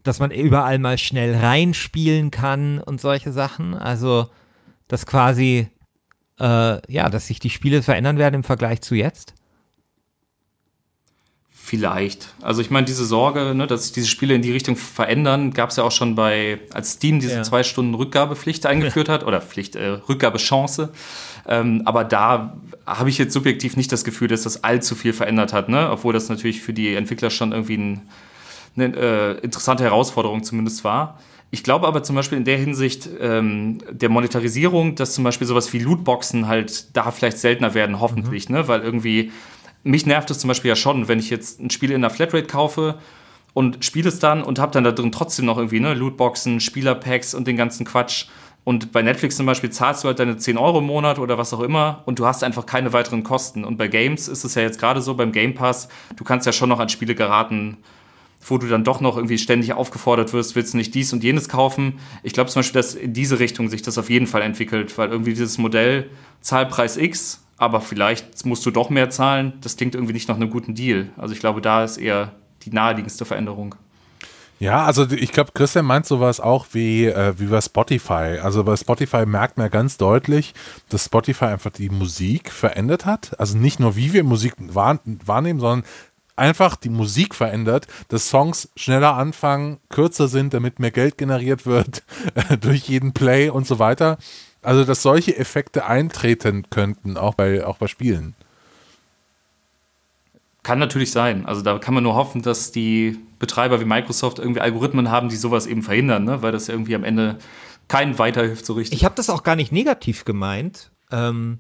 dass 0.03 0.19
man 0.19 0.29
überall 0.29 0.77
mal 0.77 0.99
schnell 0.99 1.35
reinspielen 1.35 2.29
kann 2.29 2.79
und 2.79 3.01
solche 3.01 3.31
Sachen. 3.31 3.73
Also, 3.73 4.29
dass 4.87 5.07
quasi, 5.07 5.69
äh, 6.39 6.93
ja, 6.93 7.09
dass 7.09 7.25
sich 7.25 7.39
die 7.39 7.49
Spiele 7.49 7.81
verändern 7.81 8.19
werden 8.19 8.35
im 8.35 8.43
Vergleich 8.43 8.81
zu 8.81 8.93
jetzt. 8.93 9.33
Vielleicht. 11.67 12.30
Also 12.41 12.62
ich 12.62 12.69
meine, 12.69 12.86
diese 12.86 13.03
Sorge, 13.03 13.53
ne, 13.53 13.67
dass 13.67 13.84
sich 13.84 13.91
diese 13.91 14.08
Spiele 14.08 14.34
in 14.34 14.41
die 14.41 14.53
Richtung 14.53 14.77
verändern, 14.77 15.51
gab 15.51 15.71
es 15.71 15.75
ja 15.75 15.84
auch 15.84 15.91
schon 15.91 16.15
bei, 16.15 16.62
als 16.71 16.93
Steam 16.93 17.19
diese 17.19 17.36
ja. 17.36 17.43
zwei 17.43 17.63
Stunden 17.63 17.93
Rückgabepflicht 17.93 18.65
eingeführt 18.65 19.10
hat, 19.10 19.25
oder 19.25 19.41
Pflicht, 19.41 19.75
äh, 19.75 19.99
Rückgabechance. 20.08 20.93
Ähm, 21.45 21.82
aber 21.84 22.06
da 22.06 22.56
habe 22.86 23.10
ich 23.10 23.17
jetzt 23.17 23.34
subjektiv 23.34 23.75
nicht 23.75 23.91
das 23.91 24.06
Gefühl, 24.06 24.30
dass 24.30 24.43
das 24.43 24.63
allzu 24.63 24.95
viel 24.95 25.12
verändert 25.12 25.51
hat, 25.51 25.67
ne? 25.67 25.89
obwohl 25.91 26.13
das 26.13 26.30
natürlich 26.30 26.62
für 26.62 26.71
die 26.71 26.95
Entwickler 26.95 27.30
schon 27.30 27.51
irgendwie 27.51 27.75
ein, 27.75 28.01
eine 28.77 28.95
äh, 28.95 29.32
interessante 29.39 29.84
Herausforderung 29.84 30.45
zumindest 30.45 30.86
war. 30.86 31.19
Ich 31.51 31.63
glaube 31.63 31.86
aber 31.86 32.01
zum 32.01 32.15
Beispiel 32.15 32.38
in 32.38 32.45
der 32.45 32.58
Hinsicht 32.58 33.10
ähm, 33.19 33.80
der 33.91 34.08
Monetarisierung, 34.08 34.95
dass 34.95 35.13
zum 35.13 35.25
Beispiel 35.25 35.47
sowas 35.47 35.73
wie 35.73 35.80
Lootboxen 35.80 36.47
halt 36.47 36.95
da 36.95 37.12
vielleicht 37.12 37.39
seltener 37.39 37.73
werden, 37.73 37.99
hoffentlich, 37.99 38.47
mhm. 38.47 38.56
ne? 38.56 38.67
weil 38.69 38.84
irgendwie 38.84 39.34
mich 39.88 40.06
nervt 40.06 40.30
es 40.32 40.39
zum 40.39 40.47
Beispiel 40.47 40.69
ja 40.69 40.76
schon, 40.76 41.08
wenn 41.08 41.19
ich 41.19 41.30
jetzt 41.30 41.60
ein 41.60 41.69
Spiel 41.69 41.91
in 41.91 42.02
der 42.02 42.10
Flatrate 42.10 42.47
kaufe 42.47 43.00
und 43.54 43.84
spiele 43.84 44.10
es 44.10 44.19
dann 44.19 44.43
und 44.43 44.60
habe 44.60 44.71
dann 44.71 44.84
da 44.84 44.91
drin 44.91 45.12
trotzdem 45.12 45.45
noch 45.45 45.58
irgendwie 45.58 45.80
ne, 45.80 45.93
Lootboxen, 45.93 46.60
Spielerpacks 46.60 47.34
und 47.34 47.47
den 47.47 47.58
ganzen 47.58 47.86
Quatsch. 47.86 48.28
Und 48.63 48.91
bei 48.91 49.02
Netflix 49.02 49.38
zum 49.38 49.45
Beispiel 49.45 49.69
zahlst 49.69 50.04
du 50.04 50.10
halt 50.10 50.19
deine 50.19 50.38
10 50.38 50.58
Euro 50.58 50.80
im 50.80 50.86
Monat 50.86 51.19
oder 51.19 51.38
was 51.38 51.54
auch 51.54 51.62
immer 51.62 52.04
und 52.06 52.19
du 52.19 52.26
hast 52.26 52.43
einfach 52.43 52.65
keine 52.65 52.91
weiteren 52.91 53.23
Kosten. 53.23 53.63
Und 53.63 53.78
bei 53.78 53.88
Games 53.88 54.28
ist 54.28 54.43
es 54.43 54.56
ja 54.56 54.62
jetzt 54.62 54.80
gerade 54.80 55.02
so, 55.02 55.15
beim 55.15 55.32
Game 55.32 55.54
Pass, 55.54 55.88
du 56.17 56.23
kannst 56.23 56.45
ja 56.45 56.52
schon 56.52 56.67
noch 56.67 56.80
an 56.80 56.89
Spiele 56.89 57.15
geraten, 57.15 57.78
wo 58.45 58.58
du 58.58 58.67
dann 58.67 58.84
doch 58.84 59.00
noch 59.00 59.15
irgendwie 59.15 59.38
ständig 59.38 59.73
aufgefordert 59.73 60.34
wirst, 60.34 60.56
willst 60.56 60.73
du 60.73 60.78
nicht 60.78 60.93
dies 60.93 61.13
und 61.13 61.23
jenes 61.23 61.50
kaufen. 61.50 62.00
Ich 62.23 62.34
glaube 62.34 62.50
zum 62.50 62.60
Beispiel, 62.60 62.80
dass 62.80 62.93
in 62.93 63.13
diese 63.13 63.39
Richtung 63.39 63.69
sich 63.69 63.82
das 63.82 63.97
auf 63.97 64.10
jeden 64.10 64.28
Fall 64.28 64.41
entwickelt, 64.41 64.97
weil 64.97 65.10
irgendwie 65.10 65.32
dieses 65.32 65.58
Modell 65.58 66.10
Zahlpreis 66.41 66.97
X 66.97 67.46
aber 67.58 67.82
vielleicht 67.82 68.46
musst 68.46 68.65
du 68.65 68.72
doch 68.72 68.89
mehr 68.89 69.10
zahlen. 69.10 69.54
Das 69.62 69.78
klingt 69.78 69.96
irgendwie 69.96 70.13
nicht 70.13 70.30
nach 70.30 70.36
einem 70.36 70.50
guten 70.50 70.76
Deal. 70.76 71.10
Also 71.17 71.34
ich 71.34 71.39
glaube, 71.39 71.62
da 71.62 71.84
ist 71.84 71.98
eher 71.98 72.32
die 72.63 72.72
naheliegendste 72.72 73.26
Veränderung. 73.26 73.76
Ja, 74.60 74.86
also 74.86 75.06
ich 75.12 75.32
glaube, 75.32 75.52
Christian 75.54 75.86
meint 75.86 76.08
sowas 76.08 76.39
auch 76.39 76.67
wie, 76.72 77.06
äh, 77.06 77.34
wie 77.38 77.46
bei 77.46 77.62
Spotify. 77.62 78.39
Also 78.41 78.63
bei 78.63 78.76
Spotify 78.76 79.26
merkt 79.26 79.58
man 79.58 79.70
ganz 79.70 79.98
deutlich, 79.98 80.56
dass 80.89 81.06
Spotify 81.06 81.46
einfach 81.46 81.72
die 81.72 81.89
Musik 81.89 82.52
verändert 82.52 83.06
hat. 83.06 83.39
Also 83.39 83.58
nicht 83.58 83.80
nur, 83.80 83.96
wie 83.96 84.13
wir 84.13 84.24
Musik 84.24 84.54
wahr, 84.58 85.00
wahrnehmen, 85.04 85.60
sondern 85.60 85.84
einfach 86.36 86.76
die 86.76 86.89
Musik 86.89 87.36
verändert, 87.36 87.88
dass 88.08 88.30
Songs 88.30 88.70
schneller 88.76 89.15
anfangen, 89.15 89.78
kürzer 89.89 90.28
sind, 90.28 90.54
damit 90.54 90.80
mehr 90.80 90.91
Geld 90.91 91.17
generiert 91.17 91.65
wird 91.67 92.04
durch 92.62 92.88
jeden 92.89 93.13
Play 93.13 93.50
und 93.50 93.67
so 93.67 93.78
weiter. 93.78 94.17
Also, 94.67 94.84
dass 94.84 95.01
solche 95.01 95.38
Effekte 95.38 95.86
eintreten 95.86 96.69
könnten, 96.69 97.15
auch 97.15 97.36
bei, 97.36 97.65
auch 97.65 97.77
bei 97.77 97.88
Spielen. 97.88 98.36
Kann 100.62 100.77
natürlich 100.77 101.12
sein. 101.12 101.45
Also 101.45 101.62
da 101.62 101.80
kann 101.80 101.93
man 101.93 102.03
nur 102.03 102.15
hoffen, 102.15 102.41
dass 102.41 102.73
die 102.73 103.17
Betreiber 103.39 103.80
wie 103.80 103.86
Microsoft 103.86 104.39
irgendwie 104.39 104.60
Algorithmen 104.60 105.10
haben, 105.10 105.30
die 105.30 105.38
sowas 105.38 105.67
eben 105.67 105.84
verhindern, 105.84 106.25
ne? 106.25 106.41
weil 106.41 106.51
das 106.51 106.67
irgendwie 106.67 106.95
am 106.95 107.06
Ende 107.06 107.38
keinen 107.88 108.19
weiterhilft 108.19 108.65
so 108.65 108.73
richtig. 108.73 108.99
Ich 108.99 109.06
habe 109.06 109.15
das 109.15 109.30
auch 109.30 109.43
gar 109.43 109.56
nicht 109.56 109.71
negativ 109.71 110.25
gemeint, 110.25 110.91
ähm, 111.12 111.60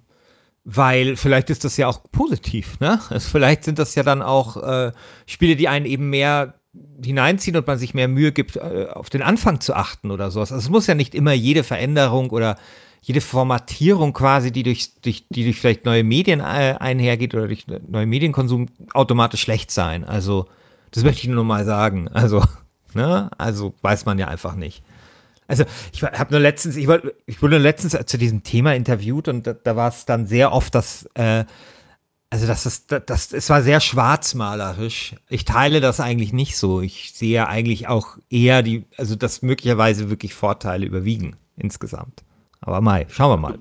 weil 0.65 1.15
vielleicht 1.15 1.49
ist 1.49 1.63
das 1.63 1.77
ja 1.77 1.87
auch 1.87 2.01
positiv. 2.11 2.77
Ne? 2.81 2.99
Also 3.09 3.29
vielleicht 3.31 3.63
sind 3.63 3.79
das 3.79 3.95
ja 3.95 4.03
dann 4.03 4.21
auch 4.21 4.57
äh, 4.57 4.91
Spiele, 5.25 5.55
die 5.55 5.69
einen 5.69 5.85
eben 5.85 6.09
mehr 6.09 6.55
hineinziehen 7.01 7.55
und 7.55 7.65
man 7.65 7.77
sich 7.77 7.93
mehr 7.93 8.09
Mühe 8.09 8.33
gibt, 8.33 8.57
äh, 8.57 8.87
auf 8.91 9.09
den 9.09 9.21
Anfang 9.21 9.61
zu 9.61 9.75
achten 9.75 10.11
oder 10.11 10.29
sowas. 10.29 10.51
Also 10.51 10.65
es 10.65 10.69
muss 10.69 10.87
ja 10.87 10.93
nicht 10.93 11.15
immer 11.15 11.31
jede 11.31 11.63
Veränderung 11.63 12.31
oder 12.31 12.57
jede 13.07 13.21
Formatierung 13.21 14.11
quasi, 14.11 14.51
die 14.51 14.63
durch, 14.63 14.99
durch, 15.01 15.23
die 15.29 15.45
durch 15.45 15.61
vielleicht 15.61 15.85
neue 15.85 16.03
Medien 16.03 16.41
äh, 16.41 16.75
einhergeht 16.77 17.33
oder 17.33 17.47
durch 17.47 17.65
neue 17.87 18.05
Medienkonsum 18.05 18.65
automatisch 18.93 19.39
schlecht 19.39 19.71
sein. 19.71 20.03
Also, 20.03 20.47
das 20.91 21.05
möchte 21.05 21.21
ich 21.21 21.29
nur 21.29 21.45
mal 21.45 21.63
sagen. 21.63 22.09
Also, 22.09 22.43
ne? 22.93 23.29
Also 23.37 23.73
weiß 23.81 24.03
man 24.03 24.19
ja 24.19 24.27
einfach 24.27 24.55
nicht. 24.55 24.83
Also, 25.47 25.63
ich 25.93 26.03
habe 26.03 26.31
nur 26.31 26.41
letztens, 26.41 26.75
ich, 26.75 26.87
war, 26.89 26.99
ich 27.25 27.41
wurde 27.41 27.59
letztens 27.59 27.97
zu 28.07 28.17
diesem 28.17 28.43
Thema 28.43 28.75
interviewt 28.75 29.29
und 29.29 29.47
da, 29.47 29.53
da 29.53 29.77
war 29.77 29.87
es 29.87 30.05
dann 30.05 30.27
sehr 30.27 30.51
oft, 30.51 30.75
dass, 30.75 31.07
äh, 31.13 31.45
also 32.29 32.45
das 32.45 32.65
ist, 32.65 32.93
das, 33.05 33.31
es 33.31 33.49
war 33.49 33.61
sehr 33.61 33.79
schwarzmalerisch. 33.79 35.15
Ich 35.29 35.45
teile 35.45 35.79
das 35.79 36.01
eigentlich 36.01 36.33
nicht 36.33 36.57
so. 36.57 36.81
Ich 36.81 37.13
sehe 37.15 37.47
eigentlich 37.47 37.87
auch 37.87 38.17
eher 38.29 38.63
die, 38.63 38.83
also 38.97 39.15
dass 39.15 39.43
möglicherweise 39.43 40.09
wirklich 40.09 40.33
Vorteile 40.33 40.85
überwiegen 40.85 41.37
insgesamt. 41.55 42.26
Aber 42.61 42.81
Mai, 42.81 43.05
schauen 43.09 43.31
wir 43.31 43.37
mal. 43.37 43.59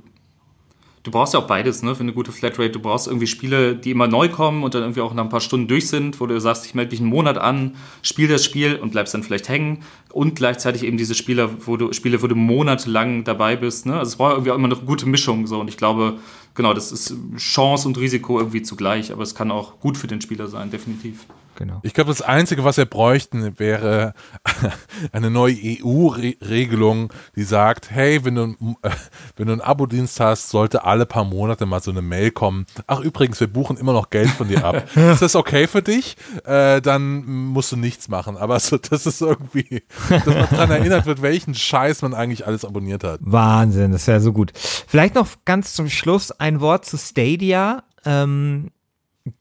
Du 1.06 1.12
brauchst 1.12 1.34
ja 1.34 1.38
auch 1.38 1.46
beides, 1.46 1.84
ne, 1.84 1.94
für 1.94 2.00
eine 2.00 2.12
gute 2.12 2.32
Flatrate. 2.32 2.70
Du 2.70 2.80
brauchst 2.80 3.06
irgendwie 3.06 3.28
Spiele, 3.28 3.76
die 3.76 3.92
immer 3.92 4.08
neu 4.08 4.28
kommen 4.28 4.64
und 4.64 4.74
dann 4.74 4.82
irgendwie 4.82 5.02
auch 5.02 5.14
nach 5.14 5.22
ein 5.22 5.28
paar 5.28 5.40
Stunden 5.40 5.68
durch 5.68 5.86
sind, 5.86 6.20
wo 6.20 6.26
du 6.26 6.40
sagst, 6.40 6.66
ich 6.66 6.74
melde 6.74 6.90
mich 6.90 6.98
einen 6.98 7.10
Monat 7.10 7.38
an, 7.38 7.76
spiel 8.02 8.26
das 8.26 8.44
Spiel 8.44 8.74
und 8.74 8.90
bleibst 8.90 9.14
dann 9.14 9.22
vielleicht 9.22 9.48
hängen. 9.48 9.84
Und 10.12 10.34
gleichzeitig 10.34 10.82
eben 10.82 10.96
diese 10.96 11.14
Spiele, 11.14 11.48
wo 11.64 11.76
du, 11.76 11.92
Spiele, 11.92 12.22
wo 12.22 12.26
du 12.26 12.34
monatelang 12.34 13.22
dabei 13.22 13.54
bist. 13.54 13.86
Ne? 13.86 13.96
Also 13.96 14.10
es 14.10 14.16
braucht 14.16 14.32
irgendwie 14.32 14.50
auch 14.50 14.56
immer 14.56 14.66
eine 14.66 14.74
gute 14.74 15.06
Mischung. 15.06 15.46
So. 15.46 15.60
Und 15.60 15.68
ich 15.68 15.76
glaube, 15.76 16.14
genau, 16.56 16.74
das 16.74 16.90
ist 16.90 17.14
Chance 17.36 17.86
und 17.86 17.98
Risiko 17.98 18.40
irgendwie 18.40 18.62
zugleich, 18.62 19.12
aber 19.12 19.22
es 19.22 19.36
kann 19.36 19.52
auch 19.52 19.78
gut 19.78 19.96
für 19.96 20.08
den 20.08 20.20
Spieler 20.20 20.48
sein, 20.48 20.72
definitiv. 20.72 21.26
Genau. 21.56 21.80
Ich 21.82 21.94
glaube, 21.94 22.08
das 22.08 22.22
Einzige, 22.22 22.64
was 22.64 22.76
wir 22.76 22.84
bräuchten, 22.84 23.58
wäre 23.58 24.14
eine 25.12 25.30
neue 25.30 25.54
EU-Regelung, 25.54 27.12
die 27.34 27.42
sagt, 27.42 27.90
hey, 27.90 28.24
wenn 28.24 28.34
du, 28.34 28.42
äh, 28.82 28.90
wenn 29.36 29.46
du 29.46 29.52
einen 29.52 29.62
Abo-Dienst 29.62 30.20
hast, 30.20 30.50
sollte 30.50 30.84
alle 30.84 31.06
paar 31.06 31.24
Monate 31.24 31.66
mal 31.66 31.82
so 31.82 31.90
eine 31.90 32.02
Mail 32.02 32.30
kommen. 32.30 32.66
Ach 32.86 33.00
übrigens, 33.00 33.40
wir 33.40 33.46
buchen 33.46 33.76
immer 33.76 33.92
noch 33.92 34.10
Geld 34.10 34.28
von 34.28 34.48
dir 34.48 34.64
ab. 34.64 34.84
ist 34.94 35.22
das 35.22 35.34
okay 35.34 35.66
für 35.66 35.82
dich? 35.82 36.16
Äh, 36.44 36.80
dann 36.82 37.24
musst 37.24 37.72
du 37.72 37.76
nichts 37.76 38.08
machen. 38.08 38.36
Aber 38.36 38.60
so, 38.60 38.76
das 38.76 39.06
ist 39.06 39.22
irgendwie, 39.22 39.82
dass 40.08 40.26
man 40.26 40.48
daran 40.50 40.70
erinnert 40.70 41.06
wird, 41.06 41.22
welchen 41.22 41.54
Scheiß 41.54 42.02
man 42.02 42.14
eigentlich 42.14 42.46
alles 42.46 42.64
abonniert 42.64 43.02
hat. 43.02 43.20
Wahnsinn, 43.22 43.92
das 43.92 44.06
wäre 44.06 44.20
so 44.20 44.32
gut. 44.32 44.52
Vielleicht 44.54 45.14
noch 45.14 45.28
ganz 45.44 45.74
zum 45.74 45.88
Schluss 45.88 46.30
ein 46.32 46.60
Wort 46.60 46.84
zu 46.84 46.98
Stadia. 46.98 47.82
Ähm, 48.04 48.70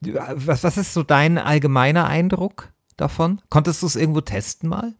was, 0.01 0.63
was 0.63 0.77
ist 0.77 0.93
so 0.93 1.03
dein 1.03 1.37
allgemeiner 1.37 2.05
Eindruck 2.07 2.71
davon? 2.97 3.41
Konntest 3.49 3.81
du 3.81 3.87
es 3.87 3.95
irgendwo 3.95 4.21
testen 4.21 4.69
mal? 4.69 4.93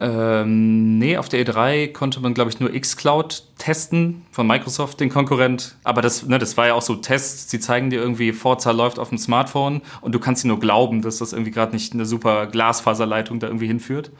Ähm, 0.00 0.98
nee, 0.98 1.16
auf 1.16 1.28
der 1.28 1.46
E3 1.46 1.92
konnte 1.92 2.20
man, 2.20 2.34
glaube 2.34 2.50
ich, 2.50 2.58
nur 2.58 2.70
xCloud 2.72 3.44
testen 3.58 4.26
von 4.32 4.46
Microsoft, 4.46 4.98
den 4.98 5.08
Konkurrent. 5.08 5.76
Aber 5.84 6.02
das, 6.02 6.26
ne, 6.26 6.38
das 6.38 6.56
war 6.56 6.66
ja 6.66 6.74
auch 6.74 6.82
so 6.82 6.96
Tests. 6.96 7.50
Sie 7.50 7.60
zeigen 7.60 7.90
dir 7.90 8.00
irgendwie, 8.00 8.32
Forza 8.32 8.72
läuft 8.72 8.98
auf 8.98 9.10
dem 9.10 9.18
Smartphone 9.18 9.82
und 10.00 10.14
du 10.14 10.18
kannst 10.18 10.42
dir 10.42 10.48
nur 10.48 10.58
glauben, 10.58 11.00
dass 11.00 11.18
das 11.18 11.32
irgendwie 11.32 11.52
gerade 11.52 11.72
nicht 11.72 11.92
eine 11.92 12.06
super 12.06 12.48
Glasfaserleitung 12.48 13.38
da 13.38 13.46
irgendwie 13.46 13.68
hinführt. 13.68 14.10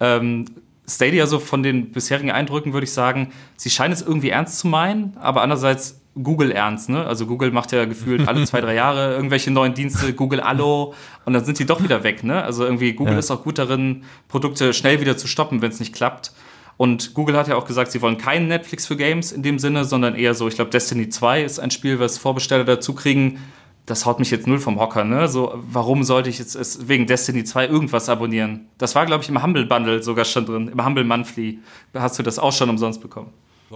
Ähm, 0.00 0.46
Stadia, 0.88 1.26
so 1.26 1.38
von 1.38 1.62
den 1.62 1.92
bisherigen 1.92 2.32
Eindrücken 2.32 2.72
würde 2.72 2.84
ich 2.84 2.92
sagen, 2.92 3.32
sie 3.56 3.70
scheinen 3.70 3.92
es 3.92 4.02
irgendwie 4.02 4.30
ernst 4.30 4.58
zu 4.58 4.66
meinen, 4.66 5.16
aber 5.18 5.42
andererseits 5.42 6.01
Google 6.20 6.50
ernst, 6.52 6.88
ne? 6.90 7.06
Also 7.06 7.26
Google 7.26 7.50
macht 7.52 7.72
ja 7.72 7.84
gefühlt 7.86 8.28
alle 8.28 8.44
zwei, 8.46 8.60
drei 8.60 8.74
Jahre 8.74 9.14
irgendwelche 9.14 9.50
neuen 9.50 9.74
Dienste, 9.74 10.12
Google 10.12 10.40
Allo, 10.40 10.94
und 11.24 11.32
dann 11.32 11.44
sind 11.44 11.58
die 11.58 11.64
doch 11.66 11.82
wieder 11.82 12.04
weg, 12.04 12.22
ne? 12.24 12.42
Also 12.42 12.64
irgendwie 12.64 12.92
Google 12.92 13.14
Ja. 13.14 13.18
ist 13.18 13.30
auch 13.30 13.42
gut 13.42 13.58
darin, 13.58 14.04
Produkte 14.28 14.72
schnell 14.74 15.00
wieder 15.00 15.16
zu 15.16 15.26
stoppen, 15.26 15.62
wenn 15.62 15.70
es 15.70 15.80
nicht 15.80 15.94
klappt. 15.94 16.32
Und 16.76 17.14
Google 17.14 17.36
hat 17.36 17.48
ja 17.48 17.56
auch 17.56 17.66
gesagt, 17.66 17.92
sie 17.92 18.02
wollen 18.02 18.18
keinen 18.18 18.48
Netflix 18.48 18.86
für 18.86 18.96
Games 18.96 19.30
in 19.32 19.42
dem 19.42 19.58
Sinne, 19.58 19.84
sondern 19.84 20.14
eher 20.14 20.34
so, 20.34 20.48
ich 20.48 20.54
glaube, 20.56 20.70
Destiny 20.70 21.08
2 21.08 21.42
ist 21.42 21.58
ein 21.60 21.70
Spiel, 21.70 21.98
was 22.00 22.18
Vorbesteller 22.18 22.64
dazu 22.64 22.94
kriegen. 22.94 23.38
Das 23.86 24.06
haut 24.06 24.18
mich 24.20 24.30
jetzt 24.30 24.46
null 24.46 24.58
vom 24.58 24.78
Hocker, 24.80 25.04
ne? 25.04 25.28
So, 25.28 25.54
warum 25.56 26.02
sollte 26.04 26.28
ich 26.30 26.38
jetzt 26.38 26.88
wegen 26.88 27.06
Destiny 27.06 27.44
2 27.44 27.66
irgendwas 27.68 28.08
abonnieren? 28.08 28.66
Das 28.78 28.94
war, 28.94 29.06
glaube 29.06 29.22
ich, 29.22 29.28
im 29.28 29.42
Humble 29.42 29.66
Bundle 29.66 30.02
sogar 30.02 30.24
schon 30.24 30.46
drin, 30.46 30.68
im 30.68 30.84
Humble 30.84 31.04
Monthly. 31.04 31.58
Hast 31.94 32.18
du 32.18 32.22
das 32.22 32.38
auch 32.38 32.52
schon 32.52 32.70
umsonst 32.70 33.00
bekommen? 33.00 33.32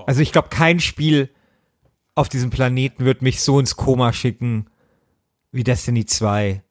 Also 0.07 0.21
ich 0.21 0.33
glaube, 0.33 0.49
kein 0.49 0.81
Spiel 0.81 1.31
auf 2.17 2.29
diesem 2.29 2.51
Planeten 2.51 3.05
wird 3.05 3.23
mich 3.23 3.41
so 3.41 3.61
ins 3.61 3.77
Koma 3.77 4.13
schicken 4.13 4.67
wie 5.53 5.63
Destiny 5.63 6.05
2. 6.07 6.63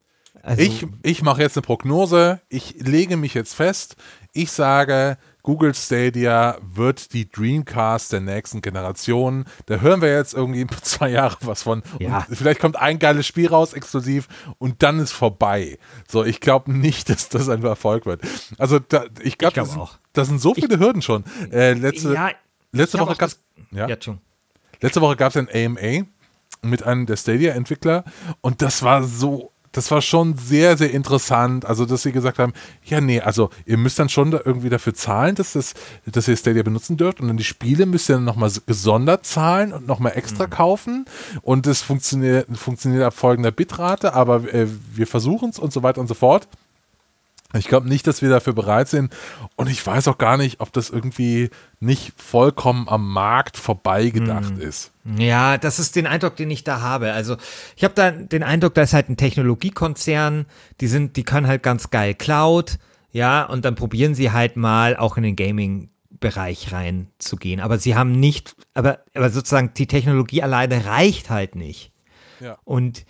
Also, 0.41 0.61
Ich, 0.61 0.85
ich 1.01 1.21
mache 1.23 1.41
jetzt 1.41 1.55
eine 1.57 1.61
Prognose. 1.63 2.41
Ich 2.49 2.75
lege 2.79 3.15
mich 3.17 3.33
jetzt 3.33 3.53
fest. 3.55 3.95
Ich 4.33 4.51
sage, 4.51 5.17
Google 5.43 5.73
Stadia 5.73 6.57
wird 6.61 7.13
die 7.13 7.29
Dreamcast 7.29 8.11
der 8.13 8.19
nächsten 8.21 8.61
Generation. 8.61 9.45
Da 9.67 9.77
hören 9.77 10.01
wir 10.01 10.13
jetzt 10.13 10.33
irgendwie 10.33 10.61
in 10.61 10.69
zwei 10.81 11.09
Jahre 11.09 11.37
was 11.41 11.63
von. 11.63 11.81
Ja. 11.99 12.25
Vielleicht 12.29 12.59
kommt 12.59 12.75
ein 12.75 12.99
geiles 12.99 13.25
Spiel 13.25 13.47
raus, 13.47 13.73
exklusiv, 13.73 14.27
und 14.57 14.83
dann 14.83 14.99
ist 14.99 15.13
vorbei. 15.13 15.77
So, 16.07 16.23
ich 16.23 16.41
glaube 16.41 16.71
nicht, 16.73 17.09
dass 17.09 17.29
das 17.29 17.49
ein 17.49 17.63
Erfolg 17.63 18.05
wird. 18.05 18.21
Also, 18.57 18.79
da, 18.79 19.05
ich 19.23 19.37
glaube, 19.37 19.53
glaub 19.53 19.67
das, 19.67 19.77
auch. 19.77 19.97
das 20.13 20.27
sind 20.27 20.41
so 20.41 20.53
viele 20.53 20.77
Hürden 20.79 21.01
schon. 21.01 21.23
Äh, 21.51 21.73
letzte 21.73 22.13
ja, 22.13 22.31
letzte 22.71 22.97
ich 22.97 23.01
Woche 23.01 23.15
gab 23.15 23.29
das- 23.29 23.41
ja? 23.71 23.87
ja, 23.87 23.95
schon. 23.99 24.19
Letzte 24.81 25.01
Woche 25.01 25.15
gab 25.15 25.35
es 25.35 25.37
ein 25.37 25.49
AMA 25.53 26.05
mit 26.61 26.83
einem 26.83 27.05
der 27.05 27.17
Stadia-Entwickler 27.17 28.03
und 28.41 28.61
das 28.61 28.83
war 28.83 29.03
so, 29.03 29.51
das 29.75 29.91
war 29.91 30.01
schon 30.01 30.37
sehr, 30.37 30.77
sehr 30.77 30.91
interessant. 30.91 31.65
Also, 31.65 31.85
dass 31.85 32.03
sie 32.03 32.11
gesagt 32.11 32.39
haben, 32.39 32.53
ja, 32.85 33.01
nee, 33.01 33.19
also 33.19 33.49
ihr 33.65 33.77
müsst 33.77 33.99
dann 33.99 34.09
schon 34.09 34.31
da 34.31 34.39
irgendwie 34.43 34.69
dafür 34.69 34.93
zahlen, 34.93 35.35
dass, 35.35 35.53
das, 35.53 35.73
dass 36.05 36.27
ihr 36.27 36.37
Stadia 36.37 36.63
benutzen 36.63 36.97
dürft 36.97 37.19
und 37.19 37.27
dann 37.27 37.37
die 37.37 37.43
Spiele 37.43 37.85
müsst 37.85 38.09
ihr 38.09 38.15
dann 38.15 38.23
nochmal 38.23 38.51
gesondert 38.65 39.25
zahlen 39.25 39.73
und 39.73 39.85
nochmal 39.85 40.13
extra 40.15 40.47
kaufen 40.47 41.05
und 41.41 41.67
es 41.67 41.81
funktioniert, 41.81 42.47
funktioniert 42.57 43.03
ab 43.03 43.13
folgender 43.13 43.51
Bitrate, 43.51 44.13
aber 44.13 44.53
äh, 44.53 44.67
wir 44.93 45.07
versuchen 45.07 45.49
es 45.49 45.59
und 45.59 45.73
so 45.73 45.83
weiter 45.83 45.99
und 45.99 46.07
so 46.07 46.13
fort. 46.13 46.47
Ich 47.57 47.67
glaube 47.67 47.87
nicht, 47.87 48.07
dass 48.07 48.21
wir 48.21 48.29
dafür 48.29 48.53
bereit 48.53 48.87
sind. 48.87 49.13
Und 49.55 49.69
ich 49.69 49.85
weiß 49.85 50.07
auch 50.07 50.17
gar 50.17 50.37
nicht, 50.37 50.59
ob 50.59 50.73
das 50.73 50.89
irgendwie 50.89 51.49
nicht 51.79 52.13
vollkommen 52.17 52.87
am 52.89 53.11
Markt 53.11 53.57
vorbeigedacht 53.57 54.57
ist. 54.57 54.91
Ja, 55.17 55.57
das 55.57 55.79
ist 55.79 55.95
den 55.95 56.07
Eindruck, 56.07 56.35
den 56.35 56.51
ich 56.51 56.63
da 56.63 56.81
habe. 56.81 57.13
Also 57.13 57.37
ich 57.75 57.83
habe 57.83 57.93
da 57.93 58.11
den 58.11 58.43
Eindruck, 58.43 58.73
da 58.73 58.81
ist 58.81 58.93
halt 58.93 59.09
ein 59.09 59.17
Technologiekonzern, 59.17 60.45
die 60.81 60.87
sind, 60.87 61.15
die 61.15 61.23
können 61.23 61.47
halt 61.47 61.63
ganz 61.63 61.89
geil 61.89 62.13
Cloud, 62.13 62.79
ja, 63.11 63.43
und 63.43 63.63
dann 63.63 63.75
probieren 63.75 64.13
sie 64.13 64.31
halt 64.31 64.57
mal 64.57 64.97
auch 64.97 65.15
in 65.15 65.23
den 65.23 65.37
Gaming-Bereich 65.37 66.73
reinzugehen. 66.73 67.61
Aber 67.61 67.79
sie 67.79 67.95
haben 67.95 68.11
nicht, 68.19 68.57
aber, 68.73 68.99
aber 69.13 69.29
sozusagen 69.29 69.73
die 69.73 69.87
Technologie 69.87 70.43
alleine 70.43 70.85
reicht 70.85 71.29
halt 71.29 71.55
nicht. 71.55 71.93
Ja. 72.41 72.57
Und 72.65 73.05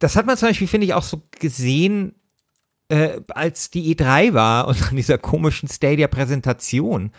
das 0.00 0.16
hat 0.16 0.26
man 0.26 0.36
zum 0.36 0.48
Beispiel, 0.48 0.68
finde 0.68 0.86
ich, 0.86 0.92
auch 0.92 1.02
so 1.02 1.22
gesehen, 1.30 2.14
äh, 2.88 3.20
als 3.28 3.70
die 3.70 3.94
E3 3.94 4.34
war 4.34 4.68
und 4.68 4.90
an 4.90 4.96
dieser 4.96 5.18
komischen 5.18 5.68
Stadia-Präsentation. 5.68 7.12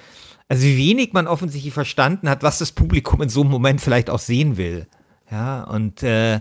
Also 0.47 0.63
wie 0.63 0.77
wenig 0.77 1.13
man 1.13 1.27
offensichtlich 1.27 1.73
verstanden 1.73 2.27
hat, 2.27 2.41
was 2.41 2.57
das 2.57 2.71
Publikum 2.71 3.21
in 3.21 3.29
so 3.29 3.41
einem 3.41 3.51
Moment 3.51 3.81
vielleicht 3.81 4.09
auch 4.09 4.19
sehen 4.19 4.57
will. 4.57 4.87
Ja, 5.29 5.63
und 5.63 6.01
äh, 6.01 6.39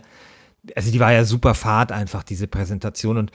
also 0.74 0.90
die 0.90 1.00
war 1.00 1.12
ja 1.12 1.24
super 1.24 1.54
fad 1.54 1.92
einfach, 1.92 2.22
diese 2.22 2.46
Präsentation. 2.46 3.18
Und, 3.18 3.32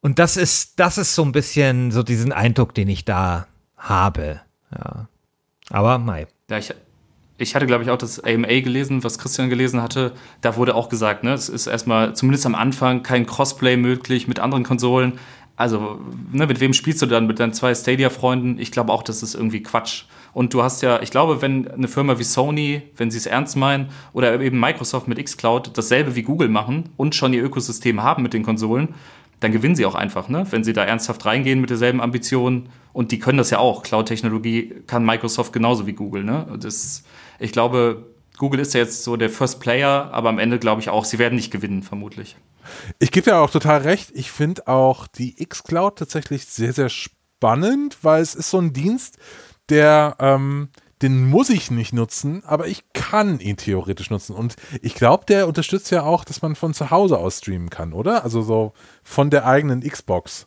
und 0.00 0.18
das 0.18 0.36
ist, 0.36 0.80
das 0.80 0.98
ist 0.98 1.14
so 1.14 1.22
ein 1.22 1.32
bisschen 1.32 1.90
so 1.90 2.02
diesen 2.02 2.32
Eindruck, 2.32 2.74
den 2.74 2.88
ich 2.88 3.04
da 3.04 3.46
habe. 3.76 4.40
Ja. 4.72 5.08
Aber 5.70 5.98
mei. 5.98 6.26
Ja, 6.50 6.58
ich, 6.58 6.74
ich 7.36 7.54
hatte, 7.54 7.66
glaube 7.66 7.82
ich, 7.82 7.90
auch 7.90 7.98
das 7.98 8.22
AMA 8.22 8.60
gelesen, 8.60 9.02
was 9.02 9.18
Christian 9.18 9.50
gelesen 9.50 9.82
hatte. 9.82 10.12
Da 10.40 10.56
wurde 10.56 10.74
auch 10.74 10.88
gesagt, 10.88 11.24
ne, 11.24 11.32
es 11.32 11.48
ist 11.48 11.66
erstmal 11.66 12.14
zumindest 12.14 12.46
am 12.46 12.54
Anfang 12.54 13.02
kein 13.02 13.26
Crossplay 13.26 13.76
möglich 13.76 14.28
mit 14.28 14.38
anderen 14.38 14.62
Konsolen. 14.62 15.14
Also, 15.56 16.00
ne, 16.32 16.46
mit 16.46 16.60
wem 16.60 16.72
spielst 16.72 17.02
du 17.02 17.06
dann? 17.06 17.26
Mit 17.26 17.40
deinen 17.40 17.52
zwei 17.52 17.74
Stadia-Freunden? 17.74 18.58
Ich 18.58 18.70
glaube 18.70 18.92
auch, 18.92 19.02
das 19.02 19.22
ist 19.22 19.34
irgendwie 19.34 19.62
Quatsch. 19.62 20.04
Und 20.32 20.52
du 20.52 20.62
hast 20.62 20.82
ja, 20.82 21.00
ich 21.00 21.10
glaube, 21.10 21.42
wenn 21.42 21.68
eine 21.68 21.86
Firma 21.86 22.18
wie 22.18 22.24
Sony, 22.24 22.82
wenn 22.96 23.10
sie 23.10 23.18
es 23.18 23.26
ernst 23.26 23.56
meinen, 23.56 23.88
oder 24.12 24.40
eben 24.40 24.58
Microsoft 24.58 25.06
mit 25.06 25.24
xCloud 25.24 25.76
dasselbe 25.78 26.16
wie 26.16 26.22
Google 26.22 26.48
machen 26.48 26.90
und 26.96 27.14
schon 27.14 27.32
ihr 27.32 27.44
Ökosystem 27.44 28.02
haben 28.02 28.24
mit 28.24 28.32
den 28.32 28.42
Konsolen, 28.42 28.94
dann 29.40 29.52
gewinnen 29.52 29.76
sie 29.76 29.86
auch 29.86 29.94
einfach, 29.94 30.28
ne? 30.28 30.46
Wenn 30.50 30.64
sie 30.64 30.72
da 30.72 30.84
ernsthaft 30.84 31.24
reingehen 31.26 31.60
mit 31.60 31.70
derselben 31.70 32.00
Ambition. 32.00 32.68
Und 32.92 33.12
die 33.12 33.18
können 33.18 33.38
das 33.38 33.50
ja 33.50 33.58
auch. 33.58 33.82
Cloud-Technologie 33.82 34.72
kann 34.86 35.04
Microsoft 35.04 35.52
genauso 35.52 35.86
wie 35.86 35.92
Google, 35.92 36.24
ne? 36.24 36.46
Das, 36.58 37.04
ich 37.38 37.52
glaube, 37.52 38.14
Google 38.36 38.60
ist 38.60 38.74
ja 38.74 38.80
jetzt 38.80 39.04
so 39.04 39.16
der 39.16 39.30
First 39.30 39.60
Player, 39.60 40.10
aber 40.12 40.28
am 40.28 40.38
Ende 40.38 40.58
glaube 40.58 40.80
ich 40.80 40.88
auch, 40.88 41.04
sie 41.04 41.18
werden 41.18 41.36
nicht 41.36 41.50
gewinnen, 41.50 41.82
vermutlich. 41.82 42.36
Ich 42.98 43.10
gebe 43.10 43.30
dir 43.30 43.36
auch 43.36 43.50
total 43.50 43.82
recht. 43.82 44.10
Ich 44.14 44.30
finde 44.30 44.66
auch 44.66 45.06
die 45.06 45.40
X-Cloud 45.40 45.98
tatsächlich 45.98 46.46
sehr, 46.46 46.72
sehr 46.72 46.88
spannend, 46.88 47.98
weil 48.02 48.22
es 48.22 48.34
ist 48.34 48.50
so 48.50 48.58
ein 48.58 48.72
Dienst, 48.72 49.18
der, 49.68 50.16
ähm, 50.18 50.68
den 51.02 51.28
muss 51.28 51.50
ich 51.50 51.70
nicht 51.70 51.92
nutzen, 51.92 52.42
aber 52.44 52.66
ich 52.66 52.84
kann 52.92 53.38
ihn 53.38 53.56
theoretisch 53.56 54.10
nutzen. 54.10 54.34
Und 54.34 54.56
ich 54.80 54.94
glaube, 54.94 55.26
der 55.26 55.46
unterstützt 55.46 55.90
ja 55.90 56.02
auch, 56.02 56.24
dass 56.24 56.42
man 56.42 56.56
von 56.56 56.74
zu 56.74 56.90
Hause 56.90 57.18
aus 57.18 57.38
streamen 57.38 57.70
kann, 57.70 57.92
oder? 57.92 58.24
Also 58.24 58.42
so 58.42 58.72
von 59.02 59.30
der 59.30 59.46
eigenen 59.46 59.80
Xbox. 59.82 60.46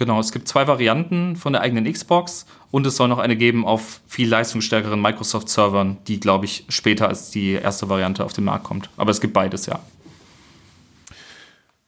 Genau, 0.00 0.18
es 0.18 0.32
gibt 0.32 0.48
zwei 0.48 0.66
Varianten 0.66 1.36
von 1.36 1.52
der 1.52 1.60
eigenen 1.60 1.84
Xbox 1.84 2.46
und 2.70 2.86
es 2.86 2.96
soll 2.96 3.08
noch 3.08 3.18
eine 3.18 3.36
geben 3.36 3.66
auf 3.66 4.00
viel 4.06 4.30
leistungsstärkeren 4.30 4.98
Microsoft-Servern, 4.98 5.98
die, 6.06 6.18
glaube 6.18 6.46
ich, 6.46 6.64
später 6.70 7.06
als 7.06 7.28
die 7.28 7.50
erste 7.50 7.90
Variante 7.90 8.24
auf 8.24 8.32
den 8.32 8.44
Markt 8.44 8.64
kommt. 8.64 8.88
Aber 8.96 9.10
es 9.10 9.20
gibt 9.20 9.34
beides, 9.34 9.66
ja. 9.66 9.78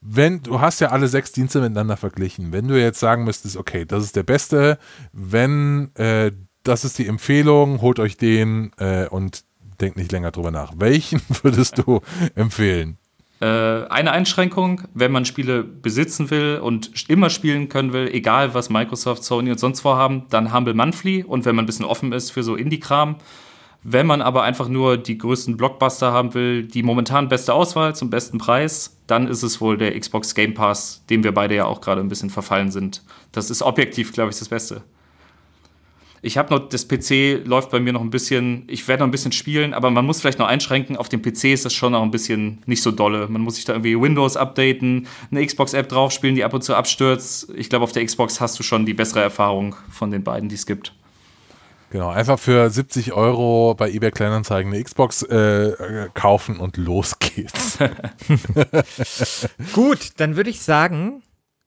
Wenn, 0.03 0.42
du 0.42 0.61
hast 0.61 0.81
ja 0.81 0.88
alle 0.88 1.09
sechs 1.09 1.33
Dienste 1.33 1.62
miteinander 1.62 1.96
verglichen. 1.96 2.53
Wenn 2.53 2.68
du 2.68 2.79
jetzt 2.79 3.01
sagen 3.01 3.25
müsstest, 3.25 3.57
okay, 3.57 3.87
das 3.87 4.05
ist 4.05 4.14
der 4.14 4.25
beste, 4.25 4.79
wenn 5.14 5.90
äh, 5.94 6.33
das 6.64 6.85
ist 6.85 6.98
die 6.98 7.07
Empfehlung, 7.07 7.81
holt 7.81 7.98
euch 7.98 8.18
den 8.18 8.72
äh, 8.77 9.07
und 9.07 9.44
denkt 9.81 9.96
nicht 9.96 10.12
länger 10.12 10.33
drüber 10.33 10.51
nach. 10.51 10.75
Welchen 10.77 11.22
würdest 11.42 11.79
du 11.79 12.03
empfehlen? 12.35 12.98
Äh, 13.42 13.88
eine 13.88 14.12
Einschränkung, 14.12 14.83
wenn 14.94 15.11
man 15.11 15.24
Spiele 15.24 15.64
besitzen 15.64 16.31
will 16.31 16.61
und 16.62 16.92
immer 17.11 17.28
spielen 17.28 17.68
können 17.68 17.92
will, 17.92 18.07
egal 18.07 18.55
was 18.55 18.70
Microsoft, 18.70 19.24
Sony 19.24 19.50
und 19.50 19.59
sonst 19.59 19.81
vorhaben, 19.81 20.26
dann 20.31 20.55
Humble 20.55 20.74
Monthly 20.74 21.24
und 21.24 21.44
wenn 21.44 21.57
man 21.57 21.64
ein 21.64 21.66
bisschen 21.66 21.85
offen 21.85 22.12
ist 22.12 22.31
für 22.31 22.44
so 22.44 22.55
Indie-Kram. 22.55 23.16
Wenn 23.83 24.07
man 24.07 24.22
aber 24.22 24.44
einfach 24.44 24.68
nur 24.68 24.96
die 24.96 25.18
größten 25.18 25.57
Blockbuster 25.57 26.12
haben 26.12 26.35
will, 26.35 26.62
die 26.62 26.85
momentan 26.85 27.28
beste 27.28 27.52
Auswahl 27.52 27.96
zum 27.96 28.11
besten 28.11 28.38
Preis, 28.38 28.96
dann 29.09 29.26
ist 29.26 29.42
es 29.42 29.61
wohl 29.61 29.76
der 29.76 29.98
Xbox 29.98 30.37
Game 30.37 30.55
Pass, 30.55 31.05
dem 31.11 31.24
wir 31.24 31.35
beide 31.35 31.57
ja 31.57 31.64
auch 31.64 31.81
gerade 31.81 32.00
ein 32.00 32.09
bisschen 32.09 32.31
verfallen 32.31 32.70
sind. 32.70 33.02
Das 33.33 33.50
ist 33.50 33.61
objektiv, 33.61 34.12
glaube 34.12 34.31
ich, 34.31 34.38
das 34.38 34.50
Beste. 34.50 34.85
Ich 36.24 36.38
habe 36.38 36.54
noch, 36.54 36.68
das 36.68 36.87
PC 36.87 37.44
läuft 37.44 37.70
bei 37.70 37.80
mir 37.80 37.92
noch 37.92 38.00
ein 38.00 38.11
bisschen, 38.11 38.62
ich 38.68 38.87
werde 38.87 39.00
noch 39.00 39.08
ein 39.08 39.11
bisschen 39.11 39.32
spielen, 39.32 39.74
aber 39.74 39.90
man 39.90 40.06
muss 40.06 40.20
vielleicht 40.20 40.38
noch 40.38 40.46
einschränken, 40.46 40.96
auf 40.96 41.08
dem 41.08 41.20
PC 41.20 41.46
ist 41.46 41.64
das 41.64 41.74
schon 41.74 41.92
noch 41.92 42.02
ein 42.02 42.12
bisschen 42.12 42.62
nicht 42.64 42.80
so 42.80 42.92
dolle. 42.92 43.26
Man 43.26 43.42
muss 43.42 43.56
sich 43.56 43.64
da 43.64 43.72
irgendwie 43.72 44.00
Windows 44.00 44.37
updaten, 44.37 45.08
eine 45.32 45.44
Xbox-App 45.44 45.88
draufspielen, 45.88 46.37
die 46.37 46.44
ab 46.44 46.54
und 46.54 46.62
zu 46.62 46.76
abstürzt. 46.76 47.50
Ich 47.56 47.68
glaube, 47.68 47.82
auf 47.82 47.90
der 47.90 48.04
Xbox 48.04 48.40
hast 48.40 48.56
du 48.56 48.62
schon 48.62 48.87
die 48.87 48.94
bessere 48.94 49.20
Erfahrung 49.20 49.74
von 49.90 50.12
den 50.12 50.22
beiden, 50.22 50.48
die 50.48 50.54
es 50.54 50.64
gibt. 50.64 50.94
Genau, 51.90 52.08
einfach 52.08 52.38
für 52.38 52.70
70 52.70 53.12
Euro 53.12 53.74
bei 53.74 53.90
eBay 53.90 54.12
Kleinanzeigen 54.12 54.72
eine 54.72 54.82
Xbox 54.82 55.24
äh, 55.24 56.08
kaufen 56.14 56.61
und 56.61 56.76
los 56.76 57.18
geht's. 57.18 57.78
Gut, 59.74 60.12
dann 60.18 60.37
würde 60.37 60.50
ich 60.50 60.62
sagen, 60.62 61.22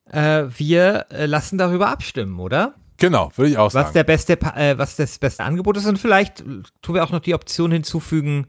äh, 0.10 0.46
wir 0.58 1.08
äh, 1.12 1.26
lassen 1.26 1.58
darüber 1.58 1.90
abstimmen, 1.90 2.40
oder? 2.40 2.74
Genau, 2.98 3.32
würde 3.36 3.52
ich 3.52 3.58
auch 3.58 3.66
Was 3.68 3.74
sagen. 3.74 3.94
der 3.94 4.04
beste, 4.04 4.34
äh, 4.56 4.78
was 4.78 4.96
das 4.96 5.18
beste 5.20 5.44
Angebot 5.44 5.78
ist 5.78 5.86
und 5.86 5.98
vielleicht 6.00 6.42
äh, 6.42 6.62
tun 6.82 6.96
wir 6.96 7.04
auch 7.04 7.12
noch 7.12 7.20
die 7.20 7.34
Option 7.34 7.72
hinzufügen, 7.72 8.48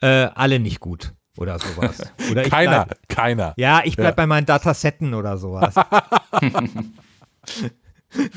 äh, 0.00 0.28
alle 0.34 0.58
nicht 0.60 0.80
gut 0.80 1.12
oder 1.36 1.58
sowas. 1.58 1.98
Oder 2.30 2.44
keiner, 2.44 2.84
bleib, 2.86 3.08
keiner. 3.08 3.54
ja, 3.56 3.82
ich 3.84 3.96
bleib 3.96 4.12
Ja. 4.12 4.14
bei 4.16 4.26
meinen 4.26 4.46
Datasetten 4.46 5.14
oder 5.14 5.36
sowas. 5.36 5.74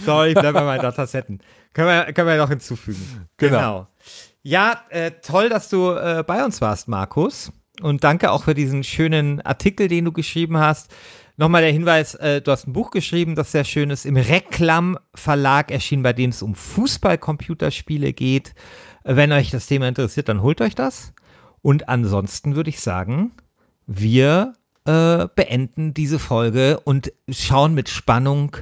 Sorry, 0.05 0.29
ich 0.29 0.33
bleib 0.35 0.53
bei 0.53 0.63
meinen 0.63 0.81
Datasetten. 0.81 1.39
Können 1.73 1.87
wir, 1.87 2.13
können 2.13 2.27
wir 2.27 2.37
noch 2.37 2.49
hinzufügen. 2.49 3.27
Genau. 3.37 3.87
Ja, 4.41 4.81
äh, 4.89 5.11
toll, 5.21 5.49
dass 5.49 5.69
du 5.69 5.91
äh, 5.91 6.23
bei 6.25 6.43
uns 6.43 6.61
warst, 6.61 6.87
Markus. 6.87 7.51
Und 7.81 8.03
danke 8.03 8.31
auch 8.31 8.43
für 8.45 8.55
diesen 8.55 8.83
schönen 8.83 9.41
Artikel, 9.41 9.87
den 9.87 10.05
du 10.05 10.11
geschrieben 10.11 10.57
hast. 10.57 10.91
Nochmal 11.39 11.61
der 11.61 11.71
Hinweis, 11.71 12.15
äh, 12.15 12.41
du 12.41 12.51
hast 12.51 12.67
ein 12.67 12.73
Buch 12.73 12.89
geschrieben, 12.89 13.35
das 13.35 13.51
sehr 13.51 13.63
schön 13.63 13.91
ist, 13.91 14.07
im 14.07 14.17
Reklam 14.17 14.97
Verlag 15.13 15.69
erschienen, 15.69 16.01
bei 16.01 16.11
dem 16.11 16.31
es 16.31 16.41
um 16.41 16.55
Fußballcomputerspiele 16.55 18.11
geht. 18.11 18.55
Äh, 19.03 19.15
Wenn 19.15 19.31
euch 19.31 19.51
das 19.51 19.67
Thema 19.67 19.87
interessiert, 19.87 20.29
dann 20.29 20.41
holt 20.41 20.61
euch 20.61 20.73
das. 20.73 21.13
Und 21.61 21.89
ansonsten 21.89 22.55
würde 22.55 22.71
ich 22.71 22.79
sagen, 22.79 23.33
wir 23.85 24.53
äh, 24.85 25.27
beenden 25.35 25.93
diese 25.93 26.17
Folge 26.17 26.79
und 26.79 27.13
schauen 27.29 27.75
mit 27.75 27.89
Spannung 27.89 28.57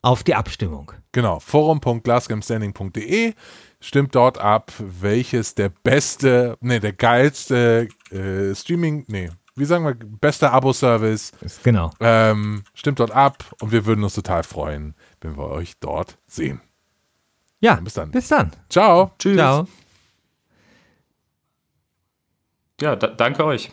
auf 0.00 0.22
die 0.22 0.36
Abstimmung. 0.36 0.92
Genau, 1.10 1.40
forum.glassgamestanding.de. 1.40 3.34
Stimmt 3.80 4.14
dort 4.14 4.38
ab, 4.38 4.72
welches 4.78 5.56
der 5.56 5.70
beste, 5.70 6.56
nee, 6.60 6.78
der 6.78 6.92
geilste 6.92 7.88
äh, 8.12 8.54
Streaming, 8.54 9.06
nee, 9.08 9.28
wie 9.54 9.64
sagen 9.64 9.84
wir, 9.84 9.94
bester 9.94 10.52
Abo-Service. 10.52 11.32
Genau. 11.62 11.90
Ähm, 12.00 12.64
stimmt 12.74 13.00
dort 13.00 13.10
ab 13.10 13.44
und 13.60 13.72
wir 13.72 13.86
würden 13.86 14.02
uns 14.04 14.14
total 14.14 14.42
freuen, 14.42 14.94
wenn 15.20 15.36
wir 15.36 15.48
euch 15.48 15.78
dort 15.80 16.18
sehen. 16.26 16.60
Ja, 17.60 17.76
bis 17.76 17.94
dann. 17.94 18.10
Bis 18.10 18.28
dann. 18.28 18.52
Ciao. 18.68 19.12
Tschüss. 19.18 19.36
Ciao. 19.36 19.68
Ja, 22.80 22.96
da, 22.96 23.06
danke 23.08 23.44
euch. 23.44 23.70